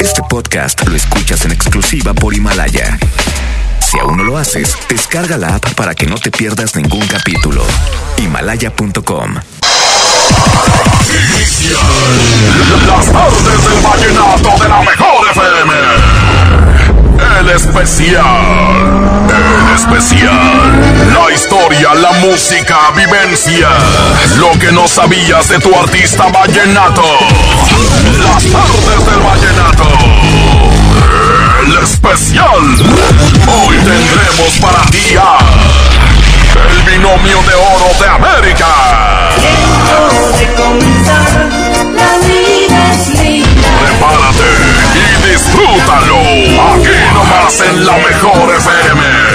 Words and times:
Este 0.00 0.22
podcast 0.28 0.86
lo 0.86 0.94
escuchas 0.94 1.44
en 1.44 1.50
exclusiva 1.52 2.14
por 2.14 2.32
Himalaya. 2.34 2.98
Si 3.80 3.98
aún 3.98 4.16
no 4.16 4.22
lo 4.24 4.38
haces, 4.38 4.76
descarga 4.88 5.36
la 5.36 5.56
app 5.56 5.74
para 5.74 5.94
que 5.94 6.06
no 6.06 6.16
te 6.16 6.30
pierdas 6.30 6.74
ningún 6.76 7.06
capítulo. 7.06 7.62
Himalaya.com. 8.18 9.34
Las 12.86 13.06
tardes 13.06 13.64
del 13.64 13.82
vallenato 13.82 14.62
de 14.62 14.68
la 14.68 14.80
mejor 14.82 15.26
FM. 15.30 15.72
El 17.40 17.48
especial. 17.50 18.22
Especial. 19.74 21.10
La 21.12 21.34
historia, 21.34 21.94
la 21.94 22.12
música, 22.12 22.90
vivencia. 22.94 23.68
Lo 24.36 24.50
que 24.58 24.72
no 24.72 24.86
sabías 24.86 25.48
de 25.48 25.58
tu 25.58 25.74
artista 25.74 26.28
vallenato. 26.28 27.02
Las 28.18 28.44
tardes 28.44 29.06
del 29.06 29.20
vallenato. 29.20 29.88
El 31.66 31.82
especial. 31.82 32.62
Hoy 33.46 33.76
tendremos 33.76 34.58
para 34.60 34.84
ti 34.86 35.16
el 36.54 36.82
binomio 36.82 37.42
de 37.42 37.54
oro 37.54 37.90
de 38.00 38.08
América. 38.08 38.66
de 40.38 40.46
comenzar, 40.54 41.48
la 41.94 42.10
vida. 42.26 42.54
Prepárate 43.80 44.50
y 44.94 45.32
disfrútalo. 45.32 46.18
Aquí 46.74 46.96
nomás 47.12 47.60
en 47.60 47.86
la 47.86 47.96
mejor 47.96 48.54
FM. 48.56 49.33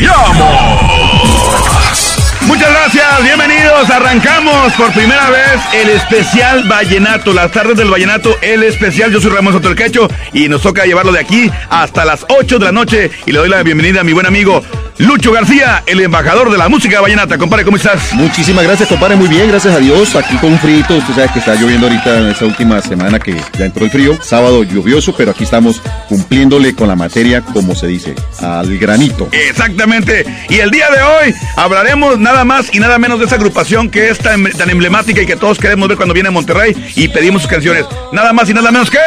Iniciamos. 0.00 0.80
Muchas 2.46 2.70
gracias, 2.70 3.22
bienvenidos. 3.22 3.90
Arrancamos 3.90 4.72
por 4.72 4.90
primera 4.92 5.28
vez 5.28 5.60
el 5.74 5.90
especial 5.90 6.66
Vallenato, 6.66 7.34
las 7.34 7.52
tardes 7.52 7.76
del 7.76 7.90
Vallenato, 7.90 8.34
el 8.40 8.62
especial. 8.62 9.12
Yo 9.12 9.20
soy 9.20 9.30
Ramón 9.30 9.52
Sotelquecho 9.52 10.08
y 10.32 10.48
nos 10.48 10.62
toca 10.62 10.86
llevarlo 10.86 11.12
de 11.12 11.20
aquí 11.20 11.50
hasta 11.68 12.06
las 12.06 12.24
8 12.30 12.58
de 12.58 12.64
la 12.64 12.72
noche. 12.72 13.10
Y 13.26 13.32
le 13.32 13.40
doy 13.40 13.50
la 13.50 13.62
bienvenida 13.62 14.00
a 14.00 14.04
mi 14.04 14.14
buen 14.14 14.24
amigo 14.24 14.62
Lucho 15.00 15.32
García, 15.32 15.82
el 15.86 15.98
embajador 16.00 16.50
de 16.50 16.58
la 16.58 16.68
música 16.68 17.00
vallenata. 17.00 17.38
Compadre, 17.38 17.64
¿cómo 17.64 17.78
estás? 17.78 18.12
Muchísimas 18.12 18.64
gracias, 18.64 18.86
compadre. 18.86 19.16
Muy 19.16 19.28
bien, 19.28 19.48
gracias 19.48 19.74
a 19.74 19.78
Dios. 19.78 20.14
Aquí 20.14 20.36
con 20.36 20.52
un 20.52 20.58
frío. 20.58 20.80
Usted 20.80 21.14
sabe 21.14 21.30
que 21.32 21.38
está 21.38 21.54
lloviendo 21.54 21.86
ahorita 21.86 22.18
en 22.18 22.26
esta 22.26 22.44
última 22.44 22.82
semana 22.82 23.18
que 23.18 23.34
ya 23.58 23.64
entró 23.64 23.86
el 23.86 23.90
frío. 23.90 24.18
Sábado 24.22 24.62
lluvioso, 24.62 25.14
pero 25.16 25.30
aquí 25.30 25.44
estamos 25.44 25.80
cumpliéndole 26.06 26.74
con 26.74 26.86
la 26.86 26.96
materia, 26.96 27.40
como 27.40 27.74
se 27.74 27.86
dice, 27.86 28.14
al 28.42 28.76
granito. 28.76 29.28
Exactamente. 29.32 30.26
Y 30.50 30.58
el 30.58 30.70
día 30.70 30.90
de 30.90 31.00
hoy 31.00 31.34
hablaremos 31.56 32.18
nada 32.18 32.44
más 32.44 32.66
y 32.74 32.78
nada 32.78 32.98
menos 32.98 33.18
de 33.20 33.24
esa 33.24 33.36
agrupación 33.36 33.88
que 33.88 34.10
es 34.10 34.18
tan, 34.18 34.44
tan 34.50 34.68
emblemática 34.68 35.22
y 35.22 35.26
que 35.26 35.36
todos 35.36 35.56
queremos 35.56 35.88
ver 35.88 35.96
cuando 35.96 36.12
viene 36.12 36.28
a 36.28 36.32
Monterrey 36.32 36.74
y 36.94 37.08
pedimos 37.08 37.40
sus 37.40 37.50
canciones. 37.50 37.86
Nada 38.12 38.34
más 38.34 38.50
y 38.50 38.52
nada 38.52 38.70
menos 38.70 38.90
que 38.90 38.98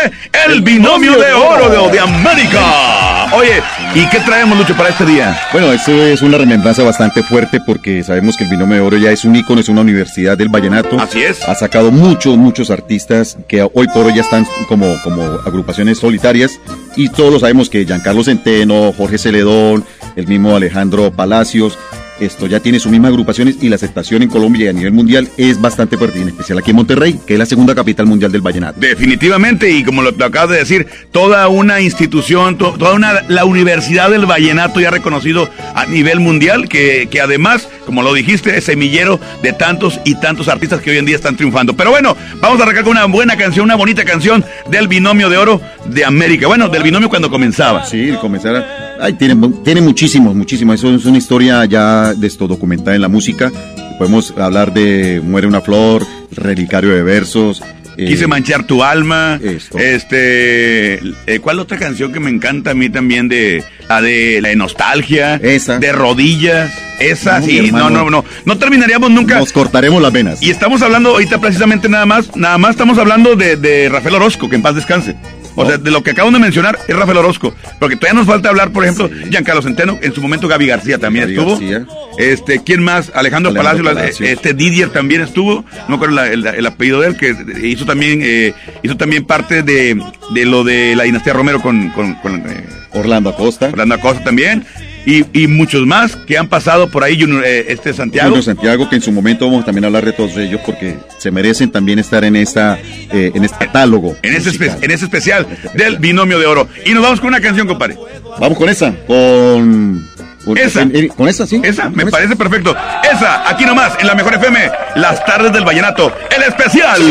el 0.47 0.63
binomio 0.63 1.19
de 1.19 1.33
oro 1.33 1.69
de, 1.69 1.91
de 1.91 1.99
América. 1.99 3.27
Oye, 3.33 3.61
¿y 3.93 4.07
qué 4.07 4.19
traemos, 4.21 4.57
Lucho, 4.57 4.75
para 4.75 4.89
este 4.89 5.05
día? 5.05 5.39
Bueno, 5.51 5.71
esto 5.85 6.01
es 6.01 6.21
una 6.21 6.37
remembranza 6.37 6.81
bastante 6.81 7.23
fuerte 7.23 7.59
porque 7.59 8.05
sabemos 8.05 8.37
que 8.37 8.45
el 8.45 8.51
Binomio 8.51 8.75
de 8.75 8.79
Oro 8.79 8.97
ya 8.97 9.11
es 9.11 9.25
un 9.25 9.35
ícono, 9.35 9.59
es 9.59 9.67
una 9.67 9.81
universidad 9.81 10.37
del 10.37 10.47
vallenato. 10.47 10.97
Así 10.97 11.21
es. 11.21 11.43
Ha 11.43 11.55
sacado 11.55 11.91
muchos, 11.91 12.37
muchos 12.37 12.71
artistas 12.71 13.37
que 13.49 13.63
hoy 13.63 13.87
por 13.93 14.05
hoy 14.05 14.15
ya 14.15 14.21
están 14.21 14.47
como, 14.69 14.95
como 15.03 15.23
agrupaciones 15.45 15.97
solitarias 15.97 16.57
y 16.95 17.09
todos 17.09 17.33
lo 17.33 17.39
sabemos 17.39 17.69
que 17.69 17.83
Giancarlo 17.83 18.23
Centeno, 18.23 18.93
Jorge 18.93 19.17
Celedón, 19.17 19.83
el 20.15 20.25
mismo 20.25 20.55
Alejandro 20.55 21.11
Palacios, 21.11 21.77
esto 22.19 22.47
ya 22.47 22.59
tiene 22.59 22.79
sus 22.79 22.91
mismas 22.91 23.09
agrupaciones 23.09 23.57
y 23.61 23.69
la 23.69 23.75
aceptación 23.75 24.21
en 24.21 24.29
Colombia 24.29 24.65
y 24.65 24.67
a 24.69 24.73
nivel 24.73 24.93
mundial 24.93 25.27
es 25.37 25.59
bastante 25.59 25.97
fuerte, 25.97 26.19
y 26.19 26.21
en 26.21 26.29
especial 26.29 26.57
aquí 26.59 26.69
en 26.71 26.75
Monterrey, 26.77 27.19
que 27.25 27.33
es 27.33 27.39
la 27.39 27.45
segunda 27.45 27.73
capital 27.75 28.05
mundial 28.05 28.31
del 28.31 28.41
vallenato. 28.41 28.79
Definitivamente, 28.79 29.69
y 29.71 29.83
como 29.83 30.01
lo, 30.01 30.11
lo 30.11 30.25
acabas 30.25 30.49
de 30.51 30.57
decir, 30.57 30.87
toda 31.11 31.47
una 31.47 31.81
institución, 31.81 32.57
to- 32.57 32.73
toda 32.77 32.93
una, 32.93 33.21
la 33.27 33.45
Universidad 33.45 34.09
del 34.09 34.25
Vallenato 34.25 34.79
ya 34.79 34.91
reconocido 34.91 35.49
a 35.75 35.85
nivel 35.85 36.19
mundial, 36.19 36.69
que, 36.69 37.07
que 37.09 37.21
además, 37.21 37.67
como 37.85 38.01
lo 38.01 38.13
dijiste, 38.13 38.57
es 38.57 38.65
semillero 38.65 39.19
de 39.41 39.53
tantos 39.53 39.99
y 40.05 40.15
tantos 40.15 40.47
artistas 40.47 40.81
que 40.81 40.91
hoy 40.91 40.97
en 40.97 41.05
día 41.05 41.15
están 41.15 41.35
triunfando. 41.35 41.75
Pero 41.75 41.89
bueno, 41.91 42.15
vamos 42.41 42.59
a 42.59 42.63
arrancar 42.63 42.83
con 42.83 42.91
una 42.91 43.05
buena 43.05 43.35
canción, 43.37 43.65
una 43.65 43.75
bonita 43.75 44.03
canción 44.05 44.43
del 44.69 44.87
binomio 44.87 45.29
de 45.29 45.37
oro 45.37 45.61
de 45.85 46.05
América. 46.05 46.47
Bueno, 46.47 46.69
del 46.69 46.83
binomio 46.83 47.09
cuando 47.09 47.29
comenzaba. 47.29 47.85
Sí, 47.85 48.11
comenzar 48.21 48.55
a... 48.55 48.65
Ay, 49.01 49.13
tiene, 49.13 49.35
tiene 49.65 49.81
muchísimos, 49.81 50.33
muchísimos. 50.33 50.75
Eso 50.75 50.93
es 50.95 51.05
una 51.05 51.17
historia 51.17 51.65
ya 51.65 52.02
de 52.13 52.27
esto 52.27 52.47
documentada 52.47 52.95
en 52.95 53.01
la 53.01 53.07
música. 53.07 53.51
Podemos 53.97 54.33
hablar 54.37 54.73
de 54.73 55.21
Muere 55.23 55.47
una 55.47 55.61
flor, 55.61 56.05
Relicario 56.31 56.89
de 56.93 57.03
versos. 57.03 57.61
eh, 57.97 58.05
Quise 58.07 58.25
manchar 58.27 58.65
tu 58.65 58.83
alma. 58.83 59.39
Esto. 59.41 59.77
Este, 59.77 60.95
eh, 61.27 61.39
¿cuál 61.41 61.59
otra 61.59 61.77
canción 61.77 62.11
que 62.11 62.19
me 62.19 62.29
encanta 62.31 62.71
a 62.71 62.73
mí 62.73 62.89
también 62.89 63.27
de 63.29 63.63
la 63.87 64.01
de 64.01 64.41
la 64.41 64.49
de 64.49 64.55
nostalgia? 64.55 65.35
Esa. 65.35 65.77
De 65.79 65.91
rodillas. 65.91 66.71
Esa, 66.99 67.39
No, 67.39 67.45
sí, 67.45 67.71
no, 67.71 67.89
no, 67.89 68.09
no. 68.09 68.23
No 68.45 68.57
terminaríamos 68.57 69.11
nunca. 69.11 69.37
Nos 69.39 69.51
cortaremos 69.51 70.01
las 70.01 70.11
venas. 70.13 70.41
Y 70.41 70.49
estamos 70.51 70.81
hablando 70.81 71.09
ahorita 71.09 71.39
precisamente 71.39 71.87
nada 71.89 72.05
más, 72.05 72.35
nada 72.35 72.57
más 72.57 72.71
estamos 72.71 72.97
hablando 72.97 73.35
de, 73.35 73.57
de 73.57 73.89
Rafael 73.89 74.15
Orozco, 74.15 74.49
que 74.49 74.55
en 74.55 74.61
paz 74.61 74.75
descanse. 74.75 75.15
O 75.55 75.65
sea, 75.67 75.77
de 75.77 75.91
lo 75.91 76.01
que 76.03 76.11
acabamos 76.11 76.33
de 76.39 76.43
mencionar 76.43 76.79
es 76.87 76.95
Rafael 76.95 77.17
Orozco. 77.17 77.53
Porque 77.79 77.95
todavía 77.95 78.19
nos 78.19 78.27
falta 78.27 78.49
hablar, 78.49 78.71
por 78.71 78.83
ejemplo, 78.83 79.09
Giancarlo 79.29 79.61
Centeno, 79.61 79.97
en 80.01 80.13
su 80.13 80.21
momento 80.21 80.47
Gaby 80.47 80.67
García 80.67 80.97
también 80.97 81.25
Gaby 81.25 81.33
estuvo. 81.37 81.51
García. 81.59 81.85
Este, 82.17 82.63
¿quién 82.63 82.83
más? 82.83 83.11
Alejandro, 83.13 83.51
Alejandro 83.51 83.53
Palacio, 83.53 83.83
la- 83.83 83.93
Palacios. 83.93 84.29
este 84.29 84.53
Didier 84.53 84.89
también 84.89 85.21
estuvo, 85.21 85.63
no 85.73 85.89
me 85.89 85.95
acuerdo 85.95 86.15
la- 86.15 86.27
el, 86.27 86.45
el 86.45 86.65
apellido 86.65 87.01
de 87.01 87.07
él, 87.09 87.17
que 87.17 87.35
hizo 87.67 87.85
también, 87.85 88.21
eh, 88.23 88.53
hizo 88.83 88.97
también 88.97 89.25
parte 89.25 89.63
de, 89.63 89.99
de 90.33 90.45
lo 90.45 90.63
de 90.63 90.95
la 90.95 91.03
dinastía 91.03 91.33
Romero 91.33 91.61
con, 91.61 91.89
con, 91.89 92.15
con, 92.15 92.35
eh, 92.49 92.65
Orlando 92.91 93.29
Acosta. 93.31 93.67
Orlando 93.69 93.95
Acosta 93.95 94.23
también. 94.23 94.65
Y, 95.05 95.25
y 95.33 95.47
muchos 95.47 95.85
más 95.85 96.15
que 96.15 96.37
han 96.37 96.47
pasado 96.47 96.89
por 96.89 97.03
ahí, 97.03 97.19
Junior, 97.19 97.43
eh, 97.45 97.65
este 97.67 97.93
Santiago. 97.93 98.29
Junior 98.29 98.43
Santiago, 98.45 98.89
que 98.89 98.95
en 98.95 99.01
su 99.01 99.11
momento 99.11 99.45
vamos 99.45 99.65
también 99.65 99.83
a 99.83 99.87
hablar 99.87 100.05
de 100.05 100.13
todos 100.13 100.37
ellos 100.37 100.61
porque 100.65 100.97
se 101.17 101.29
merecen 101.29 101.71
también 101.71 101.99
estar 101.99 102.23
en 102.23 102.35
esta 102.37 102.77
eh, 103.11 103.31
en 103.35 103.43
este 103.43 103.57
catálogo. 103.65 104.15
En 104.21 104.33
espe- 104.35 104.77
en 104.81 104.91
ese 104.91 105.05
especial 105.05 105.45
del 105.73 105.97
binomio 105.97 106.39
de 106.39 106.45
oro. 106.45 106.69
Y 106.85 106.91
nos 106.93 107.03
vamos 107.03 107.19
con 107.19 107.27
una 107.29 107.41
canción, 107.41 107.67
compadre. 107.67 107.97
Vamos 108.39 108.57
con 108.57 108.69
esa, 108.69 108.93
con 109.05 110.07
con 110.45 110.57
Esa. 110.57 110.81
en- 110.81 111.07
con 111.09 111.27
esa, 111.29 111.47
sí. 111.47 111.61
Esa, 111.63 111.89
me 111.89 112.03
esa. 112.03 112.11
parece 112.11 112.35
perfecto. 112.35 112.75
Esa, 113.11 113.49
aquí 113.49 113.65
nomás, 113.65 113.93
en 113.99 114.07
la 114.07 114.15
mejor 114.15 114.33
FM, 114.35 114.59
las 114.95 115.23
tardes 115.25 115.51
del 115.53 115.63
vallenato, 115.65 116.13
el 116.35 116.43
especial. 116.43 117.01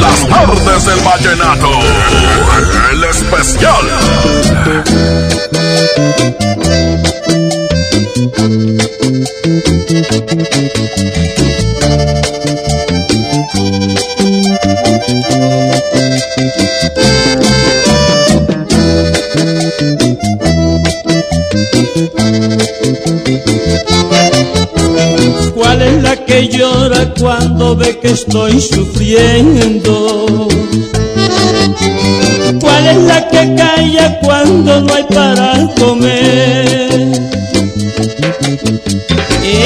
Las 0.00 0.26
tardes 0.28 0.86
del 0.86 1.00
vallenato. 1.00 1.70
El 2.92 3.04
especial. 3.04 3.86
¿Cuál 26.10 26.18
es 26.18 26.26
la 26.26 26.26
que 26.26 26.48
llora 26.48 27.14
cuando 27.20 27.76
ve 27.76 28.00
que 28.00 28.10
estoy 28.10 28.60
sufriendo? 28.60 30.48
¿Cuál 32.60 32.86
es 32.88 32.96
la 32.96 33.28
que 33.28 33.54
calla 33.54 34.18
cuando 34.18 34.80
no 34.80 34.92
hay 34.92 35.04
para 35.04 35.52
comer? 35.78 37.12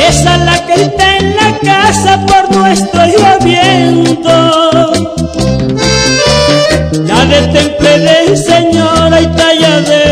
Esa 0.06 0.34
es 0.34 0.44
la 0.44 0.66
que 0.66 0.82
está 0.82 1.16
en 1.16 1.34
la 1.34 1.58
casa 1.60 2.26
por 2.26 2.54
nuestro 2.54 3.00
lloviendo. 3.06 4.92
La 7.06 7.24
de 7.24 7.40
temple 7.58 7.98
de 8.00 8.36
señora 8.36 9.18
y 9.18 9.26
talla 9.28 9.80
de 9.80 10.03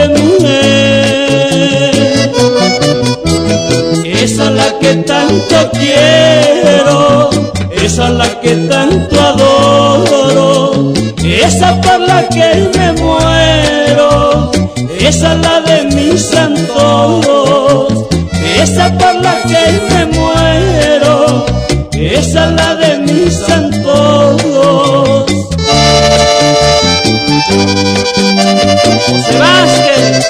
tanto 5.06 5.70
quiero, 5.72 7.30
esa 7.70 8.08
es 8.08 8.14
la 8.14 8.40
que 8.40 8.54
tanto 8.68 9.20
adoro, 9.20 10.92
esa 11.22 11.80
por 11.80 12.00
la 12.00 12.28
que 12.28 12.70
me 12.76 12.92
muero, 13.00 14.50
esa 14.98 15.32
es 15.32 15.38
la 15.40 15.60
de 15.60 15.84
mis 15.94 16.34
antojos, 16.34 18.06
esa 18.60 18.92
por 18.98 19.14
la 19.16 19.42
que 19.42 19.80
me 19.90 20.06
muero, 20.06 21.46
esa 21.92 22.48
es 22.48 22.52
la 22.52 22.74
de 22.76 22.98
mis 22.98 23.48
antojos. 23.48 25.26
José 29.06 29.38
Vázquez, 29.38 30.26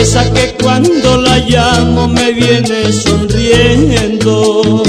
Esa 0.00 0.24
que 0.32 0.54
cuando 0.62 1.16
la 1.18 1.38
llamo 1.38 2.08
me 2.08 2.32
viene 2.32 2.92
sonriendo. 2.92 4.82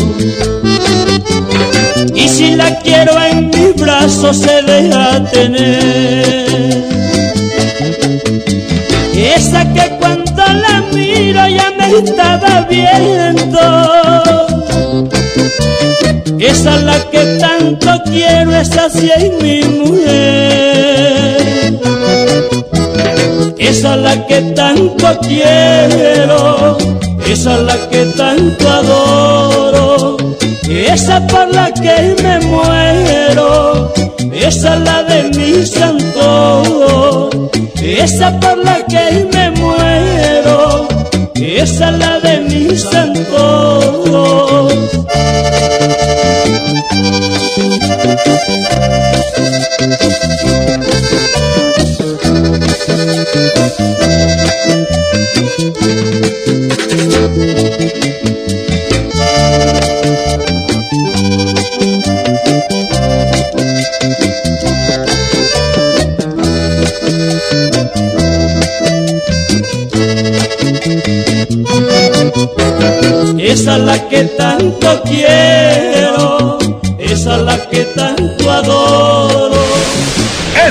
Y 2.15 2.27
si 2.29 2.55
la 2.55 2.79
quiero 2.79 3.17
se 4.07 4.61
deja 4.63 5.23
tener. 5.25 6.83
Esa 9.13 9.65
que 9.73 9.97
cuando 9.99 10.43
la 10.45 10.81
miro 10.93 11.47
ya 11.47 11.71
me 11.77 11.97
estaba 11.97 12.61
viendo. 12.69 13.59
Esa 16.39 16.75
es 16.75 16.83
la 16.83 16.99
que 17.11 17.37
tanto 17.39 18.01
quiero, 18.05 18.55
esa 18.55 18.89
sí 18.89 19.11
es 19.15 19.31
mi 19.43 19.61
mujer. 19.63 20.19
Esa 23.57 23.95
es 23.95 24.01
la 24.01 24.27
que 24.27 24.41
tanto 24.55 25.19
quiero, 25.21 26.77
esa 27.27 27.55
es 27.55 27.61
la 27.61 27.89
que 27.89 28.05
tanto 28.17 28.69
adoro, 28.69 29.68
esa 30.69 31.25
por 31.27 31.53
la 31.53 31.71
que 31.71 32.15
me 32.21 32.39
muero, 32.47 33.91
esa 34.31 34.75
es 34.75 34.81
la 34.81 35.03
de 35.03 35.23
mi 35.35 35.65
santo, 35.65 37.29
esa 37.81 38.39
por 38.39 38.57
la 38.57 38.85
que 38.85 39.27
me 39.33 39.51
muero, 39.51 40.87
esa 41.35 41.89
es 41.89 41.97
la 41.97 42.19
de 42.19 42.41
mi 42.41 42.77
santo. 42.77 44.78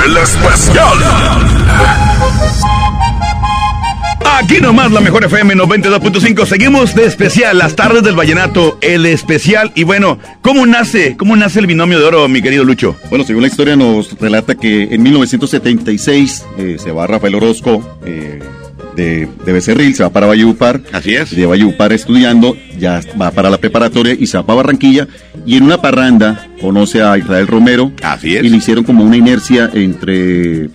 El 0.05 0.17
especial. 0.17 0.97
Aquí 4.37 4.59
nomás 4.59 4.91
la 4.91 4.99
mejor 4.99 5.23
FM 5.23 5.55
92.5. 5.55 6.45
Seguimos 6.45 6.93
de 6.93 7.05
especial, 7.05 7.57
las 7.57 7.75
tardes 7.75 8.03
del 8.03 8.15
vallenato, 8.15 8.77
el 8.81 9.05
especial. 9.05 9.71
Y 9.75 9.83
bueno, 9.83 10.19
¿cómo 10.41 10.65
nace? 10.65 11.15
¿Cómo 11.15 11.35
nace 11.35 11.59
el 11.59 11.67
binomio 11.67 11.99
de 11.99 12.05
oro, 12.05 12.27
mi 12.27 12.41
querido 12.41 12.63
Lucho? 12.63 12.97
Bueno, 13.09 13.23
según 13.23 13.43
la 13.43 13.47
historia 13.47 13.75
nos 13.75 14.19
relata 14.19 14.55
que 14.55 14.83
en 14.91 15.03
1976 15.03 16.45
eh, 16.57 16.77
se 16.77 16.91
va 16.91 17.07
Rafael 17.07 17.35
Orozco 17.35 17.97
eh, 18.05 18.39
de, 18.95 19.27
de 19.45 19.51
Becerril, 19.53 19.93
se 19.95 20.03
va 20.03 20.09
para 20.09 20.27
Valledupar. 20.27 20.81
Así 20.91 21.13
es. 21.15 21.35
De 21.35 21.45
Valledupar 21.45 21.93
estudiando, 21.93 22.55
ya 22.79 23.01
va 23.19 23.31
para 23.31 23.49
la 23.49 23.57
preparatoria 23.57 24.15
y 24.17 24.27
se 24.27 24.37
va 24.37 24.45
para 24.45 24.57
Barranquilla. 24.57 25.07
Y 25.45 25.57
en 25.57 25.63
una 25.63 25.81
parranda 25.81 26.47
conoce 26.61 27.01
a 27.01 27.17
Israel 27.17 27.47
Romero. 27.47 27.91
Así 28.01 28.35
es. 28.35 28.43
Y 28.43 28.49
le 28.49 28.57
hicieron 28.57 28.83
como 28.83 29.03
una 29.03 29.17
inercia 29.17 29.69
entre 29.73 30.65
eh, 30.65 30.69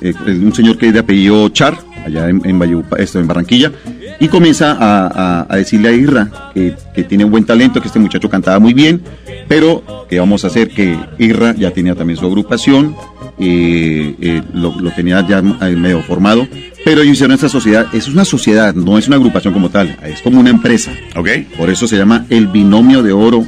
eh, 0.00 0.14
un 0.26 0.52
señor 0.54 0.78
que 0.78 0.88
es 0.88 0.92
de 0.92 1.00
apellido 1.00 1.48
Char, 1.50 1.76
allá 2.04 2.28
en, 2.28 2.40
en, 2.44 2.58
Valledupar, 2.58 3.00
esto, 3.00 3.18
en 3.20 3.26
Barranquilla. 3.26 3.72
Y 4.18 4.28
comienza 4.28 4.72
a, 4.72 5.06
a- 5.42 5.46
a 5.48 5.56
decirle 5.56 5.88
a 5.88 5.92
Irra 5.92 6.30
que, 6.54 6.74
que 6.94 7.02
tiene 7.04 7.24
un 7.26 7.30
buen 7.30 7.44
talento, 7.44 7.80
que 7.82 7.88
este 7.88 7.98
muchacho 7.98 8.30
cantaba 8.30 8.58
muy 8.58 8.72
bien, 8.72 9.02
pero 9.46 10.06
que 10.08 10.18
vamos 10.18 10.42
a 10.44 10.46
hacer 10.46 10.68
que 10.70 10.96
Irra 11.18 11.54
ya 11.54 11.70
tenía 11.70 11.94
también 11.94 12.18
su 12.18 12.24
agrupación, 12.24 12.96
eh, 13.38 14.14
eh, 14.20 14.42
lo, 14.54 14.78
lo 14.80 14.90
tenía 14.92 15.26
ya 15.26 15.38
eh, 15.38 15.76
medio 15.76 16.02
formado, 16.02 16.48
pero 16.84 17.02
ellos 17.02 17.14
hicieron 17.14 17.34
esta 17.34 17.48
sociedad, 17.48 17.86
es 17.92 18.08
una 18.08 18.24
sociedad, 18.24 18.74
no 18.74 18.96
es 18.96 19.08
una 19.08 19.16
agrupación 19.16 19.52
como 19.52 19.70
tal, 19.70 19.98
es 20.04 20.22
como 20.22 20.40
una 20.40 20.50
empresa. 20.50 20.92
¿Ok? 21.14 21.28
Por 21.56 21.70
eso 21.70 21.86
se 21.86 21.96
llama 21.96 22.26
el 22.30 22.46
binomio 22.46 23.02
de 23.02 23.12
oro. 23.12 23.46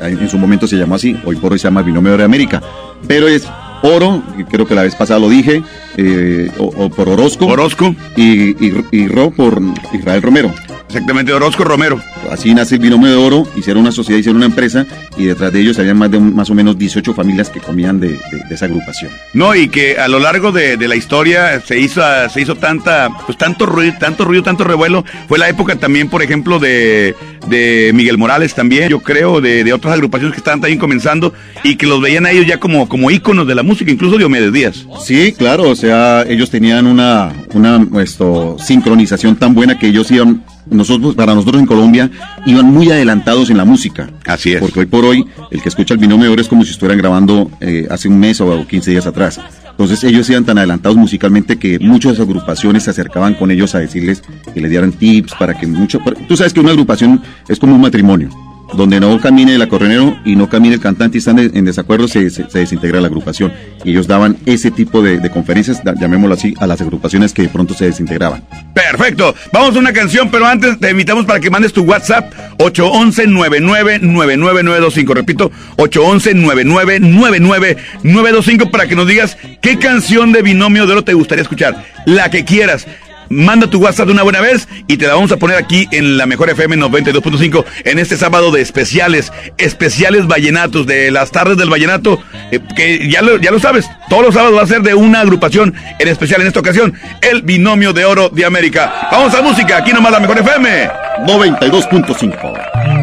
En 0.00 0.18
en 0.18 0.28
su 0.28 0.38
momento 0.38 0.66
se 0.66 0.76
llamó 0.76 0.96
así, 0.96 1.16
hoy 1.24 1.36
por 1.36 1.52
hoy 1.52 1.58
se 1.58 1.68
llama 1.68 1.82
binomio 1.82 2.10
de 2.10 2.14
oro 2.14 2.22
de 2.22 2.26
América. 2.26 2.62
Pero 3.06 3.28
es 3.28 3.48
oro, 3.82 4.22
creo 4.50 4.66
que 4.66 4.74
la 4.74 4.82
vez 4.82 4.94
pasada 4.94 5.20
lo 5.20 5.28
dije, 5.28 5.62
eh, 5.96 6.50
o, 6.58 6.64
o 6.64 6.90
por 6.90 7.08
Orozco. 7.08 7.46
Orozco. 7.46 7.94
Y, 8.16 8.50
y, 8.64 8.84
y 8.92 9.06
Ro 9.08 9.30
por 9.30 9.60
Israel 9.92 10.22
Romero. 10.22 10.52
Exactamente, 10.86 11.32
Orozco 11.32 11.64
Romero. 11.64 12.00
Así 12.30 12.54
nace 12.54 12.76
el 12.76 12.80
binomio 12.80 13.10
de 13.10 13.16
oro, 13.16 13.48
hicieron 13.56 13.82
una 13.82 13.90
sociedad, 13.90 14.18
hicieron 14.20 14.36
una 14.36 14.46
empresa, 14.46 14.86
y 15.16 15.24
detrás 15.24 15.52
de 15.52 15.60
ellos 15.60 15.76
había 15.80 15.92
más 15.92 16.08
de 16.10 16.20
más 16.20 16.50
o 16.50 16.54
menos 16.54 16.78
18 16.78 17.14
familias 17.14 17.50
que 17.50 17.58
comían 17.58 17.98
de, 17.98 18.10
de- 18.10 18.18
de 18.48 18.54
esa 18.54 18.66
agrupación. 18.66 19.10
No, 19.32 19.56
y 19.56 19.68
que 19.68 19.98
a 19.98 20.06
lo 20.06 20.20
largo 20.20 20.52
de, 20.52 20.76
de 20.76 20.86
la 20.86 20.94
historia 20.94 21.60
se 21.66 21.80
hizo, 21.80 22.00
se 22.32 22.40
hizo 22.42 22.54
tanta, 22.56 23.08
pues 23.26 23.36
tanto 23.36 23.66
ruido, 23.66 23.94
tanto 23.98 24.24
ruido, 24.24 24.44
tanto 24.44 24.62
revuelo. 24.62 25.04
Fue 25.26 25.38
la 25.38 25.48
época 25.48 25.74
también, 25.76 26.08
por 26.08 26.22
ejemplo, 26.22 26.60
de, 26.60 27.16
de 27.48 27.90
Miguel 27.92 28.16
Morales 28.16 28.54
también, 28.54 28.88
yo 28.88 29.00
creo, 29.00 29.40
de, 29.40 29.64
de 29.64 29.72
otras 29.72 29.94
agrupaciones 29.94 30.32
que 30.34 30.38
estaban 30.38 30.60
también 30.60 30.78
comenzando 30.78 31.32
y 31.64 31.74
que 31.74 31.86
los 31.86 32.00
veían 32.00 32.24
a 32.26 32.30
ellos 32.30 32.46
ya 32.46 32.60
como, 32.60 32.88
como 32.88 33.10
íconos 33.10 33.48
de 33.48 33.54
la 33.56 33.64
música, 33.64 33.90
incluso 33.90 34.16
Diomedes 34.16 34.52
Díaz. 34.52 34.86
Sí, 35.04 35.34
claro, 35.36 35.74
sea, 35.84 36.22
ellos 36.22 36.48
tenían 36.48 36.86
una, 36.86 37.30
una 37.52 38.02
esto, 38.02 38.56
sincronización 38.58 39.36
tan 39.36 39.54
buena 39.54 39.78
que 39.78 39.88
ellos 39.88 40.10
iban, 40.10 40.42
nosotros, 40.66 41.14
para 41.14 41.34
nosotros 41.34 41.60
en 41.60 41.66
Colombia, 41.66 42.10
iban 42.46 42.64
muy 42.64 42.90
adelantados 42.90 43.50
en 43.50 43.58
la 43.58 43.66
música. 43.66 44.08
Así 44.24 44.52
es. 44.52 44.60
Porque 44.60 44.80
hoy 44.80 44.86
por 44.86 45.04
hoy, 45.04 45.26
el 45.50 45.60
que 45.60 45.68
escucha 45.68 45.92
el 45.92 46.00
binomio 46.00 46.32
oro 46.32 46.40
es 46.40 46.48
como 46.48 46.64
si 46.64 46.70
estuvieran 46.70 46.96
grabando 46.96 47.50
eh, 47.60 47.86
hace 47.90 48.08
un 48.08 48.18
mes 48.18 48.40
o 48.40 48.66
15 48.66 48.92
días 48.92 49.06
atrás. 49.06 49.38
Entonces 49.70 50.02
ellos 50.04 50.30
iban 50.30 50.44
tan 50.44 50.56
adelantados 50.56 50.96
musicalmente 50.96 51.58
que 51.58 51.78
muchas 51.78 52.18
agrupaciones 52.18 52.84
se 52.84 52.90
acercaban 52.90 53.34
con 53.34 53.50
ellos 53.50 53.74
a 53.74 53.80
decirles 53.80 54.22
que 54.54 54.60
les 54.62 54.70
dieran 54.70 54.92
tips 54.92 55.34
para 55.38 55.52
que 55.52 55.66
mucho... 55.66 56.00
Tú 56.26 56.36
sabes 56.36 56.54
que 56.54 56.60
una 56.60 56.70
agrupación 56.70 57.20
es 57.46 57.58
como 57.58 57.74
un 57.74 57.82
matrimonio. 57.82 58.30
Donde 58.76 59.00
no 59.00 59.18
camine 59.20 59.54
el 59.54 59.62
acordeonero 59.62 60.16
y 60.24 60.36
no 60.36 60.48
camine 60.48 60.74
el 60.74 60.80
cantante 60.80 61.16
y 61.16 61.20
están 61.20 61.38
en 61.38 61.64
desacuerdo, 61.64 62.08
se, 62.08 62.28
se- 62.30 62.44
desintegra 62.52 63.00
la 63.00 63.06
agrupación. 63.08 63.52
Ellos 63.84 64.06
daban 64.06 64.36
ese 64.46 64.70
tipo 64.70 65.02
de, 65.02 65.18
conferencias, 65.30 65.80
llamémoslo 66.00 66.34
así, 66.34 66.54
a 66.58 66.66
las 66.66 66.80
agrupaciones 66.80 67.32
que 67.32 67.42
de 67.42 67.48
pronto 67.48 67.74
se 67.74 67.86
desintegraban. 67.86 68.42
Perfecto. 68.74 69.34
Vamos 69.52 69.76
a 69.76 69.78
una 69.78 69.92
canción, 69.92 70.30
pero 70.30 70.46
antes 70.46 70.78
te 70.80 70.90
invitamos 70.90 71.24
para 71.24 71.40
que 71.40 71.50
mandes 71.50 71.72
tu 71.72 71.82
WhatsApp 71.82 72.32
811-999925. 72.58 75.14
Repito, 75.14 75.50
811-999925 75.76 78.70
para 78.70 78.86
que 78.86 78.96
nos 78.96 79.06
digas 79.06 79.36
qué 79.60 79.78
canción 79.78 80.32
de 80.32 80.42
Binomio 80.42 80.86
de 80.86 80.92
Oro 80.92 81.04
te 81.04 81.14
gustaría 81.14 81.42
escuchar. 81.42 81.84
La 82.06 82.30
que 82.30 82.44
quieras. 82.44 82.86
Manda 83.28 83.68
tu 83.68 83.78
WhatsApp 83.78 84.06
de 84.06 84.12
una 84.12 84.22
buena 84.22 84.40
vez 84.40 84.68
y 84.88 84.96
te 84.96 85.06
la 85.06 85.14
vamos 85.14 85.32
a 85.32 85.36
poner 85.36 85.56
aquí 85.56 85.88
en 85.92 86.16
la 86.16 86.26
mejor 86.26 86.50
FM 86.50 86.76
92.5 86.76 87.64
en 87.84 87.98
este 87.98 88.16
sábado 88.16 88.50
de 88.50 88.60
especiales, 88.60 89.32
especiales 89.58 90.26
vallenatos, 90.26 90.86
de 90.86 91.10
las 91.10 91.30
tardes 91.30 91.56
del 91.56 91.70
vallenato, 91.70 92.22
eh, 92.50 92.60
que 92.76 93.08
ya 93.08 93.22
lo, 93.22 93.38
ya 93.38 93.50
lo 93.50 93.58
sabes, 93.58 93.86
todos 94.08 94.22
los 94.22 94.34
sábados 94.34 94.58
va 94.58 94.62
a 94.62 94.66
ser 94.66 94.82
de 94.82 94.94
una 94.94 95.20
agrupación 95.20 95.74
en 95.98 96.08
especial 96.08 96.40
en 96.40 96.46
esta 96.48 96.60
ocasión, 96.60 96.94
el 97.20 97.42
binomio 97.42 97.92
de 97.92 98.04
oro 98.04 98.28
de 98.28 98.44
América. 98.44 99.08
Vamos 99.10 99.34
a 99.34 99.42
música, 99.42 99.78
aquí 99.78 99.92
nomás 99.92 100.12
la 100.12 100.20
mejor 100.20 100.38
FM. 100.38 100.90
92.5. 101.26 102.94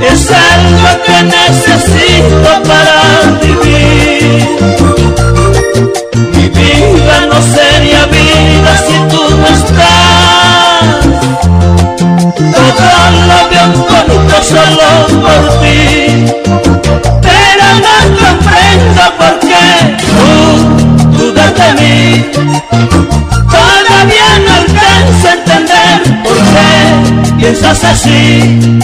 es 0.00 0.30
algo 0.30 1.02
que 1.04 1.22
necesito 1.24 2.50
para 2.66 2.96
vivir. 3.42 4.46
Mi 6.32 6.48
vida 6.48 7.16
no 7.28 7.38
sería 7.42 8.06
vida 8.06 8.72
si 8.86 8.96
tú 9.10 9.22
no 9.36 9.46
estás. 9.46 10.84
Todo 12.36 12.88
lo 13.28 13.38
bien 13.50 13.70
bonito 13.88 14.36
solo 14.42 14.88
por 15.22 15.42
ti. 15.60 15.86
Pero 17.22 17.66
no 17.84 17.96
comprendo 18.20 19.04
por 19.18 19.34
qué 19.40 19.66
tú 20.00 21.18
dudas 21.18 21.52
de 21.54 21.68
mí. 21.80 22.30
Todavía 23.50 24.30
no 24.46 24.52
alcanzo 24.54 25.28
a 25.28 25.32
entender 25.32 25.94
por 26.22 26.36
qué 26.36 26.68
piensas 27.38 27.84
así 27.84 28.80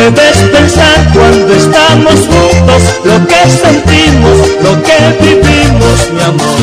debes 0.00 0.38
pensar 0.50 1.12
cuando 1.12 1.54
estamos 1.54 2.14
juntos 2.14 2.82
lo 3.04 3.26
que 3.26 3.42
sentimos, 3.64 4.38
lo 4.62 4.82
que 4.82 4.98
vivimos, 5.20 5.96
mi 6.14 6.22
amor. 6.22 6.62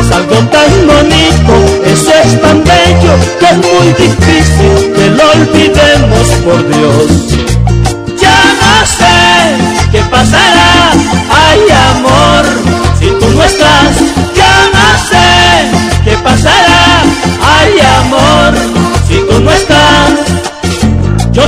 Es 0.00 0.12
algo 0.12 0.36
tan 0.50 0.70
bonito, 0.86 1.54
eso 1.84 2.12
es 2.24 2.40
tan 2.40 2.64
bello 2.64 3.14
que 3.38 3.46
es 3.46 3.58
muy 3.58 3.88
difícil 4.04 4.92
que 4.94 5.10
lo 5.10 5.24
olvidemos 5.30 6.26
por 6.44 6.68
Dios. 6.68 7.57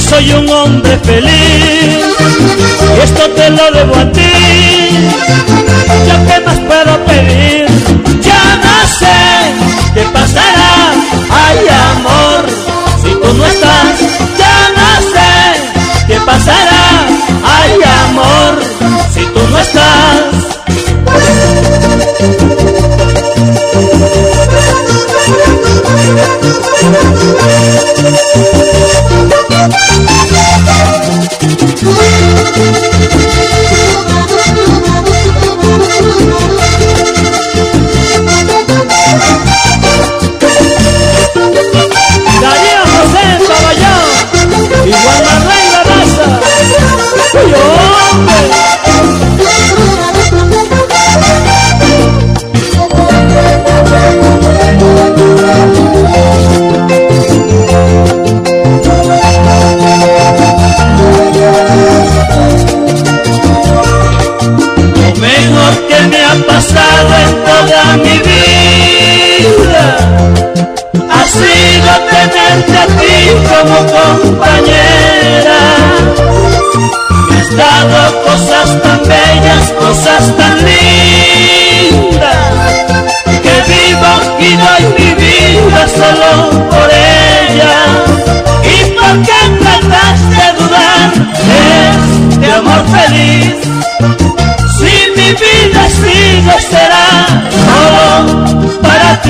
Soy 0.09 0.33
un 0.33 0.49
hombre 0.51 0.99
feliz 1.05 1.99
y 2.97 3.01
esto 3.01 3.31
te 3.31 3.51
lo 3.51 3.71
debo 3.71 3.95
a 3.95 4.13
ti. 4.13 4.33
¿Yo 6.09 6.15
qué 6.27 6.41
más 6.45 6.59
puedo 6.59 7.05
pedir? 7.05 7.67
Ya 8.23 8.45
no 8.65 8.77
sé 8.99 9.19
qué 9.95 10.03
pasará, 10.13 10.93
ay 11.31 11.59
amor, 11.93 12.20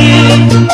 ti. 0.01 0.67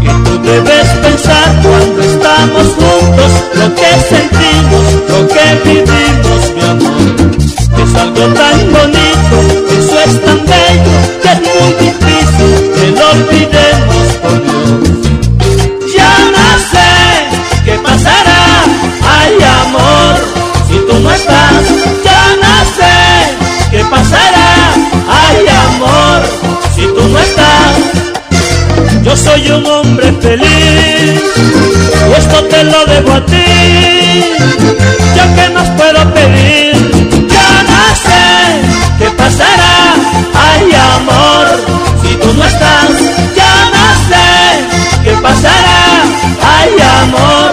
Y 0.00 0.24
tú 0.24 0.42
debes 0.42 0.88
pensar 1.02 1.48
cuando 1.62 2.02
estamos 2.02 2.66
juntos 2.78 3.32
lo 3.54 3.74
que 3.74 3.90
sentimos, 4.12 4.84
lo 5.08 5.28
que 5.28 5.46
vivimos, 5.64 6.01
soy 29.32 29.50
un 29.50 29.66
hombre 29.66 30.12
feliz 30.20 31.22
esto 32.18 32.44
te 32.44 32.64
lo 32.64 32.84
debo 32.86 33.12
a 33.12 33.26
ti. 33.26 34.24
¿Yo 35.16 35.24
qué 35.36 35.48
más 35.54 35.68
puedo 35.70 36.14
pedir? 36.14 36.72
Ya 37.28 37.50
no 37.70 37.82
sé 38.06 38.24
qué 38.98 39.10
pasará, 39.10 39.94
ay 40.34 40.68
amor, 40.96 41.46
si 42.02 42.14
tú 42.16 42.32
no 42.34 42.44
estás. 42.44 42.90
Ya 43.34 43.54
no 43.74 43.86
sé 44.08 44.28
qué 45.04 45.12
pasará, 45.22 45.82
ay 46.56 46.72
amor, 47.02 47.52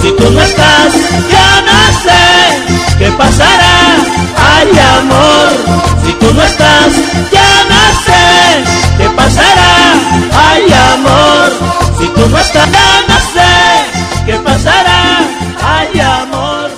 si 0.00 0.10
tú 0.12 0.30
no 0.30 0.42
estás. 0.42 0.92
Ya 1.34 1.48
no 1.68 1.80
sé 2.04 2.98
qué 2.98 3.10
pasará, 3.12 3.76
ay 4.54 4.70
amor, 4.98 5.48
si 6.04 6.12
tú 6.14 6.34
no 6.34 6.42
estás. 6.42 7.31
No 13.08 13.18
sé 13.32 14.26
qué 14.26 14.34
pasará, 14.34 15.20
ay 15.62 16.00
amor, 16.00 16.70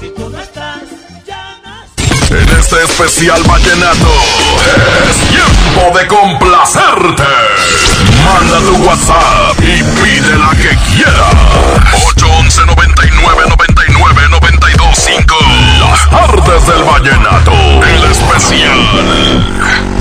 si 0.00 0.08
tú 0.10 0.30
no 0.30 0.38
estás. 0.38 0.78
En 2.30 2.48
este 2.58 2.84
especial 2.84 3.42
vallenato 3.44 4.12
es 5.08 5.16
tiempo 5.30 5.98
de 5.98 6.06
complacerte. 6.06 7.24
Manda 8.22 8.58
tu 8.60 8.76
WhatsApp 8.86 9.58
y 9.60 9.82
pide 9.82 10.36
la 10.36 10.50
que 10.50 10.76
quieras. 10.94 11.34
811 12.06 12.66
99 12.66 13.44
99 13.48 14.28
92 14.30 14.98
5. 14.98 15.36
Las 15.80 16.10
tardes 16.10 16.66
del 16.66 16.82
vallenato. 16.84 17.52
El 17.82 18.04
especial. 18.04 19.97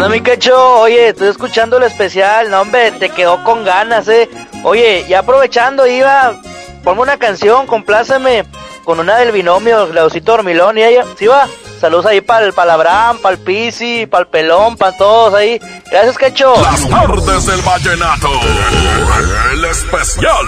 No, 0.00 0.08
mi 0.08 0.22
cacho, 0.22 0.80
oye, 0.80 1.08
estoy 1.08 1.28
escuchando 1.28 1.76
el 1.76 1.82
especial, 1.82 2.48
no, 2.48 2.62
hombre, 2.62 2.90
te 2.92 3.10
quedó 3.10 3.44
con 3.44 3.64
ganas, 3.64 4.08
eh. 4.08 4.30
Oye, 4.64 5.04
y 5.06 5.12
aprovechando, 5.12 5.86
iba, 5.86 6.40
ponme 6.82 7.02
una 7.02 7.18
canción, 7.18 7.66
compláceme 7.66 8.46
con 8.82 8.98
una 8.98 9.18
del 9.18 9.30
binomio, 9.30 9.88
Leocito 9.88 10.32
Dormilón 10.32 10.78
y 10.78 10.84
ella, 10.84 11.04
¿sí 11.18 11.26
va? 11.26 11.46
Saludos 11.78 12.06
ahí 12.06 12.22
para 12.22 12.46
el 12.46 12.54
Abraham, 12.56 13.18
para 13.18 13.34
el 13.34 13.42
Pisi, 13.42 14.06
para 14.06 14.22
el 14.22 14.28
Pelón, 14.28 14.78
para 14.78 14.96
todos 14.96 15.34
ahí. 15.34 15.60
Gracias, 15.90 16.16
cacho. 16.16 16.54
Las 16.62 16.88
tardes 16.88 17.46
del 17.46 17.60
vallenato. 17.60 18.28
El 19.52 19.64
especial. 19.66 20.46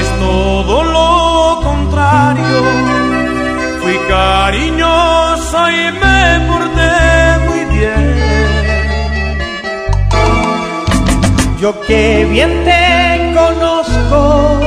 es 0.00 0.08
todo 0.18 0.82
lo 0.84 1.60
contrario. 1.62 2.62
cariñoso 4.08 5.70
y 5.70 5.92
me 6.00 6.40
porté 6.46 6.92
muy 7.48 7.62
bien. 7.76 8.06
Yo 11.60 11.70
que 11.86 12.26
bien 12.30 12.52
te 12.64 13.32
conozco, 13.34 14.60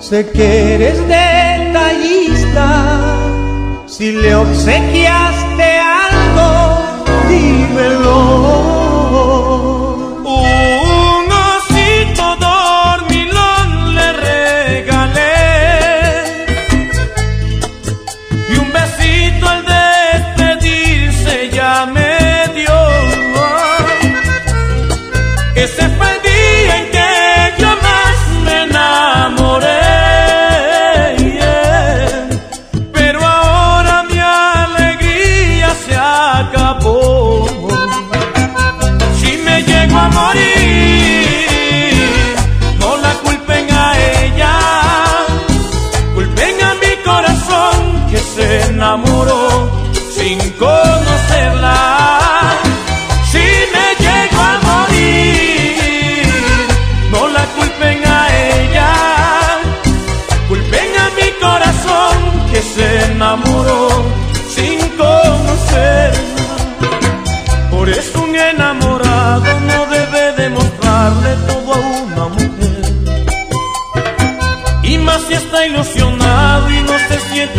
sé 0.00 0.30
que 0.30 0.74
eres 0.74 0.98
detallista. 2.50 3.86
Si 3.86 4.12
le 4.12 4.34
obsequiaste 4.34 5.49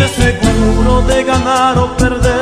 siente 0.07 0.45
seguro 0.45 1.01
de 1.03 1.23
ganar 1.23 1.77
o 1.77 1.95
perder. 1.95 2.40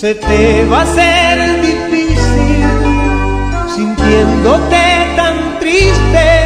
Se 0.00 0.14
te 0.14 0.64
va 0.64 0.78
a 0.78 0.82
hacer 0.82 1.60
difícil. 1.60 2.64
Sintiéndote 3.76 4.82
tan 5.14 5.58
triste, 5.60 6.39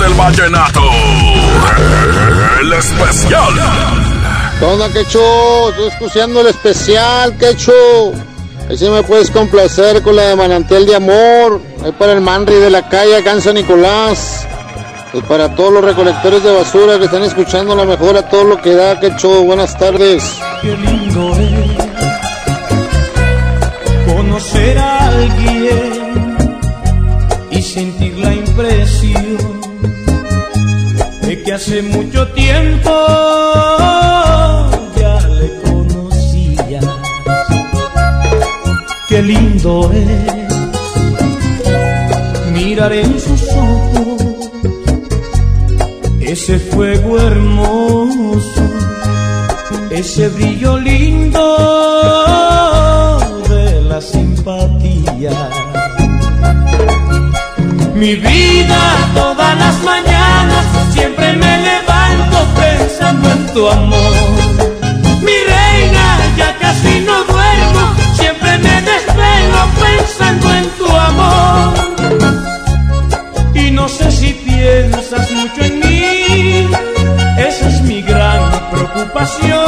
del 0.00 0.14
vallenato. 0.14 0.80
El 2.60 2.72
especial. 2.72 3.52
¿Qué 4.58 4.64
onda, 4.64 4.88
Quecho? 4.88 5.70
Estoy 5.70 5.88
escuchando 5.88 6.40
el 6.40 6.46
especial, 6.48 7.36
Quecho. 7.36 7.72
Ahí 8.68 8.78
sí 8.78 8.88
me 8.88 9.02
puedes 9.02 9.30
complacer 9.30 10.02
con 10.02 10.16
la 10.16 10.22
de 10.22 10.36
Manantial 10.36 10.86
de 10.86 10.96
Amor. 10.96 11.60
Ahí 11.84 11.92
para 11.92 12.12
el 12.12 12.20
Manri 12.20 12.54
de 12.54 12.70
la 12.70 12.88
calle 12.88 13.16
acá 13.16 13.32
en 13.32 13.42
San 13.42 13.54
Nicolás. 13.54 14.46
Y 15.12 15.20
para 15.22 15.54
todos 15.54 15.72
los 15.72 15.84
recolectores 15.84 16.42
de 16.42 16.52
basura 16.52 16.98
que 16.98 17.04
están 17.04 17.22
escuchando 17.22 17.74
la 17.74 17.84
mejor 17.84 18.16
a 18.16 18.28
todo 18.28 18.44
lo 18.44 18.62
que 18.62 18.74
da, 18.74 18.98
Quecho. 18.98 19.42
Buenas 19.42 19.78
tardes. 19.78 20.22
Qué 20.62 20.76
lindo 20.76 21.36
es 21.36 21.90
conocer 24.14 24.78
a 24.78 25.08
alguien 25.08 25.59
hace 31.60 31.82
mucho 31.82 32.26
tiempo 32.28 32.90
ya 34.96 35.20
le 35.28 35.48
conocía. 35.60 36.80
Qué 39.06 39.22
lindo 39.22 39.92
es 39.92 40.54
mirar 42.54 42.94
en 42.94 43.20
sus 43.20 43.42
ojos 43.52 44.50
ese 46.22 46.58
fuego 46.58 47.18
hermoso 47.18 48.62
ese 49.90 50.28
brillo 50.30 50.78
lindo 50.78 51.44
de 53.50 53.82
la 53.82 54.00
simpatía. 54.00 55.50
Mi 57.94 58.14
vida 58.14 58.80
todas 59.14 59.58
las 59.58 59.84
mañanas 59.84 60.64
siempre 60.94 61.34
me 61.34 61.49
tu 63.54 63.68
amor. 63.68 64.14
Mi 65.22 65.36
reina, 65.54 66.04
ya 66.36 66.56
casi 66.58 67.00
no 67.00 67.24
duermo, 67.24 67.94
siempre 68.14 68.58
me 68.58 68.82
desvelo 68.82 69.60
pensando 69.84 70.54
en 70.54 70.66
tu 70.78 70.86
amor. 71.10 71.74
Y 73.54 73.70
no 73.70 73.88
sé 73.88 74.10
si 74.10 74.32
piensas 74.32 75.30
mucho 75.32 75.64
en 75.64 75.80
mí, 75.80 76.68
esa 77.38 77.68
es 77.68 77.82
mi 77.82 78.02
gran 78.02 78.42
preocupación. 78.70 79.59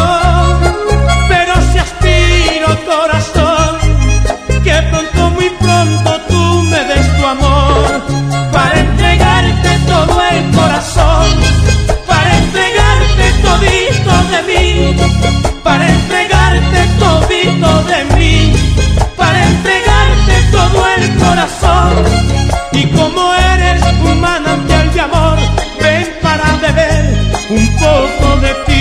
y 22.72 22.86
como 22.86 23.34
eres 23.34 23.82
un 24.04 24.20
manantial 24.20 24.92
de 24.94 25.00
amor, 25.00 25.38
ven 25.80 26.08
para 26.22 26.56
beber 26.58 27.14
un 27.50 27.66
poco 27.78 28.36
de 28.42 28.54
ti. 28.66 28.71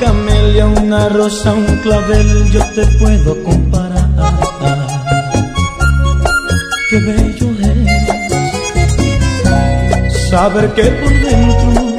Camelia 0.00 0.66
una 0.66 1.08
rosa, 1.08 1.52
un 1.52 1.66
clavel 1.82 2.50
yo 2.50 2.60
te 2.74 2.86
puedo 2.98 3.42
comparar. 3.42 4.08
Qué 6.90 6.98
bello 7.00 7.48
es 7.60 7.76
saber 10.30 10.72
que 10.74 10.84
por 10.84 11.12
dentro 11.12 11.96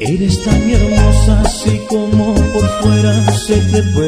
eres 0.00 0.44
tan 0.44 0.70
hermosa 0.70 1.42
así 1.44 1.80
como 1.88 2.34
por 2.52 2.68
fuera 2.80 3.12
se 3.46 3.56
te 3.56 3.82
puede 3.94 4.05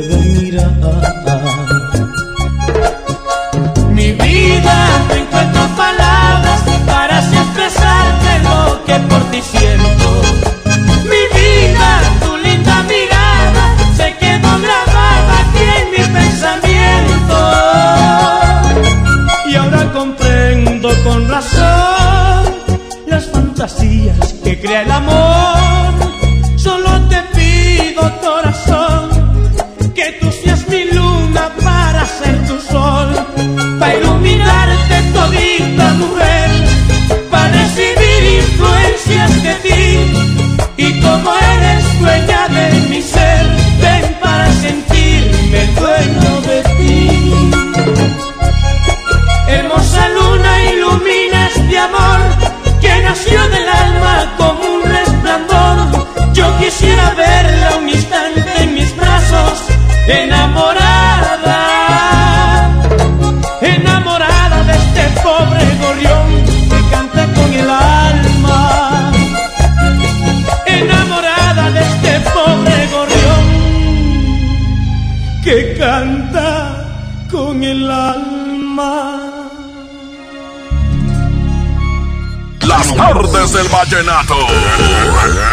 vallenato. 83.91 84.35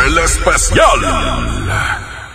El 0.08 0.18
especial. 0.18 1.00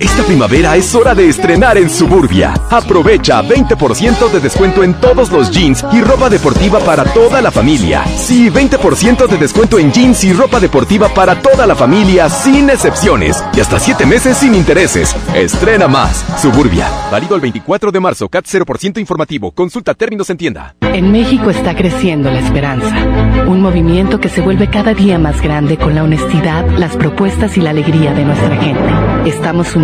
Esta 0.00 0.24
primavera 0.24 0.74
es 0.76 0.92
hora 0.94 1.14
de 1.14 1.28
estrenar 1.28 1.78
en 1.78 1.88
Suburbia. 1.88 2.52
Aprovecha 2.68 3.42
20% 3.42 4.28
de 4.28 4.40
descuento 4.40 4.82
en 4.82 4.94
todos 4.94 5.30
los 5.30 5.52
jeans 5.52 5.84
y 5.92 6.00
ropa 6.00 6.28
deportiva 6.28 6.80
para 6.80 7.04
toda 7.04 7.40
la 7.40 7.52
familia. 7.52 8.04
Sí, 8.16 8.50
20% 8.50 9.28
de 9.28 9.36
descuento 9.36 9.78
en 9.78 9.92
jeans 9.92 10.24
y 10.24 10.32
ropa 10.32 10.58
deportiva 10.58 11.08
para 11.08 11.40
toda 11.40 11.64
la 11.66 11.76
familia 11.76 12.28
sin 12.28 12.70
excepciones. 12.70 13.42
Y 13.54 13.60
hasta 13.60 13.78
7 13.78 14.04
meses 14.04 14.36
sin 14.36 14.56
intereses. 14.56 15.14
Estrena 15.32 15.86
más. 15.86 16.24
Suburbia. 16.42 16.88
Válido 17.12 17.36
el 17.36 17.40
24 17.40 17.92
de 17.92 18.00
marzo. 18.00 18.28
CAT 18.28 18.46
0% 18.46 18.98
informativo. 18.98 19.52
Consulta 19.52 19.94
términos 19.94 20.28
en 20.28 20.36
tienda. 20.36 20.74
En 20.80 21.12
México 21.12 21.50
está 21.50 21.76
creciendo 21.76 22.30
la 22.30 22.40
esperanza. 22.40 22.96
Un 23.46 23.60
movimiento 23.60 24.18
que 24.18 24.28
se 24.28 24.40
vuelve 24.40 24.68
cada 24.68 24.92
día 24.92 25.18
más 25.18 25.40
grande 25.40 25.76
con 25.76 25.94
la 25.94 26.02
honestidad, 26.02 26.66
las 26.78 26.96
propuestas 26.96 27.56
y 27.56 27.60
la 27.60 27.70
alegría 27.70 28.12
de 28.12 28.24
nuestra 28.24 28.56
gente. 28.56 29.28
Estamos 29.28 29.74
unidos 29.76 29.83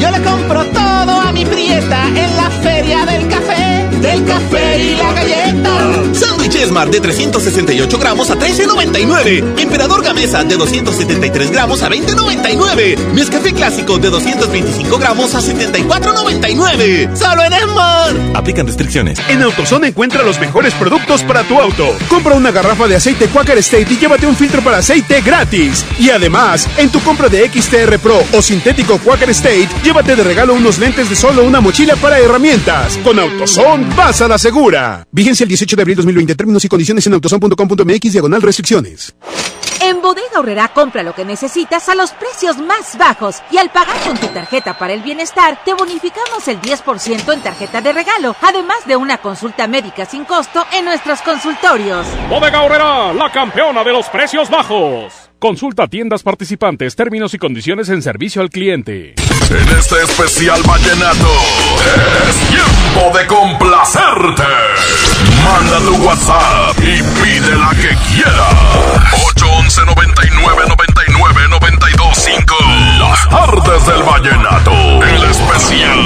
Yo 0.00 0.10
le 0.10 0.20
compro 0.22 0.73
todo 1.04 1.20
a 1.20 1.32
mi 1.32 1.44
prieta 1.44 2.06
en 2.08 2.36
la 2.36 2.50
feria 2.62 3.04
del 3.04 3.28
café, 3.28 3.88
del 4.00 4.24
café 4.24 4.78
y 4.78 4.96
la 4.96 5.12
galleta. 5.12 6.14
Sándwich 6.14 6.54
Esmar 6.54 6.90
de 6.90 7.00
368 7.00 7.98
gramos 7.98 8.30
a 8.30 8.36
13.99. 8.36 9.60
Emperador 9.60 10.02
Gamesa 10.02 10.44
de 10.44 10.56
273 10.56 11.50
gramos 11.50 11.82
a 11.82 11.90
20.99. 11.90 12.96
Nescafé 13.12 13.52
Clásico 13.52 13.98
de 13.98 14.10
225 14.10 14.98
gramos 14.98 15.34
a 15.34 15.40
74.99. 15.40 17.14
¡Solo 17.14 17.44
en 17.44 17.52
Esmar! 17.52 18.16
Aplican 18.34 18.66
restricciones. 18.66 19.18
En 19.28 19.42
AutoZone 19.42 19.88
encuentra 19.88 20.22
los 20.22 20.38
mejores 20.38 20.72
productos 20.74 21.22
para 21.22 21.42
tu 21.42 21.60
auto. 21.60 21.94
Compra 22.08 22.34
una 22.34 22.50
garrafa 22.50 22.86
de 22.86 22.96
aceite 22.96 23.26
Quaker 23.28 23.58
State 23.58 23.88
y 23.90 23.98
llévate 23.98 24.26
un 24.26 24.36
filtro 24.36 24.62
para 24.62 24.78
aceite 24.78 25.20
gratis. 25.20 25.84
Y 25.98 26.10
además, 26.10 26.68
en 26.78 26.90
tu 26.90 27.00
compra 27.00 27.28
de 27.28 27.48
XTR 27.48 27.98
Pro 27.98 28.22
o 28.32 28.40
sintético 28.40 28.98
Quaker 28.98 29.30
State, 29.30 29.68
llévate 29.82 30.16
de 30.16 30.24
regalo 30.24 30.54
unos 30.54 30.78
lentes 30.78 30.93
de 31.02 31.16
sol 31.16 31.36
o 31.40 31.44
una 31.44 31.60
mochila 31.60 31.96
para 31.96 32.20
herramientas. 32.20 32.96
Con 32.98 33.18
AutoZone, 33.18 33.94
vas 33.96 34.22
a 34.22 34.28
la 34.28 34.38
segura. 34.38 35.04
Vigencia 35.10 35.42
el 35.42 35.48
18 35.48 35.74
de 35.74 35.82
abril 35.82 35.96
2020. 35.96 36.34
Términos 36.36 36.64
y 36.64 36.68
condiciones 36.68 37.04
en 37.06 37.14
autozone.com.mx 37.14 38.12
diagonal 38.12 38.40
restricciones. 38.40 39.12
En 39.80 40.00
Bodega 40.00 40.38
Horrera 40.38 40.68
compra 40.68 41.02
lo 41.02 41.12
que 41.12 41.24
necesitas 41.24 41.88
a 41.88 41.96
los 41.96 42.12
precios 42.12 42.58
más 42.58 42.96
bajos 42.96 43.42
y 43.50 43.58
al 43.58 43.70
pagar 43.70 43.96
con 44.04 44.16
tu 44.16 44.28
tarjeta 44.28 44.78
para 44.78 44.94
el 44.94 45.02
bienestar 45.02 45.58
te 45.64 45.74
bonificamos 45.74 46.46
el 46.46 46.60
10% 46.60 47.34
en 47.34 47.40
tarjeta 47.40 47.80
de 47.82 47.92
regalo, 47.92 48.36
además 48.40 48.86
de 48.86 48.96
una 48.96 49.18
consulta 49.18 49.66
médica 49.66 50.06
sin 50.06 50.24
costo 50.24 50.64
en 50.72 50.84
nuestros 50.84 51.20
consultorios. 51.22 52.06
Bodega 52.30 52.62
Horrera, 52.62 53.12
la 53.12 53.30
campeona 53.32 53.82
de 53.82 53.92
los 53.92 54.06
precios 54.06 54.48
bajos. 54.48 55.12
Consulta 55.40 55.88
tiendas 55.88 56.22
participantes, 56.22 56.94
términos 56.96 57.34
y 57.34 57.38
condiciones 57.38 57.90
en 57.90 58.00
servicio 58.00 58.40
al 58.40 58.48
cliente. 58.48 59.14
En 59.54 59.68
este 59.78 60.02
especial 60.02 60.60
vallenato 60.64 61.28
es 62.28 62.36
tiempo 62.48 63.16
de 63.16 63.26
complacerte. 63.28 64.42
Manda 65.44 65.78
tu 65.78 65.94
WhatsApp 66.04 66.76
y 66.78 67.00
pide 67.22 67.56
la 67.56 67.70
que 67.70 67.96
quieras. 68.10 68.54
811 69.36 69.80
99 69.86 70.62
99 70.66 71.48
92 71.50 72.18
5. 72.18 72.54
Las 72.98 73.28
tardes 73.28 73.86
del 73.86 74.02
vallenato. 74.02 74.72
El 75.04 75.22
especial. 75.22 76.00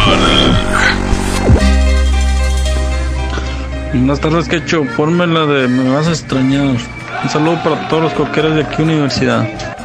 Buenas 3.95 4.21
tardes, 4.21 4.49
Quecho. 4.49 4.85
Ponme 4.95 5.27
de 5.27 5.69
Me 5.69 5.89
vas 5.89 6.07
a 6.07 6.11
extrañar. 6.11 6.77
Un 7.23 7.31
saludo 7.31 7.63
para 7.65 7.89
todos 7.89 8.03
los 8.03 8.13
coqueros 8.13 8.57
de 8.57 8.65
aquí, 8.65 8.83
Universidad. 8.83 9.78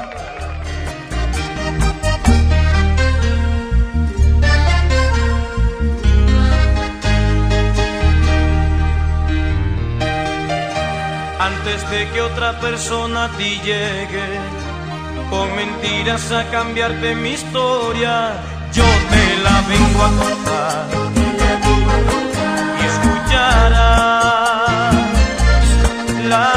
De 11.94 12.10
que 12.10 12.22
otra 12.22 12.60
persona 12.60 13.26
a 13.26 13.30
ti 13.38 13.60
llegue, 13.64 14.28
con 15.30 15.56
mentiras 15.56 16.32
a 16.32 16.50
cambiarte 16.50 17.14
mi 17.16 17.32
historia, 17.32 18.34
yo 18.78 18.86
te 19.12 19.24
la 19.46 19.56
vengo 19.74 20.02
a 20.10 20.12
contar. 20.24 20.84
Y 22.80 22.82
escucharás 22.92 24.96
la 26.34 26.52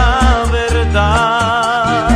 verdad. 0.59 2.09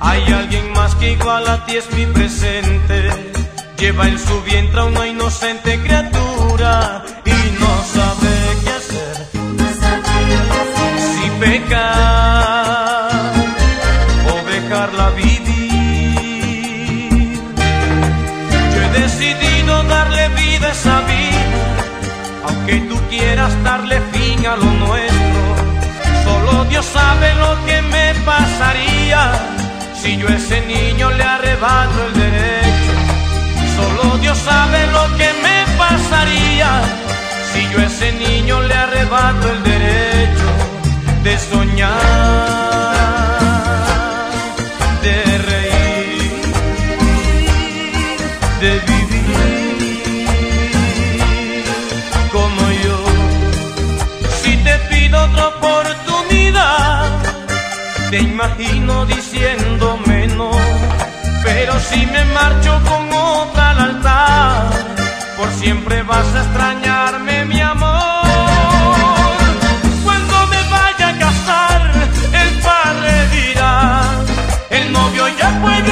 Hay 0.00 0.22
alguien 0.40 0.66
más 0.72 0.92
que 0.94 1.06
igual 1.12 1.46
a 1.48 1.66
ti 1.66 1.76
es 1.76 1.92
mi 1.92 2.06
presente. 2.06 2.98
Lleva 3.78 4.08
en 4.08 4.18
su 4.18 4.40
vientre 4.42 4.80
a 4.80 4.84
una 4.84 5.06
inocente 5.06 5.78
criatura 5.84 7.04
y 7.26 7.38
no 7.60 7.72
sabe 7.94 8.27
Dios 26.78 26.92
sabe 26.92 27.34
lo 27.34 27.66
que 27.66 27.82
me 27.82 28.14
pasaría 28.24 29.32
si 30.00 30.16
yo 30.16 30.28
a 30.28 30.36
ese 30.36 30.60
niño 30.60 31.10
le 31.10 31.24
arrebato 31.24 32.06
el 32.06 32.12
derecho. 32.14 32.92
Solo 33.74 34.16
Dios 34.18 34.38
sabe 34.38 34.86
lo 34.86 35.04
que 35.16 35.28
me 35.42 35.58
pasaría 35.76 36.70
si 37.52 37.68
yo 37.72 37.80
a 37.80 37.82
ese 37.82 38.12
niño 38.12 38.62
le 38.62 38.74
arrebato 38.74 39.50
el 39.50 39.62
derecho 39.64 40.48
de 41.24 41.38
soñar, 41.50 42.77
te 58.10 58.18
imagino 58.18 59.04
diciéndome 59.06 60.28
no. 60.28 60.50
Pero 61.44 61.78
si 61.80 62.06
me 62.06 62.24
marcho 62.26 62.80
con 62.88 63.12
otra 63.12 63.70
al 63.70 63.80
altar, 63.80 64.70
por 65.36 65.50
siempre 65.52 66.02
vas 66.02 66.26
a 66.34 66.40
extrañarme, 66.42 67.44
mi 67.44 67.60
amor. 67.60 68.26
Cuando 70.04 70.46
me 70.46 70.62
vaya 70.70 71.08
a 71.08 71.18
casar, 71.18 71.80
el 72.32 72.50
padre 72.60 73.28
dirá, 73.36 74.02
el 74.70 74.92
novio 74.92 75.28
ya 75.38 75.60
puede 75.62 75.87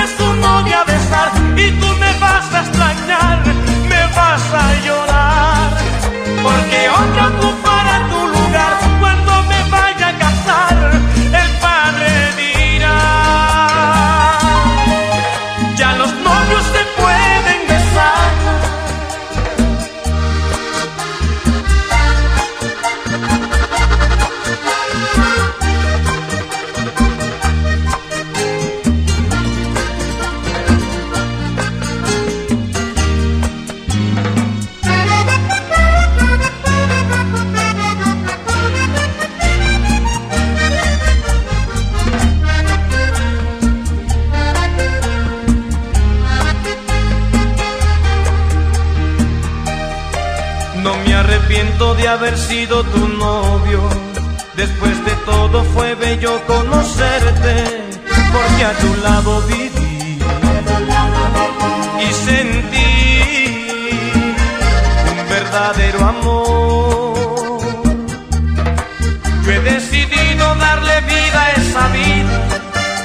haber 52.07 52.39
sido 52.39 52.85
tu 52.85 53.09
novio. 53.09 53.81
Después 54.55 55.05
de 55.05 55.13
todo 55.25 55.65
fue 55.65 55.95
bello 55.95 56.41
conocerte, 56.47 57.55
porque 58.33 58.65
a 58.65 58.73
tu 58.79 58.95
lado 59.03 59.43
viví 59.43 60.19
y 62.01 62.13
sentí 62.13 63.71
un 65.11 65.29
verdadero 65.29 65.99
amor. 66.07 67.61
Yo 69.45 69.53
he 69.53 69.61
decidido 69.61 70.55
darle 70.57 71.01
vida 71.03 71.43
a 71.43 71.51
esa 71.53 71.89
vida, 71.89 72.61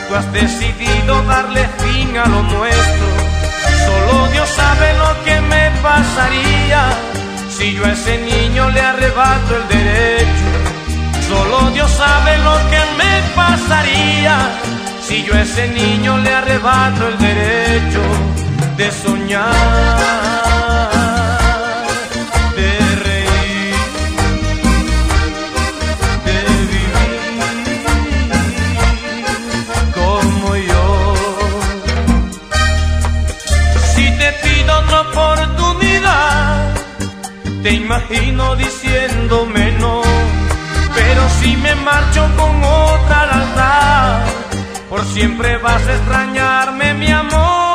tú 0.07 0.15
has 0.15 0.31
decidido 0.31 1.21
darle 1.23 1.67
fin 1.79 2.17
a 2.17 2.25
lo 2.27 2.43
nuestro. 2.43 3.07
Solo 3.85 4.27
Dios 4.31 4.49
sabe 4.49 4.93
lo 4.97 5.23
que 5.25 5.41
yo 7.69 7.85
a 7.85 7.91
ese 7.91 8.17
niño 8.17 8.69
le 8.71 8.81
arrebato 8.81 9.55
el 9.55 9.67
derecho. 9.67 10.47
Solo 11.29 11.69
Dios 11.71 11.91
sabe 11.91 12.37
lo 12.39 12.55
que 12.71 12.81
me 12.97 13.13
pasaría 13.35 14.35
si 15.01 15.23
yo 15.23 15.33
a 15.35 15.41
ese 15.41 15.67
niño 15.67 16.17
le 16.17 16.33
arrebato 16.33 17.07
el 17.07 17.17
derecho 17.19 18.01
de 18.77 18.91
soñar. 18.91 20.40
Te 37.71 37.77
imagino 37.77 38.55
diciéndome 38.57 39.71
no. 39.79 40.01
Pero 40.93 41.21
si 41.39 41.55
me 41.55 41.73
marcho 41.75 42.29
con 42.37 42.63
otra 42.63 43.21
al 43.21 43.29
altar, 43.29 44.25
por 44.89 45.05
siempre 45.05 45.57
vas 45.57 45.81
a 45.87 45.93
extrañarme, 45.93 46.93
mi 46.95 47.09
amor. 47.11 47.70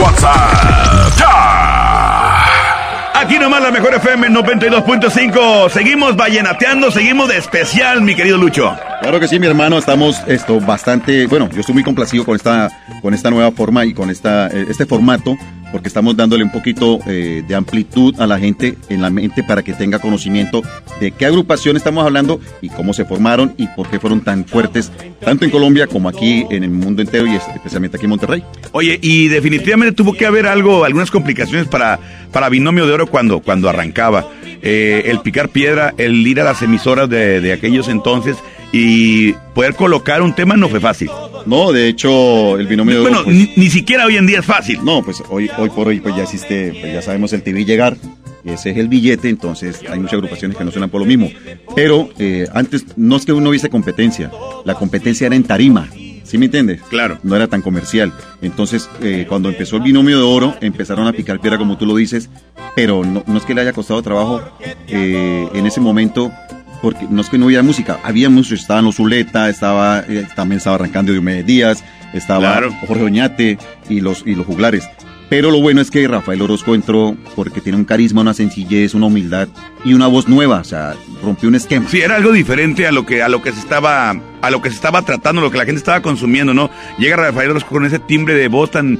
WhatsApp. 0.00 1.18
Ya. 1.18 2.44
Aquí 3.14 3.38
nomás 3.38 3.60
la 3.62 3.70
mejor 3.72 3.94
FM 3.94 4.28
92.5. 4.28 5.70
Seguimos 5.70 6.14
vallenateando, 6.16 6.90
seguimos 6.90 7.28
de 7.28 7.38
especial, 7.38 8.02
mi 8.02 8.14
querido 8.14 8.38
Lucho. 8.38 8.76
Claro 9.08 9.20
que 9.20 9.28
sí, 9.28 9.38
mi 9.40 9.46
hermano, 9.46 9.78
estamos 9.78 10.20
esto 10.26 10.60
bastante, 10.60 11.26
bueno, 11.28 11.48
yo 11.50 11.60
estoy 11.60 11.72
muy 11.72 11.82
complacido 11.82 12.26
con 12.26 12.36
esta, 12.36 12.68
con 13.00 13.14
esta 13.14 13.30
nueva 13.30 13.50
forma 13.52 13.86
y 13.86 13.94
con 13.94 14.10
esta, 14.10 14.48
eh, 14.48 14.66
este 14.68 14.84
formato, 14.84 15.34
porque 15.72 15.88
estamos 15.88 16.14
dándole 16.14 16.44
un 16.44 16.52
poquito 16.52 16.98
eh, 17.06 17.42
de 17.48 17.54
amplitud 17.54 18.14
a 18.20 18.26
la 18.26 18.38
gente 18.38 18.76
en 18.90 19.00
la 19.00 19.08
mente 19.08 19.42
para 19.42 19.62
que 19.62 19.72
tenga 19.72 19.98
conocimiento 19.98 20.60
de 21.00 21.12
qué 21.12 21.24
agrupación 21.24 21.78
estamos 21.78 22.04
hablando 22.04 22.38
y 22.60 22.68
cómo 22.68 22.92
se 22.92 23.06
formaron 23.06 23.54
y 23.56 23.66
por 23.68 23.88
qué 23.88 23.98
fueron 23.98 24.20
tan 24.20 24.44
fuertes, 24.44 24.92
tanto 25.24 25.46
en 25.46 25.52
Colombia 25.52 25.86
como 25.86 26.10
aquí 26.10 26.44
en 26.50 26.64
el 26.64 26.70
mundo 26.70 27.00
entero 27.00 27.26
y 27.26 27.34
especialmente 27.34 27.96
aquí 27.96 28.04
en 28.04 28.10
Monterrey. 28.10 28.44
Oye, 28.72 28.98
y 29.00 29.28
definitivamente 29.28 29.94
tuvo 29.94 30.12
que 30.12 30.26
haber 30.26 30.46
algo, 30.46 30.84
algunas 30.84 31.10
complicaciones 31.10 31.66
para, 31.66 31.98
para 32.30 32.50
Binomio 32.50 32.86
de 32.86 32.92
Oro 32.92 33.06
cuando, 33.06 33.40
cuando 33.40 33.70
arrancaba. 33.70 34.28
Eh, 34.60 35.04
el 35.06 35.20
picar 35.20 35.48
piedra, 35.48 35.94
el 35.96 36.26
ir 36.26 36.42
a 36.42 36.44
las 36.44 36.60
emisoras 36.60 37.08
de, 37.08 37.40
de 37.40 37.52
aquellos 37.54 37.88
entonces 37.88 38.36
y 38.72 39.32
poder 39.54 39.74
colocar 39.74 40.22
un 40.22 40.34
tema 40.34 40.56
no 40.56 40.68
fue 40.68 40.80
fácil. 40.80 41.10
No, 41.46 41.72
de 41.72 41.88
hecho, 41.88 42.58
el 42.58 42.66
binomio 42.66 42.96
de 42.96 43.00
oro, 43.00 43.10
Bueno, 43.10 43.24
pues- 43.24 43.36
ni, 43.36 43.52
ni 43.56 43.70
siquiera 43.70 44.04
hoy 44.06 44.16
en 44.16 44.26
día 44.26 44.40
es 44.40 44.44
fácil. 44.46 44.80
No, 44.84 45.02
pues 45.02 45.22
hoy, 45.30 45.50
hoy 45.58 45.70
por 45.70 45.88
hoy 45.88 46.00
pues 46.00 46.14
ya 46.16 46.24
existe, 46.24 46.76
pues 46.80 46.92
ya 46.92 47.02
sabemos 47.02 47.32
el 47.32 47.42
TV 47.42 47.64
llegar, 47.64 47.96
ese 48.44 48.70
es 48.70 48.76
el 48.76 48.88
billete, 48.88 49.28
entonces 49.28 49.80
hay 49.90 49.98
muchas 49.98 50.14
agrupaciones 50.14 50.56
que 50.56 50.64
no 50.64 50.70
suenan 50.70 50.90
por 50.90 51.00
lo 51.00 51.06
mismo. 51.06 51.30
Pero 51.74 52.10
eh, 52.18 52.46
antes 52.52 52.84
no 52.96 53.16
es 53.16 53.24
que 53.24 53.32
uno 53.32 53.48
hubiese 53.50 53.70
competencia, 53.70 54.30
la 54.64 54.74
competencia 54.74 55.26
era 55.26 55.36
en 55.36 55.44
tarima. 55.44 55.88
¿Sí 56.24 56.36
me 56.36 56.44
entiendes? 56.44 56.82
Claro. 56.90 57.18
No 57.22 57.36
era 57.36 57.46
tan 57.46 57.62
comercial. 57.62 58.12
Entonces, 58.42 58.90
eh, 59.00 59.24
cuando 59.26 59.48
empezó 59.48 59.76
el 59.76 59.82
binomio 59.82 60.18
de 60.18 60.24
oro, 60.24 60.54
empezaron 60.60 61.06
a 61.06 61.12
picar 61.14 61.40
piedra, 61.40 61.56
como 61.56 61.78
tú 61.78 61.86
lo 61.86 61.96
dices, 61.96 62.28
pero 62.76 63.02
no, 63.02 63.24
no 63.26 63.38
es 63.38 63.44
que 63.44 63.54
le 63.54 63.62
haya 63.62 63.72
costado 63.72 64.02
trabajo 64.02 64.42
eh, 64.88 65.48
en 65.54 65.64
ese 65.66 65.80
momento, 65.80 66.30
porque 66.82 67.06
no 67.10 67.20
es 67.22 67.28
que 67.28 67.38
no 67.38 67.46
hubiera 67.46 67.62
música, 67.62 67.98
había 68.04 68.30
música, 68.30 68.54
estaban 68.60 68.84
los 68.84 68.96
Zuleta, 68.96 69.48
estaba, 69.48 70.00
eh, 70.08 70.26
también 70.34 70.58
estaba 70.58 70.76
arrancando 70.76 71.12
Diomedes 71.12 71.46
Díaz, 71.46 71.84
estaba 72.12 72.40
Claro. 72.52 72.74
Jorge 72.86 73.04
Oñate 73.04 73.58
y 73.88 74.00
los, 74.00 74.22
y 74.26 74.34
los 74.34 74.46
juglares. 74.46 74.88
Pero 75.30 75.50
lo 75.50 75.60
bueno 75.60 75.82
es 75.82 75.90
que 75.90 76.08
Rafael 76.08 76.40
Orozco 76.40 76.74
entró 76.74 77.14
porque 77.36 77.60
tiene 77.60 77.76
un 77.76 77.84
carisma, 77.84 78.22
una 78.22 78.32
sencillez, 78.32 78.94
una 78.94 79.06
humildad 79.06 79.48
y 79.84 79.92
una 79.92 80.06
voz 80.06 80.26
nueva, 80.26 80.60
o 80.60 80.64
sea, 80.64 80.94
rompió 81.22 81.50
un 81.50 81.54
esquema. 81.54 81.86
Sí, 81.90 82.00
era 82.00 82.16
algo 82.16 82.32
diferente 82.32 82.86
a 82.86 82.92
lo 82.92 83.04
que 83.04 83.22
a 83.22 83.28
lo 83.28 83.42
que 83.42 83.52
se 83.52 83.58
estaba 83.60 84.18
a 84.40 84.50
lo 84.50 84.62
que 84.62 84.70
se 84.70 84.76
estaba 84.76 85.02
tratando, 85.02 85.42
lo 85.42 85.50
que 85.50 85.58
la 85.58 85.66
gente 85.66 85.78
estaba 85.80 86.00
consumiendo, 86.00 86.54
¿no? 86.54 86.70
Llega 86.98 87.16
Rafael 87.16 87.50
Orozco 87.50 87.68
con 87.70 87.84
ese 87.84 87.98
timbre 87.98 88.34
de 88.34 88.48
voz 88.48 88.70
tan 88.70 88.98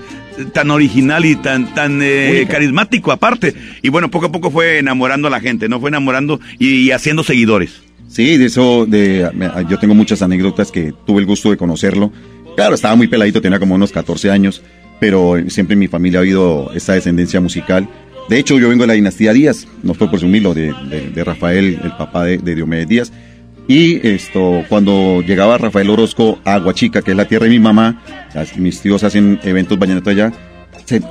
tan 0.53 0.71
original 0.71 1.25
y 1.25 1.35
tan 1.37 1.75
tan 1.75 2.01
eh, 2.03 2.47
carismático 2.49 3.11
aparte. 3.11 3.55
Y 3.83 3.89
bueno, 3.89 4.11
poco 4.11 4.27
a 4.27 4.33
poco 4.33 4.51
fue 4.51 4.79
enamorando 4.79 5.29
a 5.29 5.31
la 5.31 5.41
gente, 5.41 5.67
no 5.71 5.81
fue 5.81 5.89
enamorando 5.89 6.41
y, 6.59 6.69
y 6.83 6.91
haciendo 6.91 7.23
seguidores. 7.25 7.81
Sí, 8.09 8.37
de 8.37 8.47
eso, 8.47 8.85
de, 8.87 9.31
me- 9.35 9.51
yo 9.69 9.79
tengo 9.79 9.95
muchas 9.95 10.21
anécdotas 10.23 10.71
que 10.71 10.93
tuve 11.07 11.21
el 11.21 11.27
gusto 11.27 11.51
de 11.51 11.57
conocerlo. 11.57 12.13
Claro, 12.55 12.75
estaba 12.75 12.97
muy 12.97 13.07
peladito, 13.07 13.41
tenía 13.41 13.59
como 13.59 13.75
unos 13.77 13.93
14 13.93 14.31
años, 14.31 14.63
pero 15.01 15.37
siempre 15.49 15.75
en 15.75 15.81
mi 15.81 15.89
familia 15.89 16.19
ha 16.19 16.23
habido 16.23 16.71
esa 16.75 16.95
descendencia 16.95 17.41
musical. 17.41 17.89
De 18.29 18.39
hecho, 18.39 18.59
yo 18.59 18.69
vengo 18.69 18.83
de 18.83 18.89
la 18.89 18.93
dinastía 18.95 19.33
Díaz, 19.33 19.67
no 19.83 19.93
estoy 19.93 20.09
por 20.09 20.19
presumirlo, 20.19 20.53
de, 20.55 20.73
de, 21.15 21.25
Rafael, 21.25 21.81
el 21.83 21.93
papá 21.97 22.25
de, 22.25 22.39
de 22.39 22.55
Diomedes 22.55 22.89
Díaz. 22.89 23.13
Y 23.69 24.07
esto, 24.07 24.65
cuando 24.69 25.23
llegaba 25.23 25.59
Rafael 25.59 25.91
Orozco 25.91 26.39
a 26.45 26.55
Aguachica, 26.55 27.03
que 27.03 27.11
es 27.11 27.17
la 27.17 27.27
tierra 27.27 27.45
de 27.45 27.51
mi 27.51 27.59
mamá, 27.59 28.03
mis 28.57 28.81
tíos 28.81 29.05
hacen 29.05 29.39
eventos 29.45 29.79
vallenatos 29.79 30.11
allá, 30.11 30.33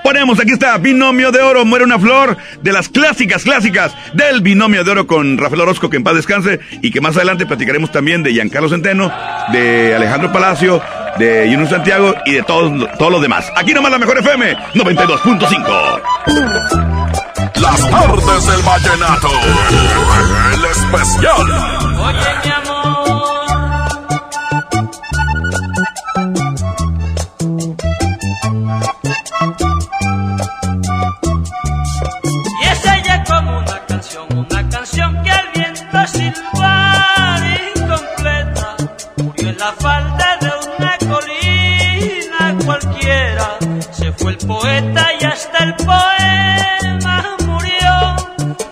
Ponemos, 0.03 0.39
aquí 0.39 0.51
está, 0.51 0.77
Binomio 0.77 1.31
de 1.31 1.41
Oro, 1.41 1.63
muere 1.65 1.85
una 1.85 1.99
flor, 1.99 2.37
de 2.61 2.71
las 2.71 2.89
clásicas, 2.89 3.43
clásicas 3.43 3.95
del 4.13 4.41
Binomio 4.41 4.83
de 4.83 4.91
Oro 4.91 5.07
con 5.07 5.37
Rafael 5.37 5.61
Orozco, 5.61 5.89
que 5.89 5.97
en 5.97 6.03
paz 6.03 6.15
descanse, 6.15 6.59
y 6.81 6.91
que 6.91 7.01
más 7.01 7.15
adelante 7.15 7.45
platicaremos 7.45 7.91
también 7.91 8.23
de 8.23 8.33
Giancarlo 8.33 8.69
Centeno, 8.69 9.11
de 9.51 9.95
Alejandro 9.95 10.31
Palacio, 10.31 10.81
de 11.17 11.49
Yunus 11.51 11.69
Santiago 11.69 12.15
y 12.25 12.33
de 12.33 12.43
todos, 12.43 12.71
todos 12.97 13.11
los 13.11 13.21
demás. 13.21 13.51
Aquí 13.55 13.73
nomás 13.73 13.91
la 13.91 13.99
mejor 13.99 14.17
FM, 14.17 14.57
92.5. 14.73 16.01
Las 17.61 17.89
tardes 17.89 18.47
del 18.47 18.61
vallenato. 18.63 19.29
El 20.53 20.65
especial. 20.65 21.51
Oye, 21.99 22.60
Margarita 35.91 36.07
Silvar 36.07 37.41
incompleta 37.75 38.75
murió 39.17 39.49
en 39.49 39.57
la 39.57 39.71
falda 39.73 40.37
de 40.39 40.51
una 40.77 40.97
colina 41.13 42.65
cualquiera. 42.65 43.57
Se 43.91 44.11
fue 44.13 44.31
el 44.31 44.37
poeta 44.37 45.07
y 45.19 45.25
hasta 45.25 45.63
el 45.65 45.75
poema 45.75 47.35
murió. 47.45 48.15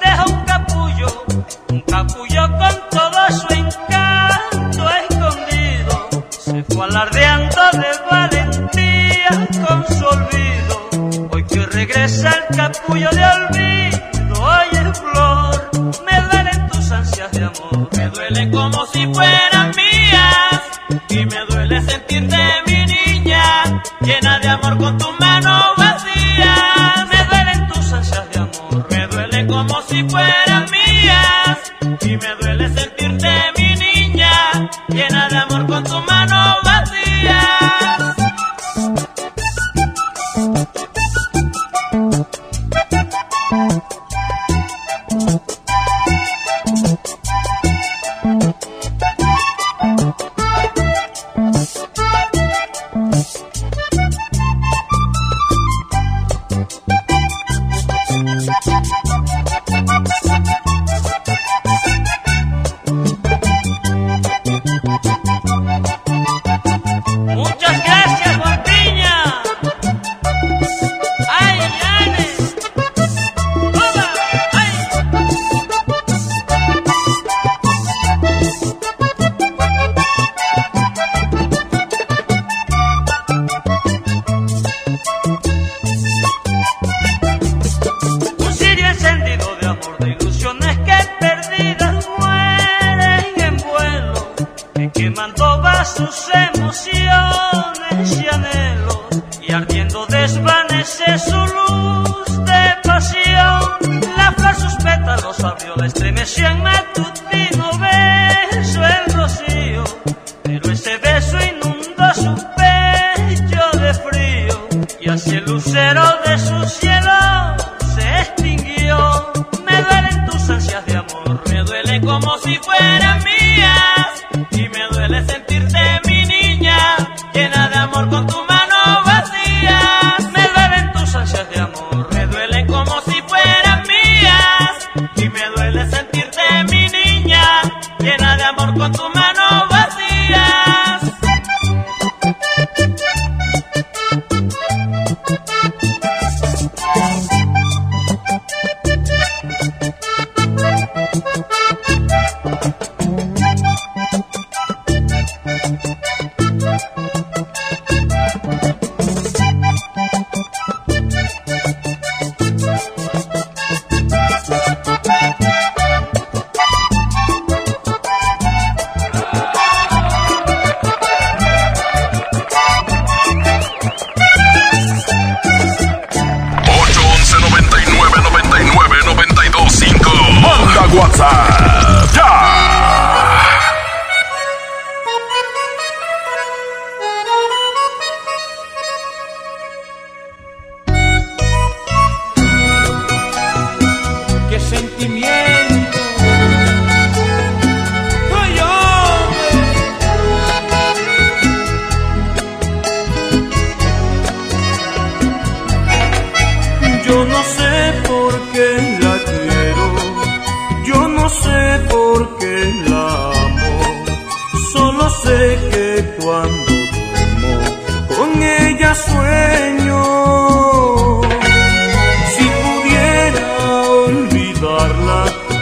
Deja 0.01 0.25
un 0.27 0.45
capullo, 0.45 1.25
un 1.69 1.81
capullo 1.81 2.57
con 2.57 2.89
todo 2.89 3.31
su 3.31 3.53
encanto 3.53 4.89
escondido. 4.89 6.09
Se 6.29 6.63
fue 6.63 6.85
alardeando 6.85 7.61
de 7.73 7.87
valentía 8.09 9.47
con 9.67 9.85
su 9.87 10.05
olvido. 10.05 11.29
Hoy 11.31 11.43
que 11.43 11.65
regresa 11.65 12.29
el 12.29 12.55
capullo 12.55 13.09
de 13.11 13.25
olvido. 13.25 14.08
me 17.95 18.09
duele 18.09 18.51
como 18.51 18.85
si 18.87 19.05
fueran 19.13 19.71
mías 19.75 20.61
y 21.09 21.25
me 21.25 21.45
duele 21.47 21.81
sentirte 21.81 22.37
mi 22.67 22.85
niña 22.85 23.81
llena 24.01 24.39
de 24.39 24.47
amor 24.49 24.77
con 24.77 24.97
tu 24.97 25.18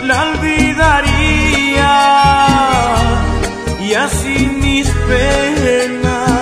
la 0.04 0.24
olvidaría. 0.24 1.94
Y 3.82 3.94
así 3.94 4.38
mis 4.62 4.88
penas 5.08 6.38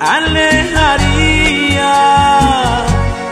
alejaría. 0.00 1.94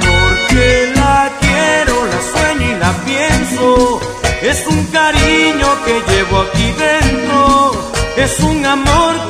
Porque 0.00 0.92
la 0.96 1.30
quiero, 1.40 1.94
la 2.12 2.20
sueño 2.32 2.66
y 2.72 2.74
la 2.84 2.92
pienso. 3.08 4.00
Es 4.42 4.66
un 4.66 4.80
cariño 4.86 5.68
que 5.84 5.94
llevo 6.10 6.36
aquí 6.40 6.68
dentro. 6.86 7.72
Es 8.16 8.40
un 8.40 8.66
amor 8.66 9.14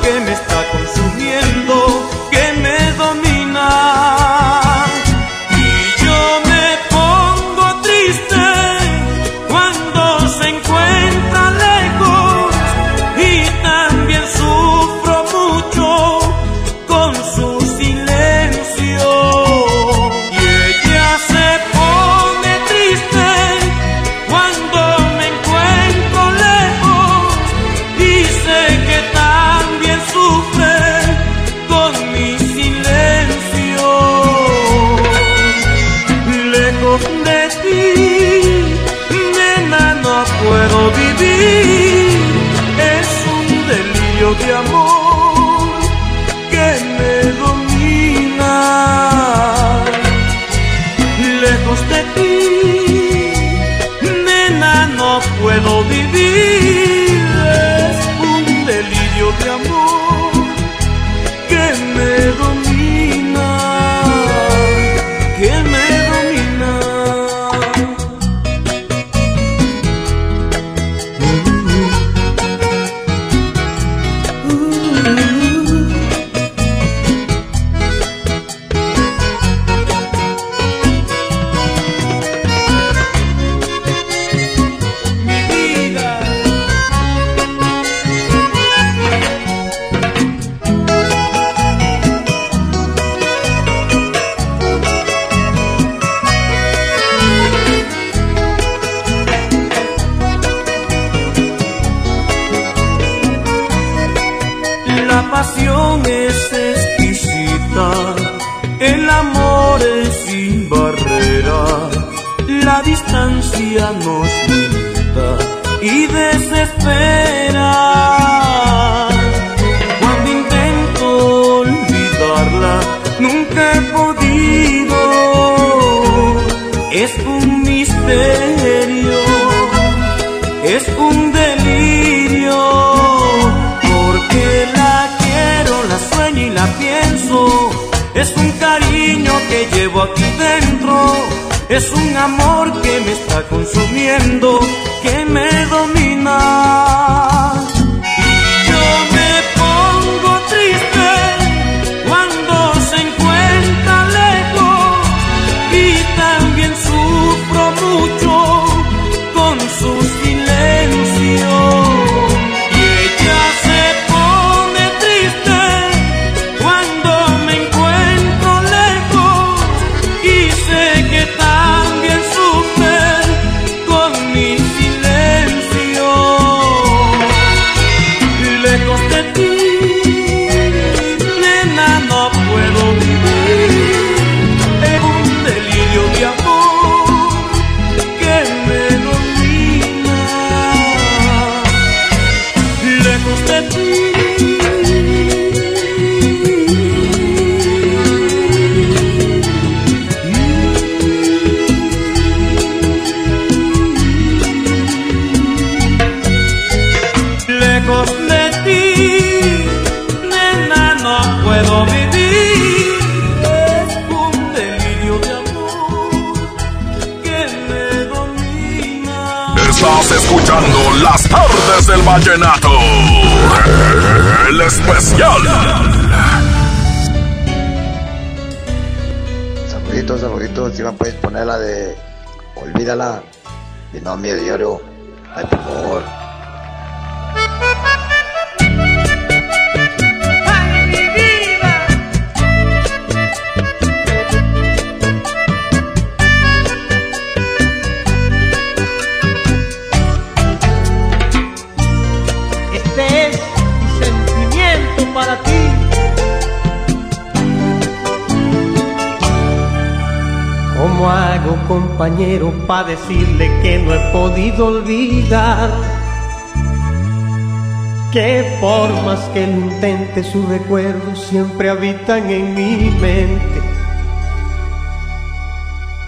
sus 270.19 270.47
recuerdos 270.47 271.23
siempre 271.29 271.69
habitan 271.69 272.29
en 272.29 272.53
mi 272.53 272.89
mente. 272.99 273.61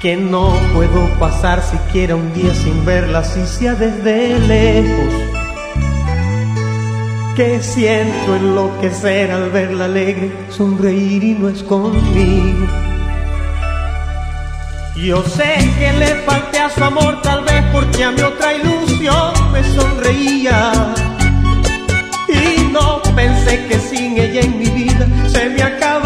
Que 0.01 0.17
no 0.17 0.53
puedo 0.73 1.07
pasar 1.17 1.61
siquiera 1.61 2.15
un 2.15 2.33
día 2.33 2.53
sin 2.53 2.85
verla, 2.85 3.23
si 3.23 3.45
sea 3.45 3.73
desde 3.73 4.37
lejos. 4.39 5.13
Que 7.35 7.61
siento 7.63 8.35
enloquecer 8.35 9.31
al 9.31 9.49
verla 9.49 9.85
alegre, 9.85 10.31
sonreír 10.49 11.23
y 11.23 11.33
no 11.33 11.47
es 11.47 11.63
conmigo. 11.63 12.67
Yo 14.97 15.23
sé 15.23 15.71
que 15.79 15.93
le 15.93 16.15
falté 16.21 16.59
a 16.59 16.69
su 16.69 16.83
amor, 16.83 17.21
tal 17.21 17.43
vez 17.45 17.63
porque 17.71 18.03
a 18.03 18.11
mi 18.11 18.21
otra 18.21 18.53
ilusión 18.53 19.51
me 19.51 19.63
sonreía 19.63 20.71
pensé 23.23 23.65
que 23.67 23.79
sin 23.79 24.17
ella 24.17 24.41
en 24.41 24.57
mi 24.59 24.69
vida 24.69 25.05
se 25.27 25.49
me 25.49 25.61
acabó 25.61 26.02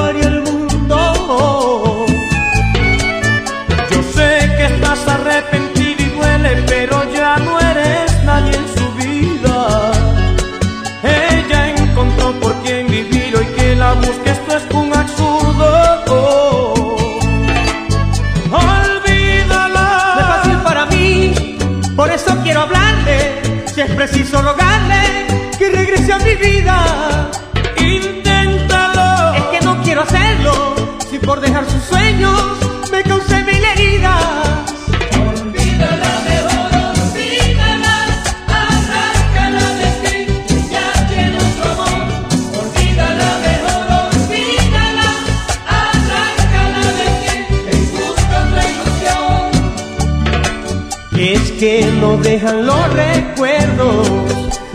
Es 51.18 51.52
que 51.54 51.84
no 52.00 52.18
dejan 52.18 52.66
los 52.68 52.94
recuerdos. 52.94 54.08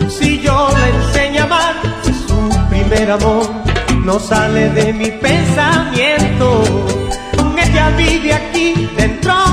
Si 0.09 0.39
yo 0.41 0.69
le 0.77 0.89
enseño 0.89 1.41
a 1.41 1.45
amar, 1.45 1.75
su 2.27 2.69
primer 2.69 3.11
amor 3.11 3.49
no 4.03 4.19
sale 4.19 4.69
de 4.69 4.91
mi 4.93 5.09
pensamiento. 5.11 6.63
Ella 7.73 7.89
este 7.97 8.03
vive 8.03 8.33
aquí 8.33 8.89
dentro 8.97 9.52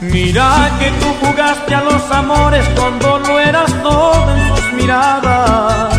Mira 0.00 0.70
que 0.78 0.90
tú 0.92 1.06
jugaste 1.20 1.74
a 1.74 1.82
los 1.82 2.10
amores 2.10 2.66
cuando 2.74 3.18
lo 3.18 3.38
eras 3.38 3.70
todo 3.82 4.34
en 4.34 4.56
sus 4.56 4.72
miradas. 4.72 5.94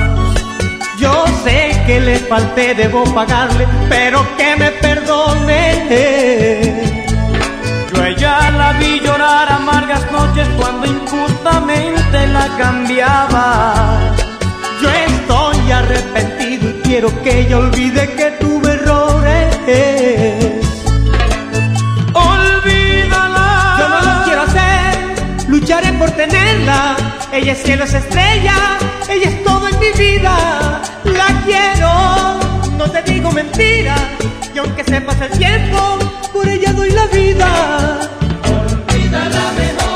Yo 0.98 1.26
sé 1.44 1.84
que 1.86 2.00
le 2.00 2.18
falté, 2.18 2.74
debo 2.74 3.04
pagarle, 3.14 3.68
pero 3.90 4.26
que 4.38 4.56
me 4.56 4.72
perdone. 4.72 5.86
Yo 7.94 8.04
ella 8.04 8.50
la 8.50 8.74
vi 8.74 9.00
llorar 9.02 9.52
amargas 9.52 10.12
noches 10.12 10.48
cuando 10.58 10.88
injustamente 10.88 12.28
la 12.28 12.48
cambiaba. 12.58 14.00
Yo 14.82 14.90
estoy 14.90 15.72
arrepentido 15.72 16.70
y 16.72 16.74
quiero 16.82 17.22
que 17.22 17.42
ella 17.42 17.60
olvide 17.60 18.16
que 18.16 18.32
tuve 18.40 18.72
errores. 18.74 20.61
Por 26.02 26.10
tenerla. 26.12 26.98
Ella 27.32 27.52
es 27.52 27.62
cielo, 27.62 27.84
es 27.84 27.94
estrella, 27.94 28.56
ella 29.08 29.30
es 29.30 29.44
todo 29.44 29.68
en 29.68 29.78
mi 29.80 29.92
vida. 29.92 30.82
La 31.04 31.28
quiero, 31.46 31.92
no 32.80 32.86
te 32.90 33.04
digo 33.04 33.32
mentira. 33.32 33.96
Y 34.56 34.58
aunque 34.58 34.84
se 34.84 35.00
pase 35.02 35.26
el 35.26 35.38
tiempo, 35.38 36.00
por 36.34 36.48
ella 36.48 36.74
doy 36.74 36.90
la 36.90 37.06
vida. 37.06 37.50
Olvídala 38.46 39.44
mejor, 39.62 39.91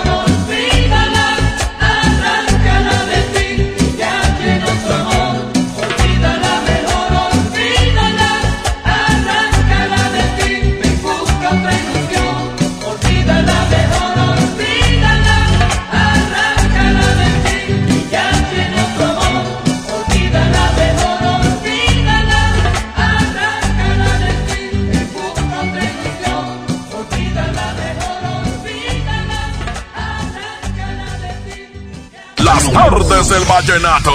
Las 32.56 32.72
tardes 32.72 33.30
del 33.30 33.44
vallenato. 33.44 34.12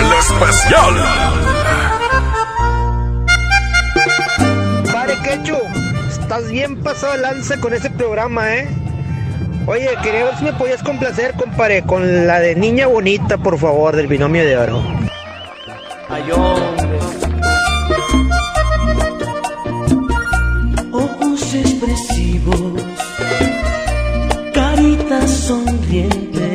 El 0.00 0.12
especial. 0.20 0.94
Pare 4.90 5.18
Quechu, 5.22 5.58
estás 6.08 6.50
bien 6.50 6.82
pasado 6.82 7.12
de 7.12 7.18
lanza 7.18 7.60
con 7.60 7.74
ese 7.74 7.90
programa, 7.90 8.54
¿eh? 8.54 8.68
Oye, 9.66 9.90
quería 10.02 10.24
ver 10.24 10.38
si 10.38 10.44
me 10.44 10.54
podías 10.54 10.82
complacer, 10.82 11.34
compadre, 11.34 11.82
con 11.82 12.26
la 12.26 12.40
de 12.40 12.54
Niña 12.56 12.86
Bonita, 12.86 13.36
por 13.36 13.58
favor, 13.58 13.94
del 13.94 14.06
binomio 14.06 14.42
de 14.42 14.56
oro. 14.56 14.82
Ay, 16.08 16.22
hombre. 16.32 16.98
Ojos 20.90 21.54
expresivos, 21.54 22.82
carita 24.54 25.28
sonriente, 25.28 26.54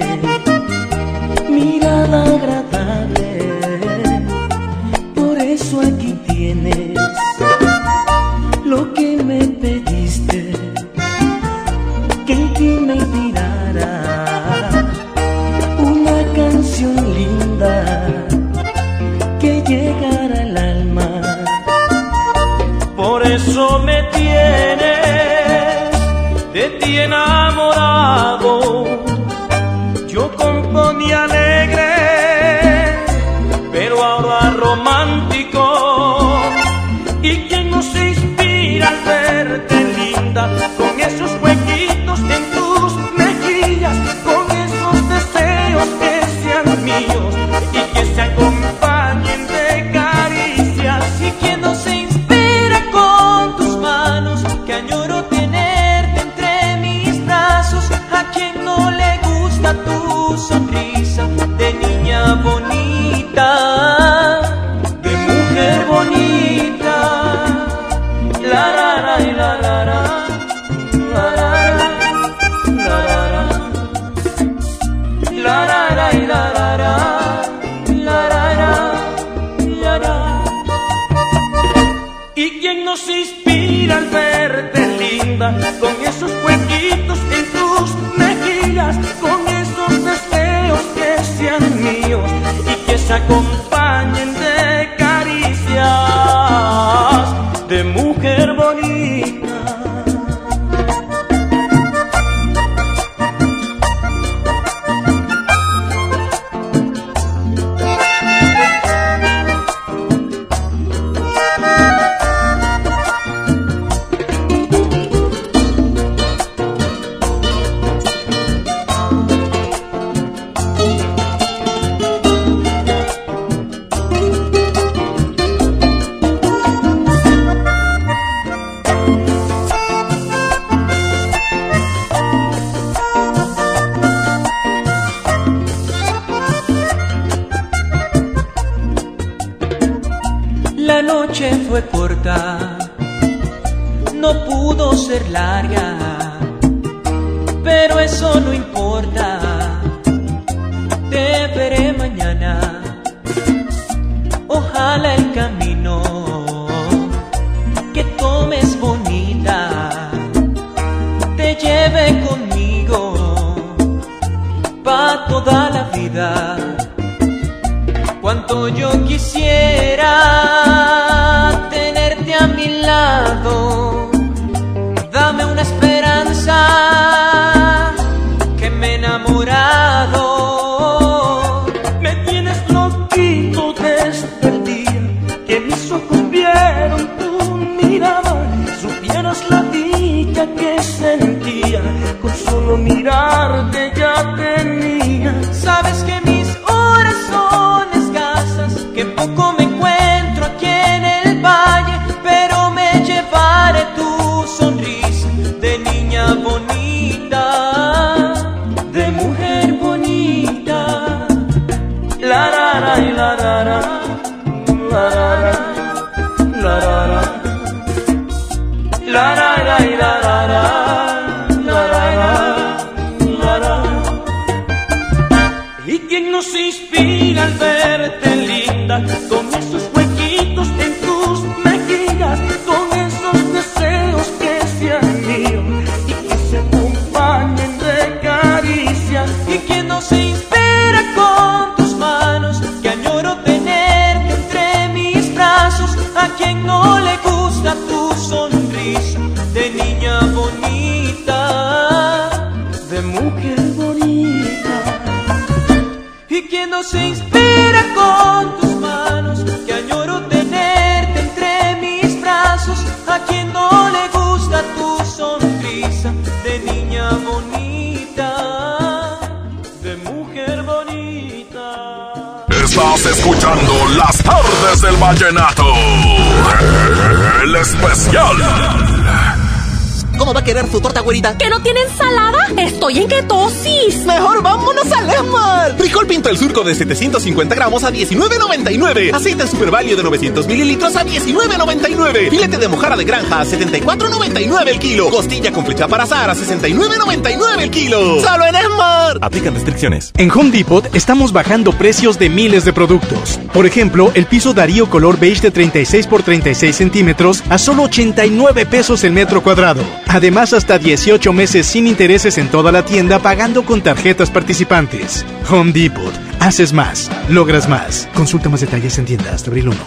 ¿Cómo 280.76 280.90
va 280.90 280.92
a 280.92 280.94
querer 280.94 280.94
su 280.94 280.94
torta, 280.94 281.00
güerita? 281.02 281.38
¿Que 281.38 281.50
no 281.50 281.62
tiene 281.62 281.82
ensalada? 281.84 282.38
Estoy 282.58 282.98
en 283.00 283.08
ketosis. 283.08 284.06
Mejor 284.06 284.42
vámonos 284.42 284.92
al 284.92 285.10
Esmar. 285.10 285.78
Frijol 285.78 286.06
pinto 286.06 286.30
el 286.30 286.38
surco 286.38 286.64
de 286.64 286.76
750 286.76 287.56
gramos 287.56 287.84
a 287.84 287.92
19.99. 287.92 289.14
Aceite 289.14 289.48
Super 289.48 289.72
Value 289.72 289.96
de 289.96 290.04
900 290.04 290.48
mililitros 290.48 290.96
a 290.96 291.06
19.99. 291.06 292.30
Filete 292.30 292.58
de 292.58 292.68
mojara 292.68 292.98
de 292.98 293.06
granja 293.06 293.42
a 293.42 293.46
74.99 293.46 294.68
el 294.68 294.80
kilo. 294.80 295.10
Costilla 295.10 295.52
con 295.54 295.66
flecha 295.66 295.88
para 295.88 296.04
azar 296.04 296.30
a 296.30 296.36
69.99 296.36 297.62
el 297.62 297.72
kilo. 297.72 298.20
¡Solo 298.22 298.46
en 298.46 298.56
Esmar! 298.56 299.05
Aplican 299.22 299.54
restricciones. 299.54 300.12
En 300.18 300.32
Home 300.32 300.52
Depot 300.52 300.94
estamos 300.96 301.32
bajando 301.32 301.72
precios 301.72 302.20
de 302.20 302.30
miles 302.30 302.66
de 302.66 302.74
productos. 302.74 303.40
Por 303.54 303.66
ejemplo, 303.66 304.12
el 304.14 304.26
piso 304.26 304.54
Darío 304.54 304.90
color 304.90 305.20
beige 305.20 305.42
de 305.42 305.52
36 305.52 306.08
por 306.08 306.24
36 306.24 306.76
centímetros 306.76 307.44
a 307.50 307.58
solo 307.58 307.84
89 307.84 308.66
pesos 308.66 309.04
el 309.04 309.14
metro 309.14 309.44
cuadrado. 309.44 309.84
Además, 310.08 310.54
hasta 310.54 310.78
18 310.78 311.34
meses 311.34 311.66
sin 311.66 311.88
intereses 311.88 312.38
en 312.38 312.50
toda 312.50 312.72
la 312.72 312.86
tienda 312.86 313.20
pagando 313.20 313.66
con 313.66 313.82
tarjetas 313.82 314.30
participantes. 314.30 315.26
Home 315.50 315.72
Depot. 315.72 316.14
Haces 316.40 316.74
más. 316.74 317.10
Logras 317.30 317.70
más. 317.70 318.08
Consulta 318.14 318.50
más 318.50 318.62
detalles 318.62 318.98
en 318.98 319.06
tienda 319.06 319.34
hasta 319.34 319.50
abril 319.50 319.70
1. 319.70 319.78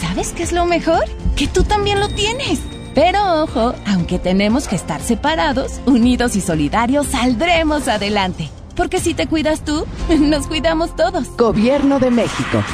¿Sabes 0.00 0.32
qué 0.32 0.44
es 0.44 0.52
lo 0.52 0.64
mejor? 0.64 1.04
Que 1.38 1.46
tú 1.46 1.62
también 1.62 2.00
lo 2.00 2.08
tienes. 2.08 2.58
Pero 2.96 3.44
ojo, 3.44 3.72
aunque 3.86 4.18
tenemos 4.18 4.66
que 4.66 4.74
estar 4.74 5.00
separados, 5.00 5.80
unidos 5.86 6.34
y 6.34 6.40
solidarios, 6.40 7.06
saldremos 7.06 7.86
adelante. 7.86 8.50
Porque 8.74 8.98
si 8.98 9.14
te 9.14 9.28
cuidas 9.28 9.64
tú, 9.64 9.86
nos 10.18 10.48
cuidamos 10.48 10.96
todos. 10.96 11.28
Gobierno 11.36 12.00
de 12.00 12.10
México. 12.10 12.64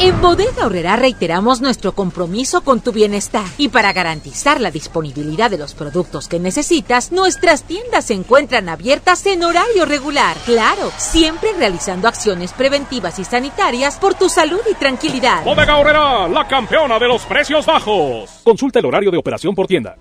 En 0.00 0.20
Bodega 0.20 0.66
Horrera 0.66 0.96
reiteramos 0.96 1.60
nuestro 1.60 1.92
compromiso 1.92 2.62
con 2.62 2.80
tu 2.80 2.90
bienestar 2.90 3.44
y 3.58 3.68
para 3.68 3.92
garantizar 3.92 4.60
la 4.60 4.72
disponibilidad 4.72 5.50
de 5.50 5.56
los 5.56 5.74
productos 5.74 6.26
que 6.26 6.40
necesitas, 6.40 7.12
nuestras 7.12 7.62
tiendas 7.62 8.06
se 8.06 8.14
encuentran 8.14 8.68
abiertas 8.68 9.24
en 9.26 9.44
horario 9.44 9.84
regular. 9.84 10.36
Claro, 10.44 10.90
siempre 10.96 11.52
realizando 11.56 12.08
acciones 12.08 12.52
preventivas 12.52 13.20
y 13.20 13.24
sanitarias 13.24 13.96
por 13.98 14.14
tu 14.14 14.28
salud 14.28 14.60
y 14.68 14.74
tranquilidad. 14.74 15.44
Bodega 15.44 15.76
Horrera, 15.76 16.28
la 16.28 16.48
campeona 16.48 16.98
de 16.98 17.06
los 17.06 17.22
precios 17.22 17.64
bajos. 17.64 18.40
Consulta 18.42 18.80
el 18.80 18.86
horario 18.86 19.12
de 19.12 19.18
operación 19.18 19.54
por 19.54 19.68
tienda. 19.68 19.96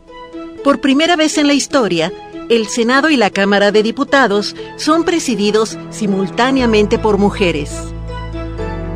Por 0.63 0.81
primera 0.81 1.15
vez 1.15 1.37
en 1.37 1.45
la 1.45 1.53
historia, 1.53 2.11
el 2.49 2.67
Senado 2.67 3.09
y 3.09 3.17
la 3.17 3.29
Cámara 3.29 3.71
de 3.71 3.83
Diputados 3.83 4.55
son 4.77 5.03
presididos 5.03 5.77
simultáneamente 5.91 6.97
por 6.97 7.19
mujeres. 7.19 7.93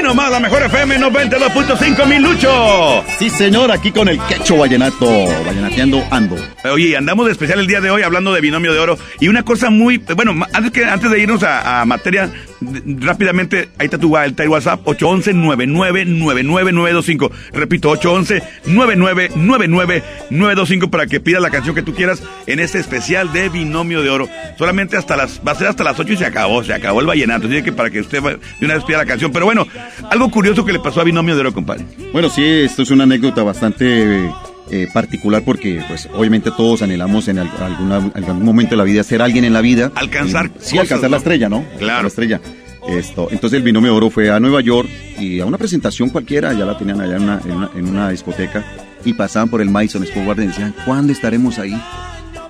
Nomás, 0.08 0.32
la 0.32 0.40
mejor 0.40 0.64
FM 0.64 1.00
92.5, 1.00 2.06
mi 2.08 2.20
Lucho. 2.20 3.04
Sí, 3.20 3.30
señor, 3.30 3.70
aquí 3.72 3.92
con 3.92 4.08
el 4.08 4.18
quecho 4.22 4.56
vallenato, 4.56 5.06
vallenateando 5.46 6.02
ando. 6.10 6.38
Oye, 6.64 6.96
andamos 6.96 7.26
de 7.26 7.34
especial 7.34 7.60
el 7.60 7.68
día 7.68 7.82
de 7.82 7.92
hoy 7.92 8.04
hablando 8.04 8.34
de 8.34 8.40
binomio 8.40 8.72
de 8.72 8.80
oro. 8.80 8.98
Y 9.20 9.28
una 9.28 9.44
cosa 9.44 9.70
muy. 9.70 9.98
Bueno, 9.98 10.34
antes, 10.54 10.72
que, 10.72 10.86
antes 10.86 11.12
de 11.12 11.20
irnos 11.20 11.44
a, 11.44 11.82
a 11.82 11.86
materia, 11.86 12.32
rápidamente, 12.62 13.70
ahí 13.78 13.86
está 13.86 13.98
tu 13.98 14.10
WhatsApp: 14.10 14.86
811-9999-925. 14.86 17.32
Repito, 17.54 17.98
811-9999-925 17.98 20.90
para 20.90 21.08
que 21.08 21.20
pidas 21.20 21.42
la 21.42 21.50
canción 21.50 21.76
que 21.76 21.82
tú 21.82 21.94
quieras 21.94 22.24
en 22.46 22.60
este 22.60 22.80
especial 22.80 23.34
de 23.34 23.50
binomio 23.50 24.02
de 24.02 24.10
oro. 24.10 24.30
Solamente 24.58 24.96
hasta 24.98 25.16
las. 25.16 25.42
Va 25.46 25.52
a 25.54 25.56
ser 25.56 25.68
hasta 25.68 25.84
las 25.84 26.00
8 26.00 26.14
y 26.14 26.18
se 26.18 26.26
acabó, 26.26 26.64
se 26.64 26.74
acabó 26.74 27.02
el 27.02 27.08
vallenato. 27.08 27.48
Así 27.48 27.64
que 27.64 27.72
para 27.72 27.90
que 27.90 28.02
usted 28.02 28.22
de 28.22 28.66
una 28.66 28.76
vez 28.76 28.84
pida 28.84 28.98
la 28.98 29.06
canción. 29.06 29.32
Pero 29.32 29.46
bueno, 29.46 29.66
algo 30.10 30.30
curioso 30.30 30.66
que 30.66 30.74
le 30.74 30.80
pasó 30.80 31.02
a 31.02 31.04
binomio 31.04 31.36
de 31.36 31.42
oro, 31.42 31.54
compadre. 31.54 31.86
Bueno, 32.12 32.30
sí, 32.30 32.44
esto 32.44 32.82
es 32.84 32.92
una 32.92 33.04
anécdota 33.04 33.44
bastante 33.44 34.30
eh, 34.72 34.88
particular 34.94 35.44
porque, 35.44 35.82
pues, 35.88 36.10
obviamente 36.14 36.52
todos 36.52 36.82
anhelamos 36.82 37.28
en 37.28 37.40
algún 37.40 38.44
momento 38.44 38.72
de 38.72 38.78
la 38.78 38.84
vida 38.84 39.04
ser 39.04 39.22
alguien 39.22 39.46
en 39.46 39.54
la 39.54 39.62
vida. 39.62 39.92
Alcanzar 39.96 40.52
sí, 40.60 40.72
cosas, 40.72 40.80
alcanzar 40.80 41.10
la 41.10 41.18
estrella, 41.18 41.50
¿no? 41.50 41.66
Claro. 41.80 42.04
La 42.04 42.08
estrella. 42.08 42.42
Esto, 42.88 43.28
entonces 43.32 43.58
el 43.58 43.64
binomio 43.64 43.92
de 43.92 43.98
oro 43.98 44.10
fue 44.10 44.30
a 44.30 44.40
Nueva 44.40 44.62
York 44.62 44.88
y 45.20 45.42
a 45.42 45.46
una 45.46 45.58
presentación 45.58 46.10
cualquiera, 46.10 46.54
ya 46.54 46.64
la 46.64 46.78
tenían 46.78 47.02
allá 47.02 47.18
en 47.18 47.24
una, 47.24 47.42
en 47.44 47.52
una, 47.52 47.70
en 47.76 47.88
una 47.88 48.10
discoteca 48.12 48.64
y 49.04 49.14
pasaban 49.14 49.50
por 49.50 49.62
el 49.62 49.70
Madison 49.70 50.06
Square 50.06 50.26
Garden 50.26 50.46
y 50.46 50.48
decían, 50.48 50.74
¿cuándo 50.86 51.12
estaremos 51.12 51.60
ahí? 51.60 51.78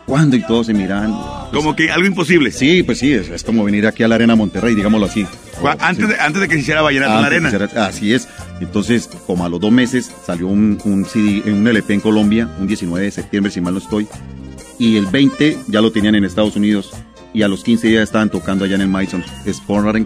¿Cuándo? 0.07 0.37
Y 0.37 0.41
todos 0.41 0.67
se 0.67 0.73
miran. 0.73 1.13
Como 1.51 1.75
que 1.75 1.91
algo 1.91 2.07
imposible. 2.07 2.51
Sí, 2.51 2.81
pues 2.81 2.99
sí, 2.99 3.11
es, 3.11 3.29
es 3.29 3.43
como 3.43 3.65
venir 3.65 3.85
aquí 3.85 4.03
a 4.03 4.07
la 4.07 4.15
Arena 4.15 4.37
Monterrey, 4.37 4.73
digámoslo 4.73 5.05
así. 5.07 5.27
Antes, 5.79 6.07
de, 6.07 6.15
antes 6.17 6.41
de 6.41 6.47
que 6.47 6.53
se 6.55 6.61
hiciera 6.61 6.81
vallenato 6.81 7.15
en 7.15 7.21
la 7.21 7.27
arena. 7.27 7.51
así 7.85 8.13
es. 8.13 8.27
Entonces, 8.59 9.09
como 9.27 9.45
a 9.45 9.49
los 9.49 9.59
dos 9.59 9.71
meses 9.71 10.11
salió 10.25 10.47
un, 10.47 10.79
un 10.85 11.05
CD, 11.05 11.51
un 11.51 11.67
LP 11.67 11.93
en 11.93 11.99
Colombia, 11.99 12.49
un 12.59 12.67
19 12.67 13.05
de 13.05 13.11
septiembre, 13.11 13.51
si 13.51 13.61
mal 13.61 13.73
no 13.73 13.79
estoy, 13.79 14.07
y 14.79 14.97
el 14.97 15.05
20 15.05 15.59
ya 15.67 15.81
lo 15.81 15.91
tenían 15.91 16.15
en 16.15 16.25
Estados 16.25 16.55
Unidos, 16.55 16.91
y 17.33 17.43
a 17.43 17.47
los 17.47 17.63
15 17.63 17.87
días 17.87 18.03
estaban 18.03 18.29
tocando 18.29 18.65
allá 18.65 18.75
en 18.75 18.81
el 18.81 18.87
Madison 18.87 19.23
Square 19.51 20.05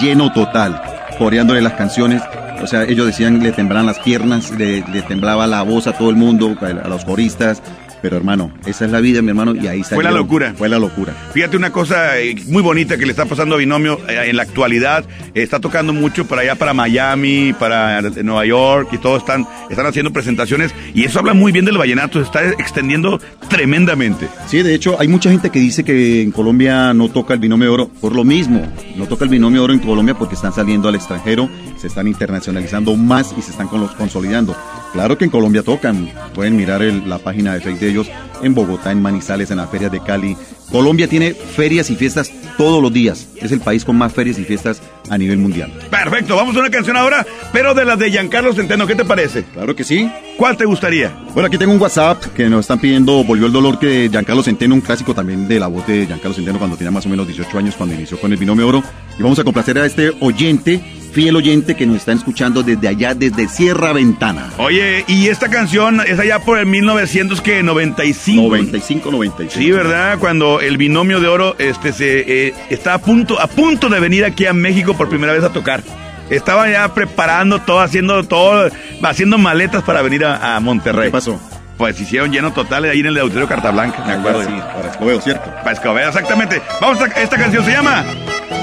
lleno 0.00 0.32
total, 0.32 0.80
coreándole 1.18 1.62
las 1.62 1.74
canciones. 1.74 2.22
O 2.62 2.66
sea, 2.66 2.84
ellos 2.84 3.06
decían, 3.06 3.42
le 3.42 3.52
temblaban 3.52 3.86
las 3.86 3.98
piernas, 4.00 4.50
le, 4.50 4.82
temblaba 5.02 5.46
la 5.46 5.62
voz 5.62 5.86
a 5.86 5.92
todo 5.92 6.10
el 6.10 6.16
mundo, 6.16 6.56
a 6.60 6.88
los 6.88 7.04
coristas. 7.04 7.62
Pero 8.04 8.18
hermano, 8.18 8.52
esa 8.66 8.84
es 8.84 8.90
la 8.90 9.00
vida, 9.00 9.22
mi 9.22 9.30
hermano, 9.30 9.54
y 9.54 9.66
ahí 9.66 9.82
Fue 9.82 10.04
la 10.04 10.10
locura. 10.10 10.52
Fue 10.58 10.68
la 10.68 10.78
locura. 10.78 11.14
Fíjate 11.32 11.56
una 11.56 11.72
cosa 11.72 12.20
eh, 12.20 12.36
muy 12.48 12.60
bonita 12.60 12.98
que 12.98 13.06
le 13.06 13.12
está 13.12 13.24
pasando 13.24 13.54
a 13.54 13.58
Binomio 13.58 13.98
eh, 14.06 14.26
en 14.28 14.36
la 14.36 14.42
actualidad. 14.42 15.06
Está 15.32 15.58
tocando 15.58 15.94
mucho 15.94 16.26
para 16.26 16.42
allá, 16.42 16.54
para 16.54 16.74
Miami, 16.74 17.54
para 17.58 18.00
eh, 18.00 18.22
Nueva 18.22 18.44
York 18.44 18.90
y 18.92 18.98
todos 18.98 19.20
están, 19.22 19.46
están 19.70 19.86
haciendo 19.86 20.12
presentaciones. 20.12 20.74
Y 20.92 21.04
eso 21.04 21.18
habla 21.18 21.32
muy 21.32 21.50
bien 21.50 21.64
del 21.64 21.78
vallenato. 21.78 22.18
Se 22.18 22.26
está 22.26 22.46
extendiendo 22.46 23.18
tremendamente. 23.48 24.28
Sí, 24.48 24.60
de 24.62 24.74
hecho, 24.74 24.96
hay 25.00 25.08
mucha 25.08 25.30
gente 25.30 25.48
que 25.48 25.58
dice 25.58 25.82
que 25.82 26.20
en 26.20 26.30
Colombia 26.30 26.92
no 26.92 27.08
toca 27.08 27.32
el 27.32 27.40
binomio 27.40 27.68
de 27.68 27.72
oro 27.72 27.88
por 28.02 28.14
lo 28.14 28.22
mismo. 28.22 28.70
No 28.96 29.06
toca 29.06 29.24
el 29.24 29.30
binomio 29.30 29.60
de 29.60 29.64
oro 29.64 29.72
en 29.72 29.78
Colombia 29.78 30.14
porque 30.14 30.34
están 30.34 30.52
saliendo 30.52 30.90
al 30.90 30.94
extranjero, 30.94 31.48
se 31.78 31.86
están 31.86 32.06
internacionalizando 32.06 32.94
más 32.96 33.34
y 33.38 33.40
se 33.40 33.52
están 33.52 33.68
consolidando. 33.68 34.54
Claro 34.92 35.16
que 35.16 35.24
en 35.24 35.30
Colombia 35.30 35.62
tocan. 35.62 36.10
Pueden 36.34 36.54
mirar 36.56 36.82
el- 36.82 37.08
la 37.08 37.18
página 37.18 37.54
de 37.54 37.60
Facebook 37.60 37.80
de 37.80 37.93
ellos 37.94 38.10
en 38.42 38.54
Bogotá, 38.54 38.92
en 38.92 39.00
Manizales, 39.00 39.50
en 39.50 39.58
las 39.58 39.70
ferias 39.70 39.90
de 39.90 40.00
Cali. 40.00 40.36
Colombia 40.70 41.08
tiene 41.08 41.34
ferias 41.34 41.90
y 41.90 41.96
fiestas 41.96 42.32
todos 42.56 42.82
los 42.82 42.92
días. 42.92 43.28
Es 43.36 43.52
el 43.52 43.60
país 43.60 43.84
con 43.84 43.96
más 43.96 44.12
ferias 44.12 44.38
y 44.38 44.44
fiestas 44.44 44.82
a 45.08 45.18
nivel 45.18 45.38
mundial. 45.38 45.72
Perfecto, 45.90 46.36
vamos 46.36 46.56
a 46.56 46.60
una 46.60 46.70
canción 46.70 46.96
ahora, 46.96 47.26
pero 47.52 47.74
de 47.74 47.84
las 47.84 47.98
de 47.98 48.10
Giancarlo 48.10 48.52
Centeno. 48.52 48.86
¿Qué 48.86 48.94
te 48.94 49.04
parece? 49.04 49.44
Claro 49.44 49.76
que 49.76 49.84
sí. 49.84 50.10
¿Cuál 50.36 50.56
te 50.56 50.64
gustaría? 50.64 51.12
Bueno, 51.32 51.46
aquí 51.46 51.58
tengo 51.58 51.72
un 51.72 51.80
WhatsApp 51.80 52.24
que 52.34 52.48
nos 52.48 52.60
están 52.60 52.80
pidiendo 52.80 53.22
Volvió 53.24 53.46
el 53.46 53.52
dolor 53.52 53.78
que 53.78 54.08
Giancarlo 54.10 54.42
Centeno, 54.42 54.74
un 54.74 54.80
clásico 54.80 55.14
también 55.14 55.46
de 55.46 55.60
la 55.60 55.66
voz 55.66 55.86
de 55.86 56.06
Giancarlo 56.06 56.34
Centeno 56.34 56.58
cuando 56.58 56.76
tenía 56.76 56.90
más 56.90 57.06
o 57.06 57.08
menos 57.08 57.26
18 57.26 57.58
años, 57.58 57.74
cuando 57.76 57.94
inició 57.94 58.18
con 58.18 58.32
el 58.32 58.38
binomio 58.38 58.68
oro. 58.68 58.82
Y 59.18 59.22
vamos 59.22 59.38
a 59.38 59.44
complacer 59.44 59.78
a 59.78 59.86
este 59.86 60.12
oyente, 60.20 60.80
fiel 61.14 61.36
oyente 61.36 61.76
que 61.76 61.86
nos 61.86 61.98
está 61.98 62.12
escuchando 62.12 62.62
desde 62.62 62.88
allá, 62.88 63.14
desde 63.14 63.48
Sierra 63.48 63.92
Ventana. 63.92 64.50
Oye, 64.58 65.04
y 65.06 65.28
esta 65.28 65.48
canción 65.48 66.00
es 66.06 66.18
allá 66.18 66.40
por 66.40 66.58
el 66.58 66.66
1995. 66.66 68.42
95, 68.42 69.10
95. 69.10 69.54
Sí, 69.64 69.70
¿verdad? 69.70 70.18
Cuando 70.18 70.60
el 70.60 70.76
binomio 70.76 71.20
de 71.20 71.28
oro 71.28 71.54
este, 71.58 71.92
se, 71.92 72.48
eh, 72.48 72.54
está 72.68 72.94
a 72.94 72.98
punto, 72.98 73.40
a 73.40 73.46
punto 73.46 73.88
de 73.88 74.00
venir 74.00 74.24
aquí 74.24 74.44
a 74.46 74.52
México 74.52 74.94
por 74.96 75.08
primera 75.08 75.32
vez 75.32 75.44
a 75.44 75.52
tocar. 75.52 75.82
Estaba 76.30 76.68
ya 76.68 76.92
preparando 76.92 77.60
todo, 77.60 77.80
haciendo 77.80 78.24
todo, 78.24 78.70
haciendo 79.02 79.38
maletas 79.38 79.82
para 79.82 80.02
venir 80.02 80.24
a, 80.24 80.56
a 80.56 80.60
Monterrey. 80.60 81.06
¿Qué 81.06 81.12
pasó? 81.12 81.40
Pues 81.76 82.00
hicieron 82.00 82.32
lleno 82.32 82.52
total 82.52 82.84
ahí 82.84 83.00
en 83.00 83.06
el 83.06 83.18
Auditorio 83.18 83.48
Carta 83.48 83.70
Blanca, 83.70 84.02
me 84.06 84.12
acuerdo. 84.14 84.42
sí, 84.42 84.48
para 84.74 84.90
Escobedo, 84.90 85.20
¿cierto? 85.20 85.50
Para 85.56 85.72
Escobedo, 85.72 86.08
exactamente. 86.08 86.62
Vamos 86.80 87.00
a 87.00 87.06
esta 87.06 87.36
canción, 87.36 87.64
se 87.64 87.72
llama 87.72 88.04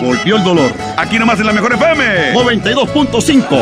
Volvió 0.01 0.38
el 0.38 0.43
dolor. 0.43 0.71
Aquí 0.97 1.19
nomás 1.19 1.39
en 1.39 1.45
la 1.45 1.53
mejor 1.53 1.73
FM. 1.73 2.34
92.5. 2.34 3.57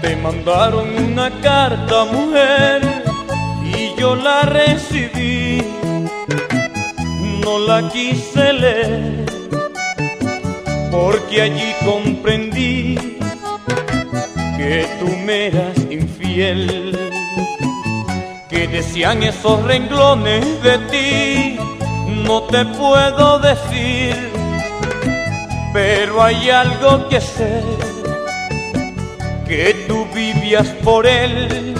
Te 0.00 0.16
mandaron 0.16 0.88
una 1.12 1.30
carta, 1.40 2.04
mujer, 2.04 2.82
y 3.64 3.98
yo 4.00 4.14
la 4.14 4.42
recibí. 4.42 5.62
No 7.42 7.58
la 7.60 7.88
quise 7.88 8.52
leer, 8.52 9.26
porque 10.90 11.42
allí 11.42 11.74
comprendí 11.84 12.96
que 14.56 14.86
tú 15.00 15.08
me 15.24 15.46
eras 15.46 15.76
infiel. 15.90 16.98
Que 18.56 18.66
decían 18.68 19.22
esos 19.22 19.62
renglones 19.64 20.62
de 20.62 20.78
ti, 20.90 21.58
no 22.26 22.44
te 22.44 22.64
puedo 22.64 23.38
decir, 23.38 24.16
pero 25.74 26.22
hay 26.22 26.48
algo 26.48 27.06
que 27.10 27.20
sé 27.20 27.62
que 29.46 29.84
tú 29.86 30.06
vivías 30.14 30.68
por 30.82 31.06
él 31.06 31.74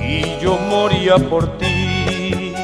y 0.00 0.38
yo 0.40 0.56
moría 0.70 1.16
por 1.16 1.58
ti. 1.58 2.54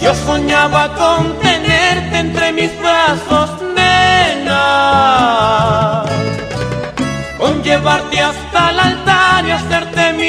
Yo 0.00 0.14
soñaba 0.14 0.94
con 0.94 1.40
tenerte 1.40 2.18
entre 2.18 2.52
mis 2.52 2.70
brazos, 2.80 3.50
nena, 3.74 4.54
con 7.36 7.64
llevarte 7.64 8.20
hasta 8.20 8.43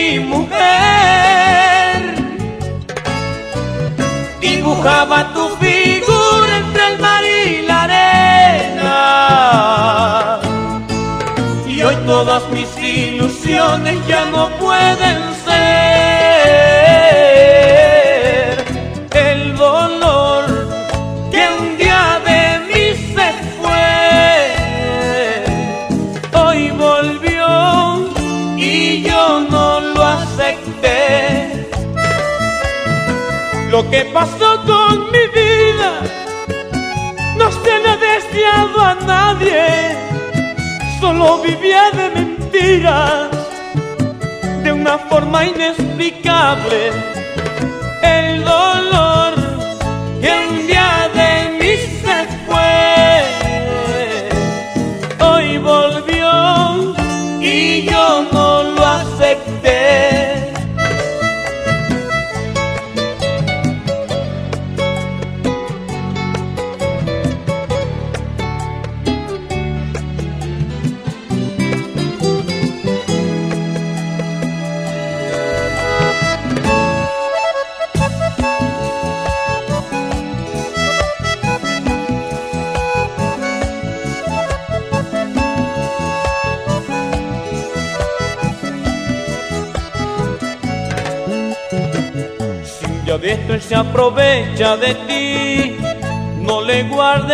mi 0.06 0.20
mujer. 0.20 2.00
Dibujaba 4.42 5.34
tu 5.34 5.50
figura 5.64 6.58
entre 6.64 6.84
el 6.92 7.00
mar 7.00 7.24
y 7.24 7.62
la 7.68 7.84
arena. 7.84 9.00
Y 11.68 11.82
hoy 11.82 11.96
todas 12.06 12.44
mis 12.52 12.70
ilusiones 12.78 13.96
ya 14.08 14.26
no 14.26 14.50
pueden 14.58 15.35
de 41.66 42.10
mentiras, 42.14 43.30
de 44.64 44.72
una 44.72 45.00
forma 45.00 45.46
inexplicable. 45.46 46.92
El 48.04 48.44
dolor 48.44 48.75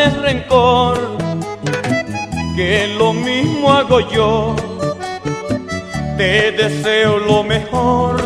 guardes 0.01 0.17
rencor, 0.21 1.17
que 2.55 2.87
lo 2.97 3.13
mismo 3.13 3.71
hago 3.71 3.99
yo, 4.11 4.55
te 6.17 6.51
deseo 6.51 7.19
lo 7.19 7.43
mejor 7.43 8.17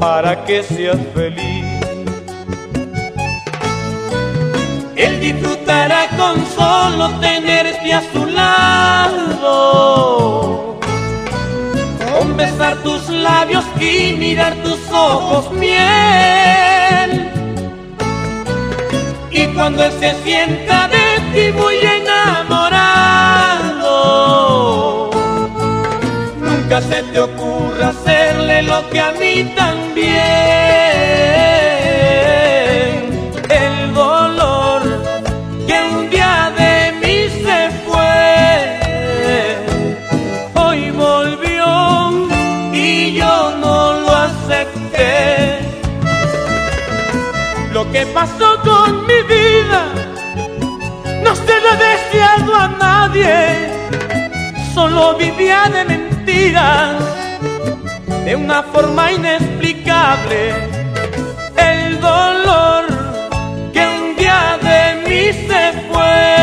para 0.00 0.44
que 0.44 0.62
seas 0.62 0.98
feliz. 1.14 1.64
Él 4.96 5.20
disfrutará 5.20 6.08
con 6.16 6.44
solo 6.46 7.10
tenerte 7.20 7.92
a 7.92 8.02
su 8.12 8.26
lado 8.26 9.54
con 12.12 12.36
besar 12.36 12.76
tus 12.82 13.08
labios 13.08 13.64
y 13.80 14.14
mirar 14.14 14.54
tus 14.62 14.78
ojos 14.92 15.50
miel. 15.52 16.63
Cuando 19.54 19.84
él 19.84 19.92
se 20.00 20.12
sienta 20.24 20.88
de 20.88 21.20
ti 21.32 21.52
muy 21.56 21.76
enamorado, 21.76 22.30
nunca 26.40 26.80
se 26.82 27.02
te 27.04 27.20
ocurra 27.20 27.88
hacerle 27.88 28.62
lo 28.64 28.90
que 28.90 29.00
a 29.00 29.12
mí 29.12 29.44
también. 29.54 30.14
El 33.48 33.94
dolor 33.94 34.82
que 35.68 35.80
un 35.98 36.10
día 36.10 36.52
de 36.58 36.92
mí 37.00 37.28
se 37.44 37.70
fue, 37.86 38.16
hoy 40.62 40.90
volvió 40.90 42.28
y 42.72 43.14
yo 43.14 43.56
no 43.60 43.92
lo 44.00 44.16
acepté. 44.16 45.60
Lo 47.72 47.90
que 47.92 48.04
pasó 48.06 48.60
con 48.62 49.03
a 52.20 52.68
nadie, 52.78 53.70
solo 54.74 55.16
vivía 55.16 55.68
de 55.72 55.84
mentiras, 55.84 56.96
de 58.24 58.36
una 58.36 58.62
forma 58.62 59.12
inexplicable. 59.12 60.52
El 61.56 62.00
dolor 62.00 62.84
que 63.72 63.86
un 63.86 64.16
día 64.16 64.58
de 64.62 64.80
mí 65.06 65.32
se 65.48 65.72
fue, 65.90 66.33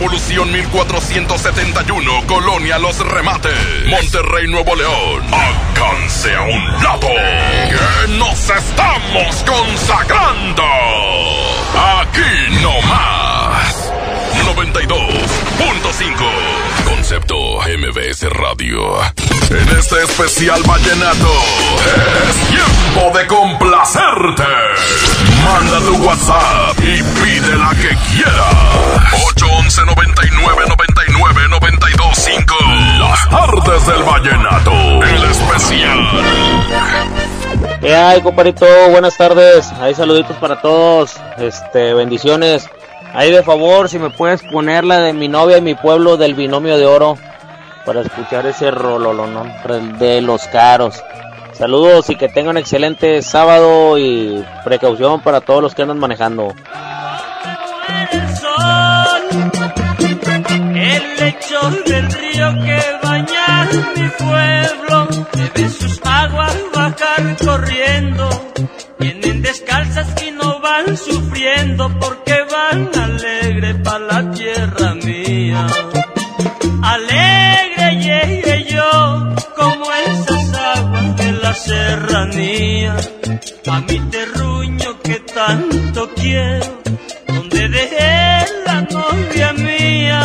Revolución 0.00 0.50
1471. 0.50 2.26
Colonia 2.26 2.78
Los 2.78 2.98
Remates. 3.00 3.52
Monterrey, 3.86 4.48
Nuevo 4.48 4.74
León. 4.74 5.22
Alcance 5.30 6.34
a 6.34 6.40
un 6.40 6.72
lado. 6.82 7.06
Que 7.06 8.08
nos 8.16 8.48
estamos 8.48 9.44
consagrando. 9.44 10.64
Aquí 12.00 12.62
no 12.62 12.80
más. 12.88 13.92
92.5. 14.42 16.86
Concepto 16.86 17.60
MBS 17.60 18.22
Radio. 18.30 19.02
En 19.48 19.78
este 19.78 20.02
especial 20.04 20.62
vallenato 20.64 21.28
es 22.28 22.36
tiempo 22.48 23.18
de 23.18 23.26
complacerte. 23.26 24.44
Manda 25.44 25.78
tu 25.80 25.96
WhatsApp 26.04 26.78
y 26.78 27.02
pide 27.02 27.56
la 27.56 27.70
que 27.70 27.96
quieras. 28.12 28.54
811 29.30 29.80
99 29.86 30.62
99 30.68 31.40
925. 31.48 32.54
Las 32.98 33.28
tardes 33.28 33.86
del 33.86 34.02
vallenato. 34.02 34.72
El 35.02 35.24
especial. 35.24 36.08
¿Qué 37.80 37.96
hay, 37.96 38.20
compadrito? 38.20 38.66
Buenas 38.90 39.16
tardes. 39.16 39.72
Hay 39.80 39.94
saluditos 39.94 40.36
para 40.36 40.60
todos. 40.60 41.16
Este, 41.38 41.94
bendiciones. 41.94 42.68
Ahí 43.14 43.32
de 43.32 43.42
favor, 43.42 43.88
si 43.88 43.98
me 43.98 44.10
puedes 44.10 44.42
poner 44.42 44.84
la 44.84 45.00
de 45.00 45.12
mi 45.12 45.26
novia 45.26 45.58
y 45.58 45.62
mi 45.62 45.74
pueblo 45.74 46.16
del 46.16 46.34
binomio 46.34 46.76
de 46.76 46.86
oro 46.86 47.18
para 47.84 48.02
escuchar 48.02 48.46
ese 48.46 48.70
rololo, 48.70 49.26
¿no? 49.26 49.44
De 49.98 50.20
los 50.20 50.46
caros. 50.48 51.02
Saludos 51.52 52.08
y 52.08 52.16
que 52.16 52.28
tengan 52.28 52.56
excelente 52.56 53.20
sábado 53.22 53.98
y 53.98 54.44
precaución 54.64 55.20
para 55.20 55.40
todos 55.40 55.62
los 55.62 55.74
que 55.74 55.82
andan 55.82 55.98
manejando. 55.98 56.54
el 60.74 61.16
lecho 61.16 61.70
del 61.86 62.10
río 62.10 62.54
que 62.64 62.80
baña 63.02 63.68
mi 63.94 64.08
pueblo, 64.08 65.08
debe 65.32 65.68
sus 65.68 66.00
aguas 66.04 66.56
bajar 66.74 67.36
corriendo, 67.44 68.28
vienen 68.98 69.42
descalzas 69.42 70.08
y 70.22 70.30
no 70.30 70.60
van 70.60 70.96
sufriendo 70.96 71.90
porque 72.00 72.38
van 72.50 72.90
alegre 72.94 73.74
para 73.74 73.98
la 73.98 74.30
tierra 74.30 74.94
mía. 74.94 75.66
Serranía, 81.64 82.96
a 83.66 83.80
mi 83.80 83.98
terruño 84.10 84.98
que 85.02 85.20
tanto 85.34 86.10
quiero 86.14 86.80
donde 87.26 87.68
dejé 87.68 88.46
la 88.66 88.80
novia 88.82 89.52
mía. 89.52 90.20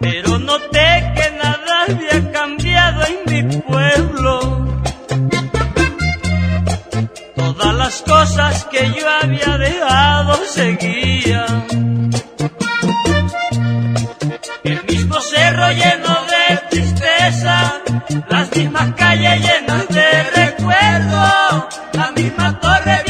Pero 0.00 0.38
noté 0.38 0.88
que 1.16 1.26
nada 1.42 1.84
había 1.88 2.32
cambiado 2.32 3.00
en 3.12 3.18
mi 3.30 3.56
pueblo. 3.60 4.32
Todas 7.36 7.74
las 7.74 8.02
cosas 8.02 8.64
que 8.66 8.82
yo 8.96 9.08
había 9.22 9.58
dejado 9.58 10.34
seguían. 10.46 12.10
El 14.64 14.84
mismo 14.84 15.20
cerro 15.20 15.70
lleno 15.70 16.14
de 16.27 16.27
las 17.42 18.56
mismas 18.56 18.94
calles 18.96 19.40
llenas 19.40 19.88
de 19.88 20.22
recuerdos, 20.34 21.64
la 21.92 22.10
misma 22.16 22.60
torre. 22.60 23.07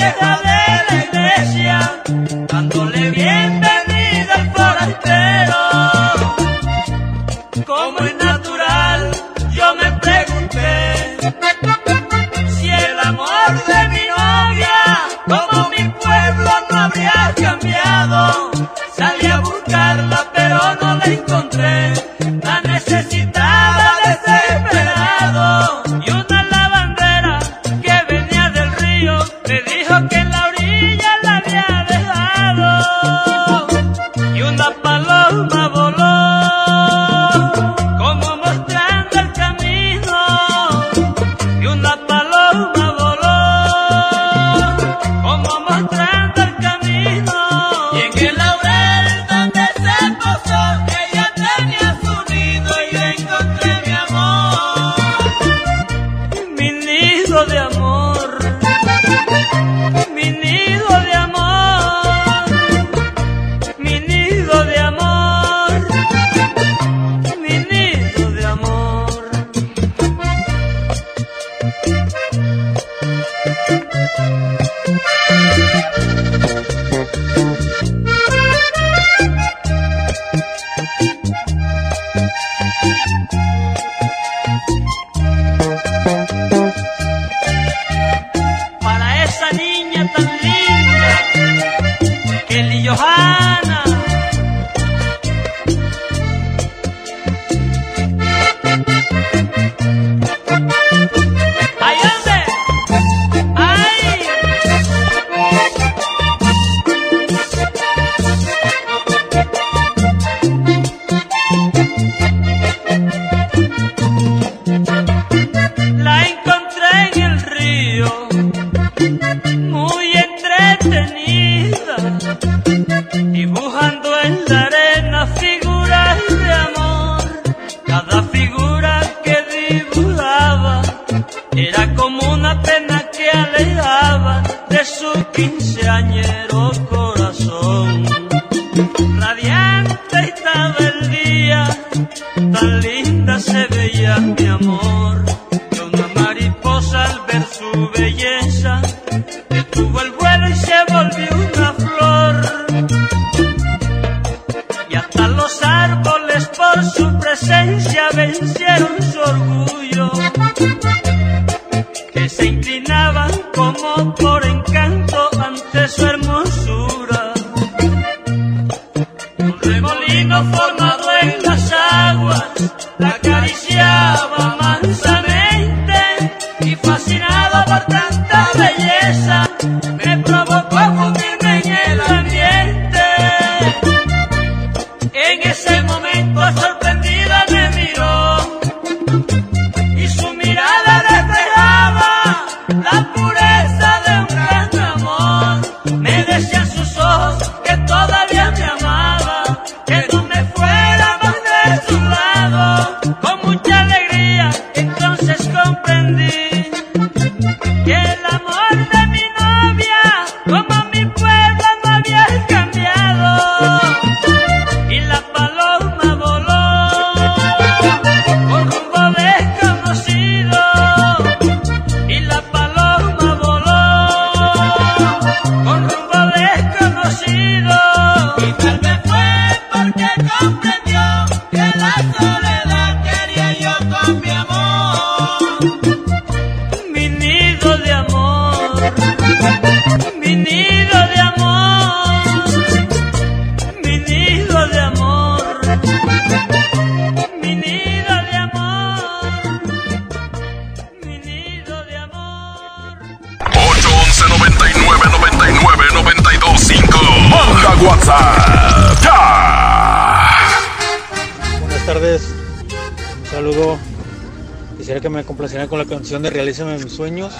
de 266.08 266.30
Realízame 266.30 266.78
mis 266.78 266.92
sueños 266.92 267.34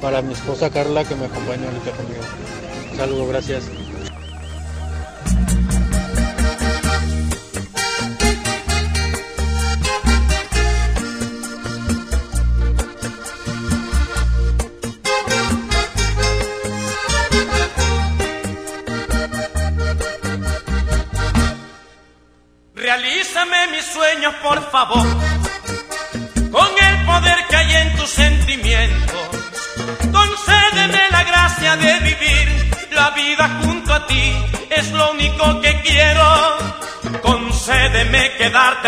para 0.00 0.22
mi 0.22 0.32
esposa 0.32 0.70
Carla 0.70 1.04
que 1.04 1.16
me 1.16 1.26
acompaña 1.26 1.64
ahorita 1.64 1.90
conmigo. 1.90 2.22
Saludos, 2.96 3.28
gracias. 3.28 3.64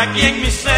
aquí 0.02 0.22
en 0.22 0.40
mi 0.40 0.50
ser. 0.50 0.71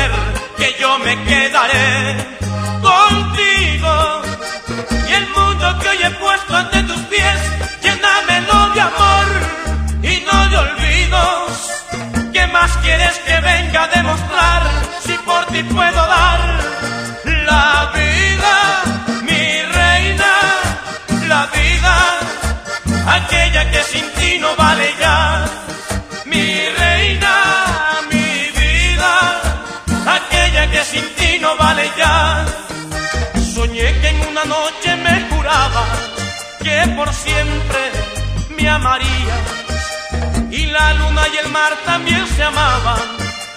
también 41.94 42.26
se 42.26 42.42
amaban, 42.42 43.02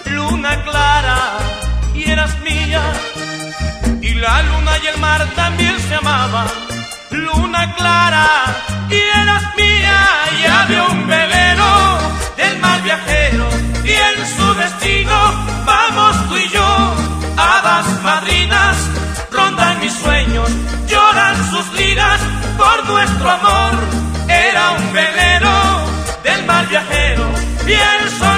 luna 0.06 0.64
clara 0.64 1.18
y 1.96 2.12
eras 2.12 2.40
mía. 2.42 2.84
Y 4.00 4.14
la 4.14 4.44
luna 4.44 4.74
y 4.84 4.88
el 4.94 4.98
mar 5.00 5.22
también 5.36 5.76
se 5.88 5.96
amaban, 5.96 6.48
luna 7.10 7.62
clara 7.78 8.28
y 8.92 9.00
eras 9.22 9.44
mía. 9.62 10.00
Y 10.40 10.46
había 10.58 10.84
un 10.84 11.08
velero 11.08 11.72
del 12.38 12.60
mar 12.60 12.80
viajero 12.84 13.48
y 13.84 13.94
en 14.10 14.18
su 14.36 14.48
destino 14.64 15.18
vamos 15.66 16.30
tú 16.30 16.38
y 16.38 16.48
yo, 16.50 16.70
hadas 17.38 17.88
madrinas, 18.04 18.78
rondan 19.32 19.80
mis 19.80 19.94
sueños, 19.94 20.50
lloran 20.88 21.36
sus 21.52 21.68
ligas 21.74 22.20
por 22.56 22.86
nuestro 22.86 23.32
amor. 23.32 23.74
Era 24.30 24.64
un 24.78 24.94
velero 24.94 25.56
del 26.24 26.46
mar 26.46 26.68
viajero 26.68 27.27
pienso 27.68 28.37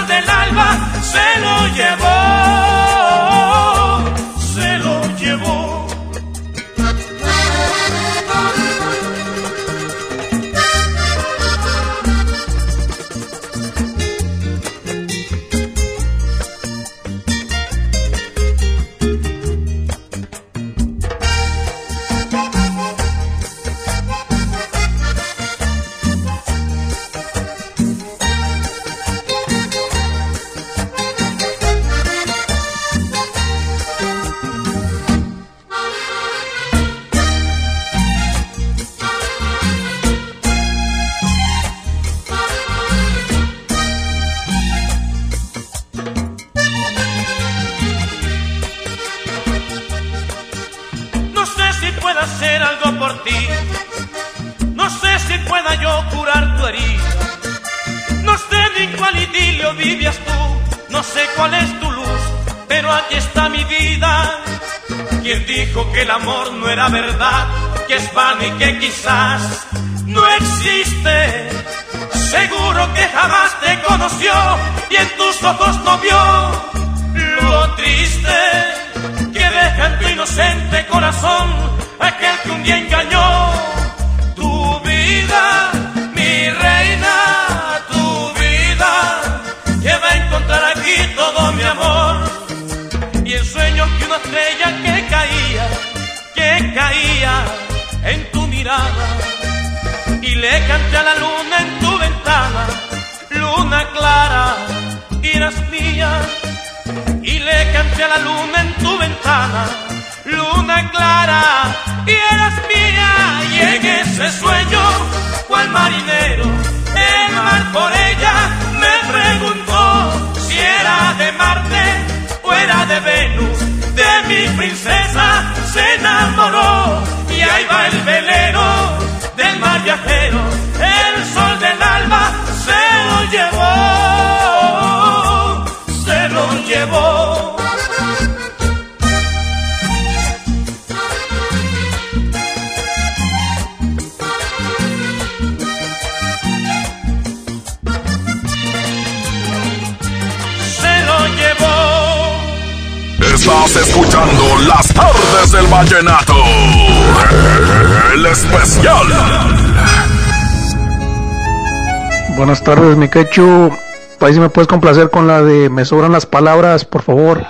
tardes, 162.75 162.97
mi 162.97 163.09
quechu. 163.09 163.71
Ahí 164.19 164.33
si 164.33 164.39
me 164.39 164.49
puedes 164.49 164.67
complacer 164.67 165.09
con 165.09 165.25
la 165.25 165.41
de 165.41 165.71
Me 165.71 165.85
sobran 165.85 166.11
las 166.11 166.27
palabras, 166.27 166.85
por 166.85 167.01
favor. 167.01 167.43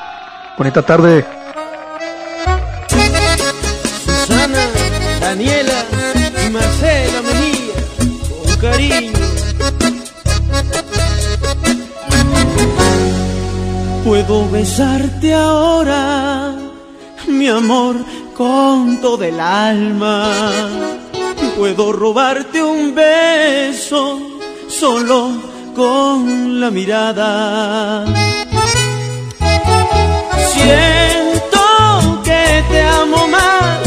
Bonita 0.57 0.81
tarde. 0.83 1.25
Susana, 4.05 4.63
Daniela 5.19 5.83
y 6.45 6.49
Marcela 6.51 7.21
Mejía, 7.21 7.73
con 8.45 8.55
cariño. 8.61 9.19
Puedo 14.05 14.49
besarte 14.49 15.33
ahora, 15.33 16.55
mi 17.27 17.49
amor, 17.49 17.97
con 18.37 19.01
todo 19.01 19.21
el 19.25 19.37
alma. 19.37 20.29
Puedo 21.57 21.91
robarte 21.91 22.58
solo 24.79 25.31
con 25.75 26.61
la 26.61 26.71
mirada. 26.71 28.05
Siento 30.53 32.21
que 32.23 32.63
te 32.71 32.81
amo 32.81 33.27
más, 33.27 33.79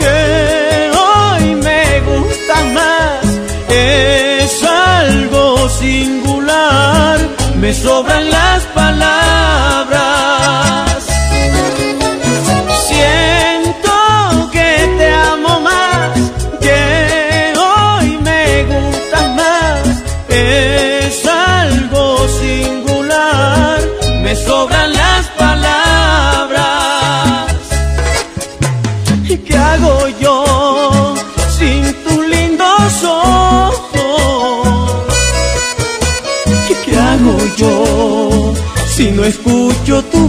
que 0.00 0.90
hoy 1.04 1.54
me 1.54 2.00
gusta 2.00 2.56
más. 2.74 3.24
Es 3.68 4.64
algo 4.64 5.68
singular, 5.68 7.18
me 7.60 7.72
sobran 7.72 8.28
las 8.30 8.62
palabras 8.62 8.79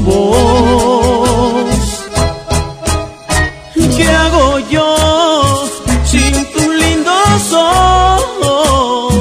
voz? 0.03 1.65
¿Qué 3.95 4.07
hago 4.07 4.60
yo 4.69 5.69
sin 6.06 6.34
tus 6.53 6.76
lindos 6.84 7.53
ojos? 7.53 9.14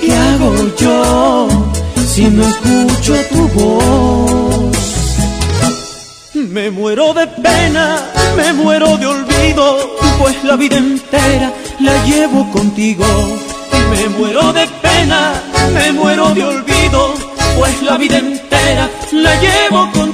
¿Qué 0.00 0.12
hago 0.12 0.54
yo 0.78 1.48
si 2.06 2.24
no 2.24 2.46
escucho 2.48 3.14
tu 3.32 3.48
voz? 3.48 4.76
Me 6.34 6.70
muero 6.70 7.14
de 7.14 7.26
pena, 7.26 7.98
me 8.36 8.52
muero 8.52 8.96
de 8.96 9.06
olvido, 9.06 9.96
pues 10.18 10.42
la 10.44 10.56
vida 10.56 10.76
entera 10.76 11.52
la 11.80 12.04
llevo 12.04 12.50
contigo. 12.50 13.06
Me 13.90 14.08
muero 14.08 14.52
de 14.52 14.66
pena, 14.80 15.32
me 15.74 15.92
muero 15.92 16.30
de 16.34 16.44
olvido, 16.44 17.14
pues 17.58 17.82
la 17.82 17.96
vida 17.96 18.18
entera 18.18 18.51
la 19.22 19.40
llevo 19.40 19.90
contigo. 19.92 20.11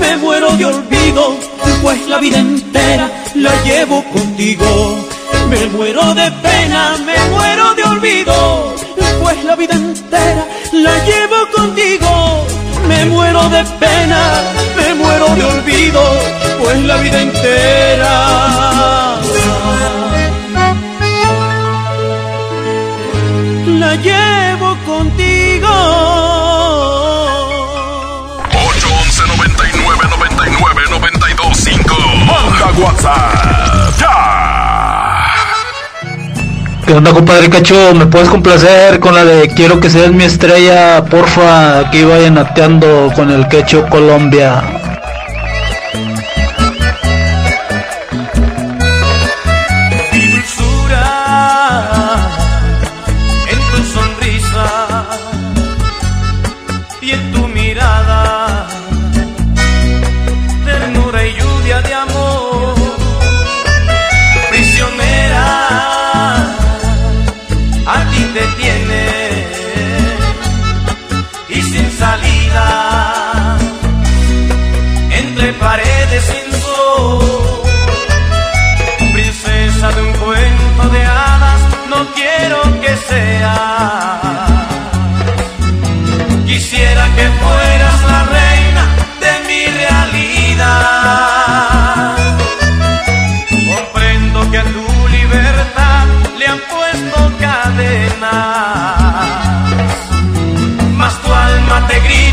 Me 0.00 0.16
muero 0.16 0.56
de 0.56 0.64
olvido, 0.64 1.36
pues 1.82 2.06
la 2.08 2.18
vida 2.18 2.38
entera 2.38 3.10
la 3.34 3.52
llevo 3.64 4.04
contigo. 4.12 4.98
Me 5.48 5.66
muero 5.66 6.14
de 6.14 6.30
pena, 6.42 6.96
me 7.04 7.18
muero 7.30 7.74
de 7.74 7.82
olvido, 7.84 8.74
pues 9.22 9.44
la 9.44 9.56
vida 9.56 9.74
entera 9.74 10.44
la 10.72 11.04
llevo 11.04 11.48
contigo. 11.54 12.46
Me 12.88 13.04
muero 13.06 13.48
de 13.48 13.64
pena, 13.80 14.20
me 14.76 14.94
muero 14.94 15.28
de 15.34 15.44
olvido, 15.44 16.02
pues 16.58 16.82
la 16.84 16.96
vida 16.98 17.20
entera 17.20 18.16
la 23.66 23.94
llevo 23.96 24.25
WhatsApp. 32.78 33.56
¿Qué 36.86 36.92
onda, 36.92 37.12
compadre 37.12 37.50
Cacho? 37.50 37.94
¿Me 37.94 38.06
puedes 38.06 38.28
complacer 38.28 39.00
con 39.00 39.14
la 39.14 39.24
de 39.24 39.48
Quiero 39.48 39.80
que 39.80 39.90
seas 39.90 40.12
mi 40.12 40.24
estrella? 40.24 41.04
Porfa, 41.04 41.80
aquí 41.80 42.04
vayan 42.04 42.34
nateando 42.34 43.10
con 43.16 43.30
el 43.30 43.48
Quecho 43.48 43.86
Colombia. 43.88 44.75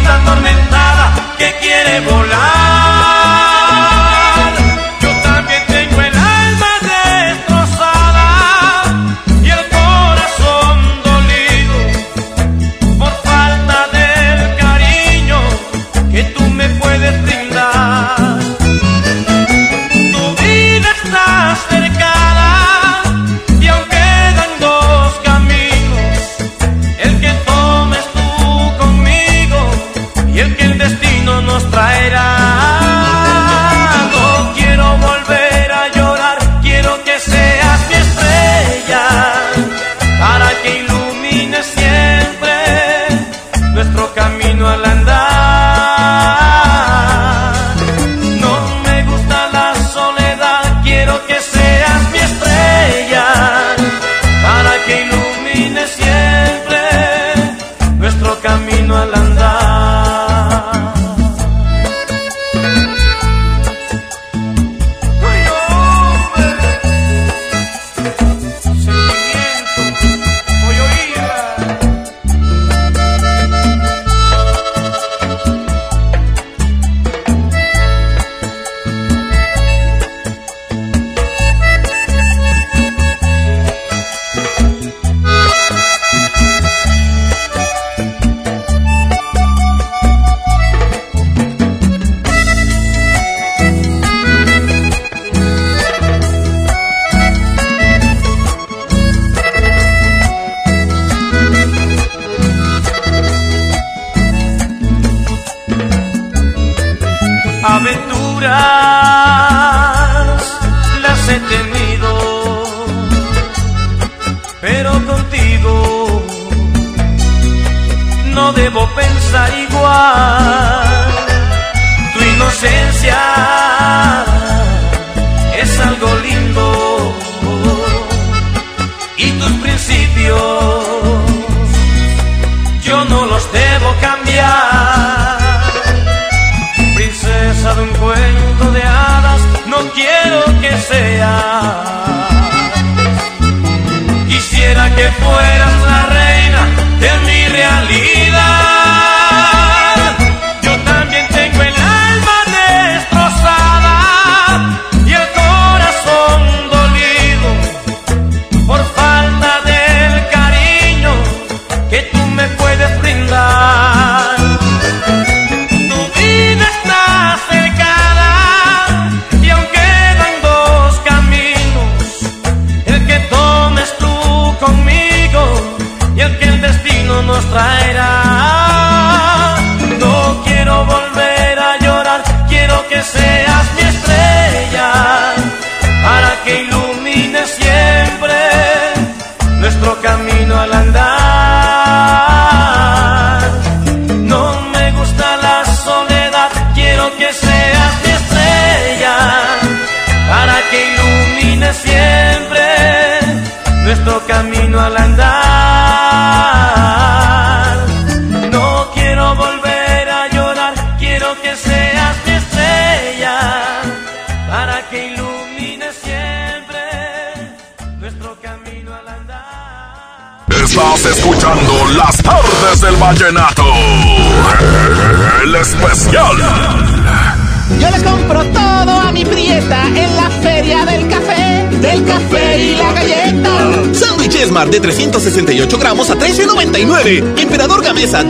Te 0.04 0.43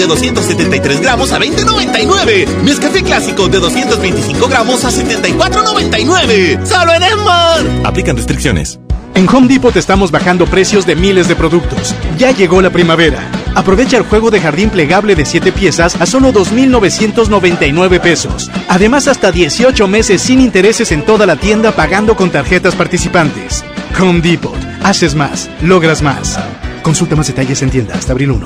de 0.03 0.07
273 0.07 0.99
gramos 0.99 1.31
a 1.31 1.39
20.99. 1.39 2.61
Nescafé 2.63 3.03
Clásico 3.03 3.47
de 3.47 3.59
225 3.59 4.47
gramos 4.49 4.84
a 4.84 4.89
74.99. 4.89 6.65
¡Solo 6.65 6.93
en 6.93 7.03
Esmar! 7.03 7.85
Aplican 7.85 8.17
restricciones. 8.17 8.80
En 9.15 9.30
Home 9.30 9.47
Depot 9.47 9.75
estamos 9.75 10.11
bajando 10.11 10.45
precios 10.45 10.85
de 10.85 10.95
miles 10.95 11.30
de 11.30 11.38
productos. 11.38 11.95
Ya 12.17 12.31
llegó 12.31 12.61
la 12.61 12.69
primavera. 12.71 13.31
Aprovecha 13.55 13.95
el 13.95 14.03
juego 14.03 14.30
de 14.30 14.41
jardín 14.41 14.69
plegable 14.71 15.15
de 15.15 15.25
7 15.25 15.53
piezas 15.53 15.95
a 16.01 16.05
solo 16.05 16.34
2.999 16.34 18.01
pesos. 18.01 18.51
Además, 18.67 19.07
hasta 19.07 19.31
18 19.31 19.88
meses 19.88 20.21
sin 20.21 20.41
intereses 20.41 20.91
en 20.91 21.05
toda 21.05 21.25
la 21.25 21.38
tienda 21.38 21.71
pagando 21.71 22.17
con 22.17 22.30
tarjetas 22.30 22.75
participantes. 22.75 23.63
Home 24.01 24.19
Depot. 24.19 24.57
Haces 24.84 25.15
más, 25.15 25.49
logras 25.61 26.01
más. 26.01 26.38
Consulta 26.81 27.15
más 27.15 27.27
detalles 27.27 27.61
en 27.61 27.69
tienda 27.69 27.95
hasta 27.95 28.11
abril 28.11 28.31
1. 28.31 28.45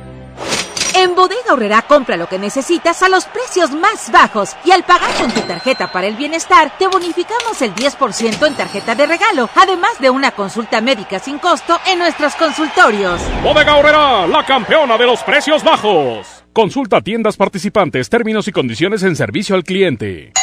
En 1.01 1.15
Bodega 1.15 1.53
Horrera 1.53 1.81
compra 1.81 2.15
lo 2.15 2.27
que 2.27 2.37
necesitas 2.37 3.01
a 3.01 3.09
los 3.09 3.25
precios 3.25 3.71
más 3.71 4.11
bajos 4.11 4.55
y 4.63 4.69
al 4.69 4.83
pagar 4.83 5.11
con 5.15 5.31
tu 5.31 5.41
tarjeta 5.41 5.91
para 5.91 6.05
el 6.05 6.15
bienestar 6.15 6.77
te 6.77 6.85
bonificamos 6.85 7.59
el 7.63 7.73
10% 7.73 8.45
en 8.45 8.53
tarjeta 8.53 8.93
de 8.93 9.07
regalo, 9.07 9.49
además 9.55 9.99
de 9.99 10.11
una 10.11 10.29
consulta 10.29 10.79
médica 10.79 11.17
sin 11.17 11.39
costo 11.39 11.79
en 11.87 11.97
nuestros 11.97 12.35
consultorios. 12.35 13.19
Bodega 13.41 13.77
Horrera, 13.77 14.27
la 14.27 14.45
campeona 14.45 14.95
de 14.95 15.07
los 15.07 15.23
precios 15.23 15.63
bajos. 15.63 16.43
Consulta 16.53 17.01
tiendas 17.01 17.35
participantes, 17.35 18.07
términos 18.07 18.47
y 18.47 18.51
condiciones 18.51 19.01
en 19.01 19.15
servicio 19.15 19.55
al 19.55 19.63
cliente. 19.63 20.33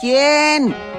¿Quién? 0.00 0.76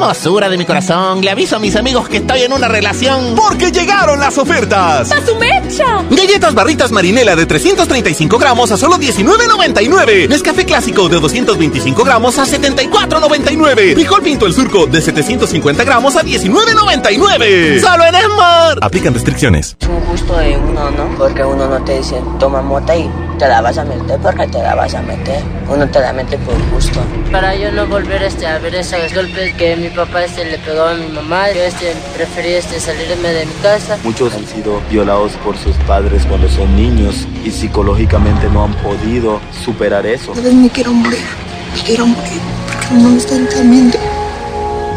Hermosura 0.00 0.48
de 0.48 0.56
mi 0.56 0.64
corazón, 0.64 1.20
le 1.20 1.30
aviso 1.30 1.56
a 1.56 1.58
mis 1.58 1.76
amigos 1.76 2.08
que 2.08 2.16
estoy 2.16 2.40
en 2.40 2.54
una 2.54 2.68
relación. 2.68 3.34
Porque 3.36 3.70
llegaron 3.70 4.18
las 4.18 4.38
ofertas. 4.38 5.12
¡A 5.12 5.26
su 5.26 5.36
mecha! 5.36 6.02
Galletas 6.08 6.54
barritas 6.54 6.90
marinela 6.90 7.36
de 7.36 7.44
335 7.44 8.38
gramos 8.38 8.72
a 8.72 8.78
solo 8.78 8.96
19.99. 8.96 10.26
Nescafé 10.26 10.64
clásico 10.64 11.10
de 11.10 11.20
225 11.20 12.02
gramos 12.02 12.38
a 12.38 12.46
74.99. 12.46 13.92
Frijol 13.92 14.22
pinto 14.22 14.46
el 14.46 14.54
surco 14.54 14.86
de 14.86 15.02
750 15.02 15.84
gramos 15.84 16.16
a 16.16 16.22
19.99. 16.22 17.80
Solo 17.82 18.06
en 18.06 18.14
Esmar. 18.14 18.78
Aplican 18.80 19.12
restricciones. 19.12 19.76
Es 19.80 19.86
un 19.86 20.02
gusto 20.06 20.34
de 20.38 20.56
uno, 20.56 20.90
¿no? 20.92 21.14
Porque 21.18 21.44
uno 21.44 21.68
no 21.68 21.84
te 21.84 21.98
dice, 21.98 22.22
toma 22.38 22.62
mota 22.62 22.96
y 22.96 23.06
te 23.38 23.46
la 23.46 23.60
vas 23.60 23.76
a 23.76 23.84
meter 23.84 24.18
porque 24.20 24.46
te 24.46 24.62
la 24.62 24.74
vas 24.74 24.94
a 24.94 25.02
meter. 25.02 25.42
Uno 25.68 25.86
te 25.88 26.00
la 26.00 26.14
mete 26.14 26.38
por 26.38 26.54
gusto. 26.70 27.00
Para 27.30 27.54
yo 27.54 27.70
no 27.70 27.86
volver 27.86 28.22
este, 28.22 28.46
a 28.46 28.58
ver 28.58 28.74
esos 28.74 29.14
golpes 29.14 29.54
que 29.54 29.76
mi 29.76 29.89
papá 29.90 30.24
este, 30.24 30.44
le 30.44 30.58
pegó 30.58 30.82
a 30.82 30.94
mi 30.94 31.08
mamá, 31.08 31.50
yo 31.52 31.62
este, 31.62 31.94
preferí 32.14 32.50
este, 32.50 32.80
salirme 32.80 33.28
de 33.28 33.46
mi 33.46 33.52
casa. 33.62 33.98
Muchos 34.02 34.34
han 34.34 34.46
sido 34.46 34.80
violados 34.90 35.32
por 35.44 35.56
sus 35.56 35.76
padres 35.86 36.24
cuando 36.26 36.48
son 36.48 36.74
niños 36.76 37.26
y 37.44 37.50
psicológicamente 37.50 38.48
no 38.48 38.64
han 38.64 38.74
podido 38.74 39.40
superar 39.64 40.06
eso. 40.06 40.32
A 40.32 40.36
veces 40.36 40.54
me 40.54 40.70
quiero 40.70 40.92
morir, 40.92 41.18
me 41.74 41.82
quiero 41.82 42.06
morir, 42.06 42.40
porque 42.72 43.02
no 43.02 43.10
me 43.10 43.18
están 43.18 43.38
entendiendo. 43.38 43.98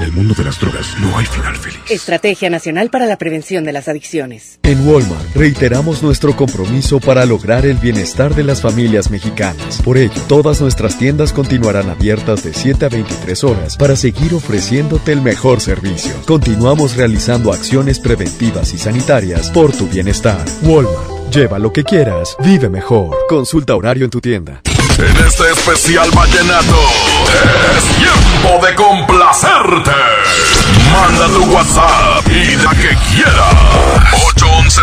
En 0.03 0.09
el 0.09 0.15
mundo 0.15 0.33
de 0.37 0.43
las 0.43 0.59
drogas 0.59 0.99
no 0.99 1.17
hay 1.17 1.25
final 1.25 1.55
feliz. 1.55 1.79
Estrategia 1.89 2.49
Nacional 2.49 2.89
para 2.89 3.05
la 3.05 3.17
Prevención 3.17 3.63
de 3.63 3.71
las 3.71 3.87
Adicciones. 3.87 4.59
En 4.63 4.85
Walmart 4.85 5.33
reiteramos 5.33 6.03
nuestro 6.03 6.35
compromiso 6.35 6.99
para 6.99 7.25
lograr 7.25 7.65
el 7.65 7.77
bienestar 7.77 8.35
de 8.35 8.43
las 8.43 8.61
familias 8.61 9.09
mexicanas. 9.09 9.81
Por 9.81 9.97
ello, 9.97 10.21
todas 10.27 10.59
nuestras 10.59 10.97
tiendas 10.97 11.31
continuarán 11.31 11.89
abiertas 11.89 12.43
de 12.43 12.53
7 12.53 12.85
a 12.85 12.89
23 12.89 13.43
horas 13.45 13.77
para 13.77 13.95
seguir 13.95 14.33
ofreciéndote 14.33 15.13
el 15.13 15.21
mejor 15.21 15.61
servicio. 15.61 16.11
Continuamos 16.25 16.97
realizando 16.97 17.53
acciones 17.53 17.97
preventivas 17.99 18.73
y 18.73 18.79
sanitarias 18.79 19.51
por 19.51 19.71
tu 19.71 19.87
bienestar. 19.87 20.43
Walmart. 20.63 21.12
Lleva 21.33 21.57
lo 21.57 21.73
que 21.73 21.83
quieras, 21.83 22.37
vive 22.43 22.69
mejor. 22.69 23.17
Consulta 23.27 23.75
horario 23.75 24.05
en 24.05 24.11
tu 24.11 24.21
tienda. 24.21 24.61
En 24.99 25.25
este 25.25 25.49
especial 25.51 26.11
vallenato 26.11 26.79
es 27.75 27.83
tiempo 27.97 28.63
de 28.63 28.75
complacerte. 28.75 29.91
Manda 30.91 31.25
tu 31.29 31.43
WhatsApp 31.51 32.27
y 32.27 32.55
la 32.57 32.69
que 32.75 32.95
quiera. 33.15 33.49
811 34.27 34.82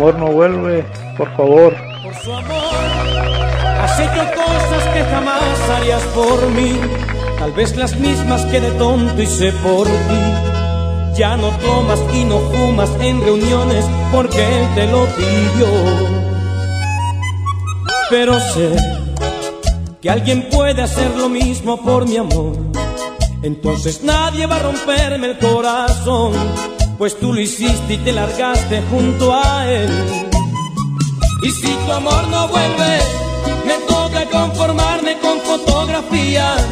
amor 0.00 0.18
no 0.18 0.26
vuelve, 0.28 0.82
por 1.18 1.30
favor. 1.36 1.76
Por 2.02 2.14
su 2.14 2.32
amor, 2.32 2.74
has 3.82 4.00
hecho 4.00 4.24
cosas 4.34 4.88
que 4.94 5.04
jamás 5.04 5.70
harías 5.76 6.02
por 6.14 6.48
mí. 6.52 6.80
Tal 7.38 7.52
vez 7.52 7.76
las 7.76 7.94
mismas 7.96 8.42
que 8.46 8.60
de 8.62 8.70
tonto 8.72 9.20
hice 9.20 9.52
por 9.62 9.86
ti. 9.86 11.18
Ya 11.18 11.36
no 11.36 11.50
tomas 11.58 12.00
y 12.14 12.24
no 12.24 12.38
fumas 12.38 12.90
en 13.00 13.20
reuniones 13.20 13.84
porque 14.10 14.38
él 14.38 14.68
te 14.74 14.86
lo 14.86 15.04
pidió. 15.04 15.68
Pero 18.08 18.40
sé 18.40 18.74
que 20.00 20.08
alguien 20.08 20.48
puede 20.50 20.80
hacer 20.80 21.14
lo 21.14 21.28
mismo 21.28 21.82
por 21.82 22.08
mi 22.08 22.16
amor. 22.16 22.56
Entonces 23.42 24.02
nadie 24.02 24.46
va 24.46 24.56
a 24.56 24.60
romperme 24.60 25.26
el 25.26 25.38
corazón, 25.38 26.32
pues 27.00 27.18
tú 27.18 27.32
lo 27.32 27.40
hiciste 27.40 27.94
y 27.94 27.96
te 27.96 28.12
largaste 28.12 28.82
junto 28.90 29.34
a 29.34 29.66
él. 29.66 29.90
Y 31.42 31.50
si 31.50 31.72
tu 31.86 31.92
amor 31.92 32.28
no 32.28 32.46
vuelve, 32.48 32.98
me 33.64 33.78
toca 33.88 34.26
conformarme 34.26 35.18
con 35.20 35.40
fotografías. 35.40 36.62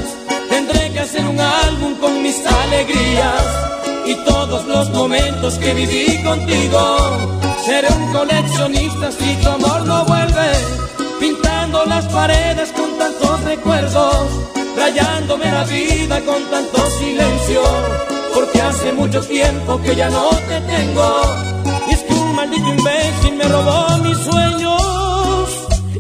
Tendré 0.51 0.93
que 0.93 1.01
hacer 1.01 1.27
un 1.27 1.41
álbum 1.41 1.95
con 1.95 2.23
mis 2.23 2.47
alegrías 2.47 3.43
y 4.05 4.17
todos 4.27 4.67
los 4.67 4.91
momentos 4.91 5.55
que 5.55 5.73
viví 5.73 6.23
contigo. 6.23 6.99
Seré 7.65 7.89
un 7.89 8.13
coleccionista 8.13 9.11
si 9.11 9.35
tu 9.37 9.49
amor 9.49 9.87
no 9.87 10.05
vuelve, 10.05 10.51
pintando 11.19 11.87
las 11.87 12.05
paredes 12.05 12.71
con 12.73 12.99
tantos 12.99 13.45
recuerdos, 13.45 14.27
rayándome 14.77 15.51
la 15.51 15.65
vida 15.65 16.21
con 16.21 16.43
tanto 16.51 16.79
silencio, 16.99 17.63
porque 18.39 18.61
hace 18.61 18.93
mucho 18.93 19.21
tiempo 19.21 19.81
que 19.83 19.97
ya 19.97 20.09
no 20.11 20.29
te 20.49 20.61
tengo. 20.73 21.09
Y 21.89 21.95
es 21.95 22.01
que 22.05 22.15
un 22.15 22.37
maldito 22.37 22.69
imbécil 22.69 23.35
me 23.37 23.45
robó 23.45 23.99
mis 24.05 24.19
sueños. 24.19 25.49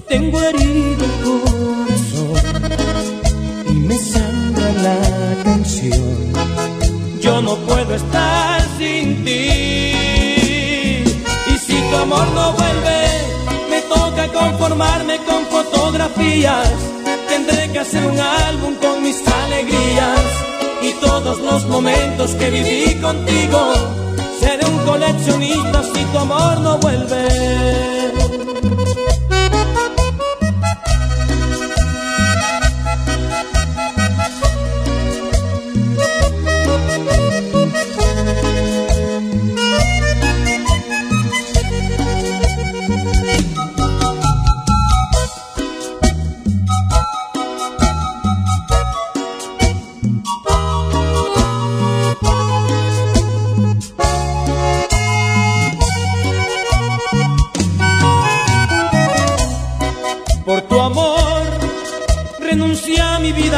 Tengo 0.06 0.40
herido 0.40 1.04
el 1.10 1.14
corazón 1.26 2.34
y 3.68 3.72
me 3.88 3.98
sangra 3.98 4.72
la 4.86 5.42
canción. 5.42 6.32
Yo 7.20 7.42
no 7.42 7.56
puedo 7.68 7.94
estar 7.94 8.60
sin 8.78 9.24
ti. 9.24 9.92
Y 11.52 11.54
si 11.66 11.76
tu 11.90 11.96
amor 11.96 12.26
no 12.38 12.52
vuelve, 12.52 13.00
me 13.70 13.80
toca 13.82 14.28
conformarme 14.28 15.16
con 15.28 15.44
fotografías. 15.46 16.70
Tendré 17.28 17.72
que 17.72 17.78
hacer 17.80 18.06
un 18.06 18.18
álbum 18.18 18.74
con 18.76 19.02
mis 19.02 19.20
alegrías 19.26 20.47
y 20.82 20.92
todos 21.00 21.38
los 21.40 21.64
momentos 21.66 22.34
que 22.34 22.50
viví 22.50 22.94
contigo. 23.00 23.58
Seré 24.40 24.64
un 24.66 24.78
coleccionista 24.84 25.82
si 25.82 26.04
tu 26.04 26.18
amor 26.18 26.60
no 26.60 26.78
vuelve. 26.78 27.97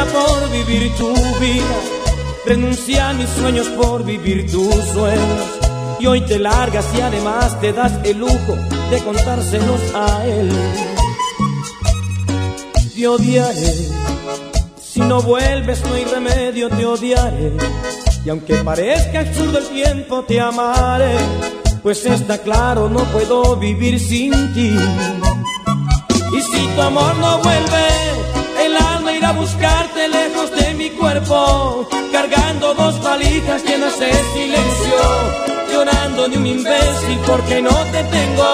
Por 0.05 0.51
vivir 0.51 0.91
tu 0.95 1.13
vida. 1.39 1.75
Renuncié 2.45 2.99
a 2.99 3.13
mis 3.13 3.29
sueños 3.29 3.67
por 3.69 4.03
vivir 4.03 4.49
tus 4.51 4.73
sueños. 4.93 5.41
Y 5.99 6.07
hoy 6.07 6.21
te 6.21 6.39
largas 6.39 6.85
y 6.97 7.01
además 7.01 7.59
te 7.61 7.73
das 7.73 7.93
el 8.03 8.17
lujo 8.17 8.55
de 8.89 8.99
contárselos 9.03 9.81
a 9.93 10.25
él. 10.25 10.51
Te 12.95 13.07
odiaré. 13.07 13.73
Si 14.81 14.99
no 14.99 15.21
vuelves 15.21 15.83
no 15.85 15.93
hay 15.93 16.05
remedio, 16.05 16.69
te 16.69 16.85
odiaré. 16.85 17.53
Y 18.25 18.29
aunque 18.29 18.55
parezca 18.55 19.21
absurdo 19.21 19.59
el 19.59 19.67
tiempo, 19.67 20.23
te 20.23 20.39
amaré. 20.39 21.15
Pues 21.83 22.05
está 22.05 22.37
claro, 22.39 22.89
no 22.89 23.03
puedo 23.05 23.55
vivir 23.55 23.99
sin 23.99 24.31
ti. 24.53 24.75
Y 26.37 26.41
si 26.41 26.67
tu 26.75 26.81
amor 26.81 27.15
no 27.17 27.39
vuelve, 27.39 28.10
el 28.10 28.10
buscarte 29.33 30.07
lejos 30.07 30.51
de 30.51 30.73
mi 30.73 30.89
cuerpo, 30.91 31.87
cargando 32.11 32.73
dos 32.73 33.01
valijas 33.01 33.63
llenas 33.63 33.99
de 33.99 34.11
silencio, 34.33 34.99
llorando 35.71 36.27
de 36.27 36.37
un 36.37 36.47
imbécil 36.47 37.19
porque 37.25 37.61
no 37.61 37.75
te 37.91 38.03
tengo. 38.03 38.49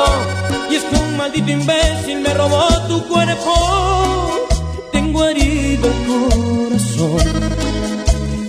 Y 0.69 0.75
es 0.75 0.83
que 0.83 0.95
un 0.95 1.17
maldito 1.17 1.51
imbécil 1.51 2.21
me 2.21 2.33
robó 2.33 2.67
tu 2.87 3.07
cuerpo. 3.07 4.47
Tengo 4.91 5.25
herido 5.25 5.87
el 5.87 6.07
corazón 6.07 7.19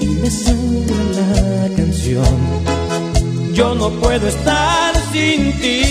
y 0.01 0.07
me 0.07 0.31
sangra 0.31 0.97
la 1.19 1.77
canción. 1.77 3.55
Yo 3.55 3.75
no 3.75 3.91
puedo 3.91 4.29
estar 4.29 4.95
sin 5.13 5.53
ti. 5.61 5.88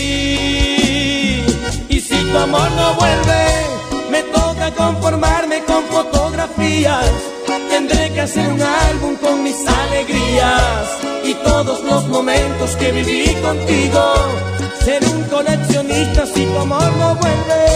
Los 11.98 12.08
momentos 12.10 12.76
que 12.76 12.92
viví 12.92 13.26
contigo. 13.42 14.02
Seré 14.86 15.08
un 15.08 15.24
coleccionista 15.24 16.26
si 16.28 16.46
tu 16.46 16.58
amor 16.60 16.92
no 17.00 17.16
vuelve. 17.16 17.67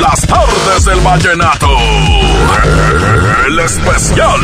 Las 0.00 0.20
tardes 0.26 0.84
del 0.84 1.00
vallenato. 1.00 1.66
El 3.46 3.58
especial. 3.60 4.40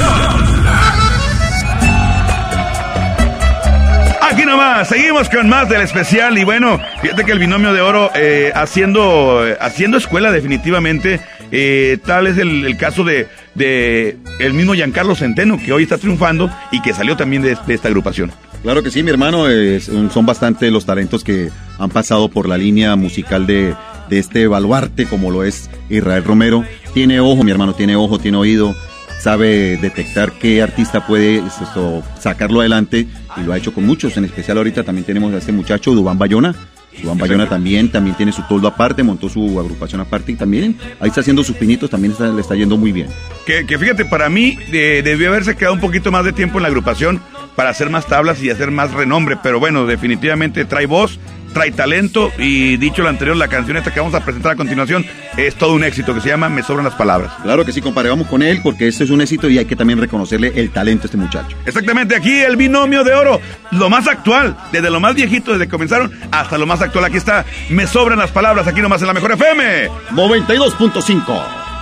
Aquí 4.23 4.45
nomás, 4.45 4.89
seguimos 4.89 5.29
con 5.29 5.49
más 5.49 5.69
del 5.69 5.83
especial 5.83 6.37
y 6.39 6.45
bueno, 6.45 6.81
fíjate 7.01 7.25
que 7.25 7.33
el 7.33 7.39
binomio 7.39 7.73
de 7.73 7.81
oro 7.81 8.11
eh, 8.15 8.53
haciendo, 8.55 9.45
haciendo 9.61 9.99
escuela 9.99 10.33
definitivamente, 10.33 11.21
eh, 11.53 11.99
tal 12.05 12.27
es 12.27 12.39
el, 12.39 12.77
caso 12.77 13.05
de, 13.05 13.29
de 13.55 14.17
el 14.41 14.55
mismo 14.55 14.75
Giancarlo 14.75 15.15
Centeno 15.15 15.59
que 15.59 15.73
hoy 15.73 15.85
está 15.85 15.99
triunfando 15.99 16.51
y 16.73 16.83
que 16.83 16.93
salió 16.93 17.17
también 17.17 17.43
de 17.43 17.57
esta 17.69 17.89
agrupación. 17.89 18.33
Claro 18.65 18.82
que 18.82 18.91
sí, 18.91 19.03
mi 19.03 19.11
hermano, 19.11 19.49
es- 19.49 19.85
son 19.85 20.24
bastante 20.27 20.70
los 20.70 20.86
talentos 20.86 21.23
que 21.23 21.51
han 21.78 21.91
pasado 21.91 22.28
por 22.31 22.49
la 22.49 22.57
línea 22.57 22.97
musical 22.97 23.47
de, 23.47 23.74
de 24.09 24.19
este 24.19 24.47
baluarte 24.49 25.05
como 25.05 25.31
lo 25.31 25.45
es 25.45 25.69
Israel 25.91 26.24
Romero. 26.24 26.65
Tiene 26.95 27.20
ojo, 27.20 27.45
mi 27.45 27.51
hermano, 27.51 27.74
tiene 27.74 27.95
ojo, 27.95 28.19
tiene 28.19 28.39
oído, 28.39 28.74
sabe 29.20 29.77
detectar 29.77 30.32
qué 30.32 30.62
artista 30.62 31.07
puede 31.07 31.43
esto, 31.47 32.03
sacarlo 32.19 32.61
adelante 32.61 33.07
y 33.36 33.41
lo 33.43 33.53
ha 33.53 33.59
hecho 33.59 33.74
con 33.74 33.85
muchos. 33.85 34.16
En 34.16 34.24
especial 34.24 34.57
ahorita 34.57 34.82
también 34.82 35.05
tenemos 35.05 35.35
a 35.35 35.39
este 35.39 35.53
muchacho, 35.53 35.93
Dubán 35.95 36.16
Bayona. 36.19 36.55
Dubán 37.03 37.19
Bayona 37.19 37.49
también, 37.49 37.91
también 37.91 38.16
tiene 38.16 38.31
su 38.32 38.43
toldo 38.49 38.69
aparte, 38.69 39.03
montó 39.03 39.28
su 39.28 39.59
agrupación 39.61 40.01
aparte 40.01 40.31
y 40.32 40.36
también 40.36 40.77
ahí 41.01 41.09
está 41.09 41.20
haciendo 41.23 41.43
sus 41.45 41.57
pinitos, 41.57 41.91
también 41.91 42.12
está- 42.12 42.28
le 42.28 42.41
está 42.41 42.55
yendo 42.55 42.77
muy 42.77 42.93
bien. 42.93 43.09
Que, 43.45 43.66
que 43.66 43.77
fíjate, 43.78 44.05
para 44.05 44.31
mí 44.31 44.57
eh, 44.73 45.03
debió 45.05 45.28
haberse 45.28 45.57
quedado 45.57 45.74
un 45.74 45.81
poquito 45.81 46.12
más 46.12 46.24
de 46.24 46.32
tiempo 46.32 46.59
en 46.59 46.62
la 46.62 46.69
agrupación 46.69 47.20
para 47.57 47.71
hacer 47.71 47.91
más 47.91 48.07
tablas 48.07 48.43
y 48.43 48.51
hacer 48.51 48.71
más 48.71 48.93
renombre, 48.93 49.39
pero 49.43 49.61
bueno, 49.61 49.87
definitivamente 49.87 50.65
trae 50.65 50.87
voz, 50.87 51.19
trae 51.53 51.71
talento 51.71 52.33
y 52.37 52.77
dicho 52.77 53.03
lo 53.03 53.09
anterior, 53.09 53.37
la 53.37 53.49
canción 53.49 53.77
esta 53.77 53.93
que 53.93 54.01
vamos 54.01 54.15
a 54.15 54.25
presentar 54.25 54.53
a 54.53 54.57
continuación 54.57 55.07
es 55.37 55.55
todo 55.55 55.75
un 55.75 55.85
éxito 55.85 56.15
que 56.15 56.21
se 56.21 56.29
llama 56.29 56.49
Me 56.49 56.63
sobran 56.63 56.85
las 56.85 56.95
palabras. 56.95 57.33
Claro 57.43 57.65
que 57.65 57.73
sí, 57.73 57.81
compadre, 57.81 58.11
vamos 58.11 58.27
con 58.27 58.43
él 58.43 58.61
porque 58.63 58.89
este 58.89 59.05
es 59.05 59.11
un 59.11 59.21
éxito 59.21 59.49
y 59.49 59.59
hay 59.59 59.65
que 59.65 59.77
también 59.77 60.01
reconocerle 60.01 60.53
el 60.57 60.71
talento 60.71 61.05
a 61.05 61.07
este 61.07 61.17
muchacho. 61.17 61.57
Exactamente, 61.65 62.17
aquí 62.17 62.41
el 62.41 62.57
binomio 62.57 63.05
de 63.05 63.15
oro, 63.15 63.41
lo 63.71 63.89
más 63.89 64.07
actual, 64.09 64.57
desde 64.73 64.91
lo 64.91 65.01
más 65.01 65.15
viejito, 65.15 65.53
desde 65.53 65.67
que 65.67 65.71
comenzaron, 65.71 66.13
hasta 66.31 66.59
lo 66.59 66.67
más 66.67 66.83
actual. 66.83 67.05
Aquí 67.05 67.17
está, 67.17 67.45
me 67.71 67.87
sobran 67.87 68.19
las 68.19 68.31
palabras, 68.31 68.67
aquí 68.67 68.81
nomás 68.81 69.01
en 69.01 69.07
la 69.07 69.15
mejor 69.15 69.33
FM. 69.33 69.89
92.5. 70.11 71.74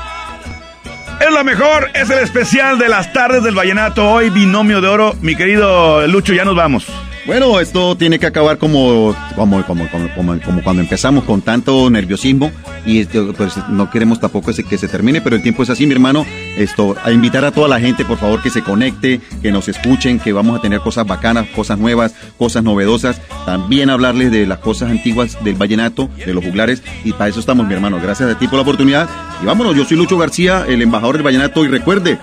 Es 1.23 1.31
la 1.31 1.45
mejor, 1.45 1.89
es 1.95 2.11
el 2.11 2.19
especial 2.19 2.81
de 2.81 2.89
las 2.89 3.13
tardes 3.13 3.45
del 3.45 3.55
vallenato. 3.55 4.11
Hoy 4.11 4.29
binomio 4.31 4.81
de 4.81 4.89
oro, 4.89 5.15
mi 5.21 5.37
querido 5.37 6.05
Lucho, 6.09 6.33
ya 6.33 6.45
nos 6.45 6.57
vamos. 6.57 6.85
Bueno, 7.25 7.61
esto 7.61 7.97
tiene 7.97 8.19
que 8.19 8.27
acabar 8.27 8.59
como, 8.59 9.15
como, 9.37 9.65
como, 9.65 9.89
como, 9.89 10.09
como- 10.15 10.41
como 10.41 10.63
cuando 10.65 10.83
empezamos 10.83 11.23
con 11.23 11.41
tanto 11.41 11.89
nerviosismo 11.89 12.51
y 12.85 13.05
pues 13.05 13.57
no 13.69 13.89
queremos 13.91 14.19
tampoco 14.19 14.51
ese- 14.51 14.65
que 14.65 14.77
se 14.77 14.89
termine, 14.89 15.21
pero 15.21 15.37
el 15.37 15.43
tiempo 15.43 15.63
es 15.63 15.71
así, 15.71 15.87
mi 15.87 15.93
hermano. 15.93 16.27
Esto, 16.59 16.97
a 17.05 17.13
invitar 17.13 17.45
a 17.45 17.53
toda 17.53 17.69
la 17.69 17.79
gente, 17.79 18.05
por 18.05 18.19
favor, 18.19 18.43
que 18.43 18.51
se 18.51 18.63
conecte, 18.63 19.21
que 19.41 19.53
nos 19.53 19.69
escuchen, 19.69 20.19
que 20.19 20.33
vamos 20.33 20.59
a 20.59 20.61
tener 20.63 20.81
cosas 20.81 21.07
bacanas, 21.07 21.47
cosas 21.55 21.79
nuevas, 21.79 22.13
cosas 22.39 22.65
novedosas. 22.65 23.21
También 23.47 23.89
hablarles 23.89 24.33
de 24.33 24.45
las 24.45 24.59
cosas 24.59 24.91
antiguas 24.91 25.39
del 25.45 25.55
vallenato, 25.55 26.11
de 26.27 26.35
los 26.35 26.45
juglares, 26.45 26.83
y 27.05 27.13
para 27.13 27.31
eso 27.31 27.39
estamos, 27.39 27.67
mi 27.69 27.75
hermano. 27.75 28.01
Gracias 28.03 28.31
a 28.31 28.39
ti 28.39 28.49
por 28.49 28.57
la 28.57 28.63
oportunidad. 28.63 29.09
Y 29.41 29.47
vámonos, 29.47 29.77
yo 29.77 29.85
soy 29.85 29.97
Lucho 29.97 30.19
García, 30.19 30.65
el 30.69 30.83
embajador 30.83 31.15
del 31.17 31.23
vallenato, 31.25 31.65
y 31.65 31.69
recuerde 31.69 32.19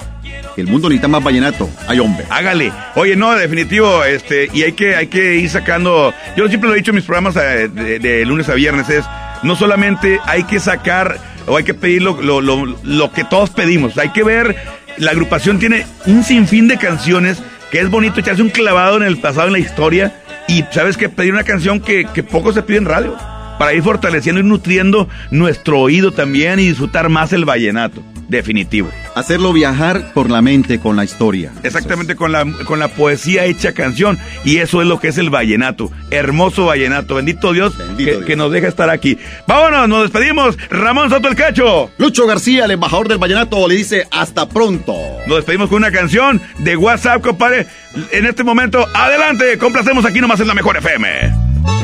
el 0.57 0.67
mundo 0.67 0.89
necesita 0.89 1.07
más 1.07 1.23
vallenato. 1.23 1.69
Hay 1.87 1.99
hombre. 1.99 2.25
Hágale. 2.29 2.71
Oye, 2.95 3.15
no, 3.15 3.33
definitivo, 3.35 4.03
este, 4.03 4.49
y 4.53 4.63
hay 4.63 4.73
que, 4.73 4.95
hay 4.95 5.07
que 5.07 5.35
ir 5.37 5.49
sacando. 5.49 6.13
Yo 6.35 6.47
siempre 6.47 6.67
lo 6.69 6.75
he 6.75 6.77
dicho 6.79 6.91
en 6.91 6.95
mis 6.95 7.05
programas 7.05 7.35
eh, 7.37 7.67
de, 7.69 8.25
lunes 8.25 8.49
a 8.49 8.53
viernes, 8.55 8.89
es 8.89 9.05
no 9.43 9.55
solamente 9.55 10.19
hay 10.25 10.43
que 10.43 10.59
sacar 10.59 11.17
o 11.47 11.55
hay 11.57 11.63
que 11.63 11.73
pedir 11.73 12.01
lo, 12.01 12.21
lo- 12.21 12.41
lo- 12.41 12.65
lo 12.83 13.11
que 13.11 13.23
todos 13.23 13.49
pedimos, 13.51 13.97
hay 13.97 14.09
que 14.09 14.23
ver, 14.23 14.55
la 14.97 15.11
agrupación 15.11 15.59
tiene 15.59 15.85
un 16.05 16.23
sinfín 16.23 16.67
de 16.67 16.77
canciones 16.77 17.41
que 17.71 17.79
es 17.79 17.89
bonito 17.89 18.19
echarse 18.19 18.41
un 18.41 18.49
clavado 18.49 18.97
en 18.97 19.03
el 19.03 19.17
pasado, 19.17 19.47
en 19.47 19.53
la 19.53 19.59
historia, 19.59 20.13
y 20.47 20.63
sabes 20.71 20.97
que 20.97 21.07
pedir 21.07 21.31
una 21.33 21.43
canción 21.43 21.79
que, 21.79 22.05
que 22.13 22.21
poco 22.23 22.51
se 22.51 22.63
pide 22.63 22.77
en 22.79 22.85
radio, 22.85 23.15
para 23.57 23.73
ir 23.73 23.81
fortaleciendo 23.83 24.41
y 24.41 24.43
nutriendo 24.43 25.07
nuestro 25.31 25.79
oído 25.79 26.11
también 26.11 26.59
y 26.59 26.67
disfrutar 26.67 27.09
más 27.09 27.31
el 27.33 27.45
vallenato, 27.45 28.01
definitivo. 28.29 28.89
Hacerlo 29.15 29.51
viajar 29.51 30.13
por 30.13 30.29
la 30.29 30.41
mente 30.41 30.79
con 30.79 30.95
la 30.95 31.03
historia. 31.03 31.51
Exactamente, 31.63 32.15
con 32.15 32.31
la, 32.31 32.45
con 32.65 32.79
la 32.79 32.87
poesía 32.87 33.45
hecha 33.45 33.73
canción. 33.73 34.17
Y 34.45 34.57
eso 34.57 34.81
es 34.81 34.87
lo 34.87 34.99
que 34.99 35.09
es 35.09 35.17
el 35.17 35.29
vallenato. 35.29 35.91
Hermoso 36.11 36.65
vallenato. 36.65 37.15
Bendito 37.15 37.51
Dios, 37.51 37.73
que, 37.97 38.21
que 38.25 38.35
nos 38.35 38.51
deja 38.51 38.67
estar 38.67 38.89
aquí. 38.89 39.17
Vámonos, 39.47 39.89
nos 39.89 40.03
despedimos. 40.03 40.57
Ramón 40.69 41.09
Soto 41.09 41.27
el 41.27 41.35
Cacho. 41.35 41.91
Lucho 41.97 42.25
García, 42.25 42.65
el 42.65 42.71
embajador 42.71 43.07
del 43.07 43.17
vallenato, 43.17 43.67
le 43.67 43.75
dice 43.75 44.07
hasta 44.11 44.47
pronto. 44.47 44.93
Nos 45.27 45.37
despedimos 45.37 45.69
con 45.69 45.77
una 45.77 45.91
canción 45.91 46.41
de 46.59 46.77
WhatsApp, 46.77 47.21
compadre. 47.21 47.67
En 48.11 48.25
este 48.25 48.43
momento, 48.43 48.85
adelante. 48.93 49.57
Complacemos 49.57 50.05
aquí 50.05 50.21
nomás 50.21 50.39
en 50.39 50.47
la 50.47 50.53
mejor 50.53 50.77
FM. 50.77 51.07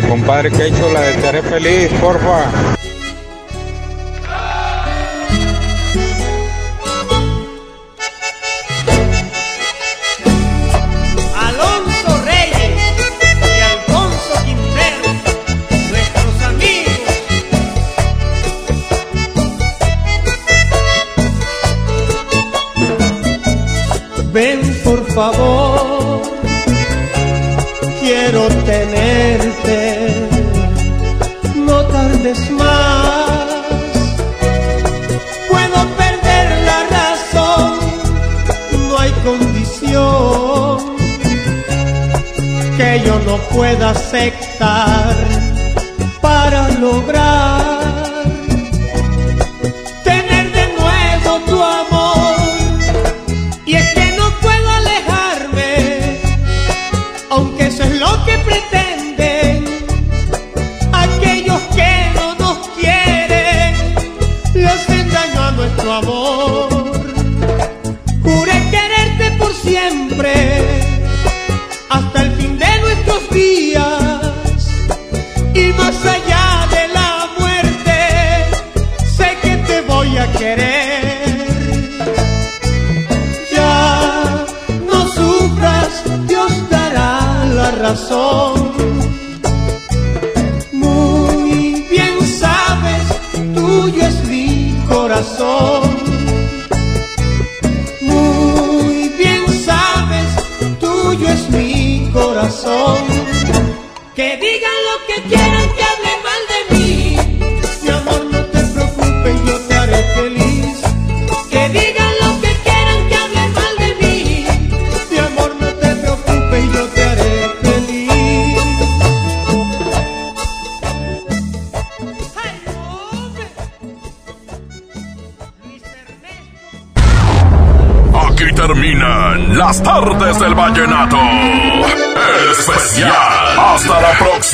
Compadre 0.07 0.51
Quecho, 0.51 0.91
la 0.93 1.01
de 1.01 1.27
haré 1.27 1.41
feliz, 1.41 1.89
porfa. 1.99 2.45
Ven 24.35 24.59
por 24.83 25.01
favor, 25.13 26.21
quiero 28.01 28.49
tenerte, 28.65 30.09
no 31.55 31.77
tardes 31.85 32.51
más. 32.51 33.45
Puedo 35.49 35.79
perder 36.01 36.47
la 36.69 36.79
razón, 36.97 37.79
no 38.89 38.99
hay 38.99 39.11
condición 39.23 40.79
que 42.75 43.03
yo 43.05 43.17
no 43.19 43.37
pueda 43.55 43.91
aceptar 43.91 45.15
para 46.21 46.71
lograr 46.71 48.04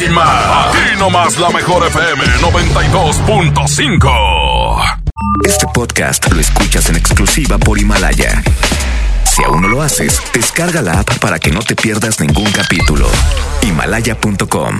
Aquí 0.04 0.98
nomás 0.98 1.38
la 1.38 1.52
mejor 1.52 1.86
FM 1.86 2.26
92.5. 2.26 4.98
Este 5.46 5.68
podcast 5.76 6.34
lo 6.34 6.40
escuchas 6.40 6.90
en 6.90 6.96
exclusiva 6.96 7.60
por 7.60 7.78
Himalaya. 7.78 8.42
Si 9.24 9.44
aún 9.44 9.62
no 9.62 9.68
lo 9.68 9.84
haces, 9.84 10.20
descarga 10.34 10.82
la 10.82 11.02
app 11.02 11.20
para 11.20 11.38
que 11.38 11.52
no 11.52 11.62
te 11.62 11.76
pierdas 11.76 12.20
ningún 12.20 12.52
capítulo. 12.52 13.08
Himalaya.com 13.62 14.80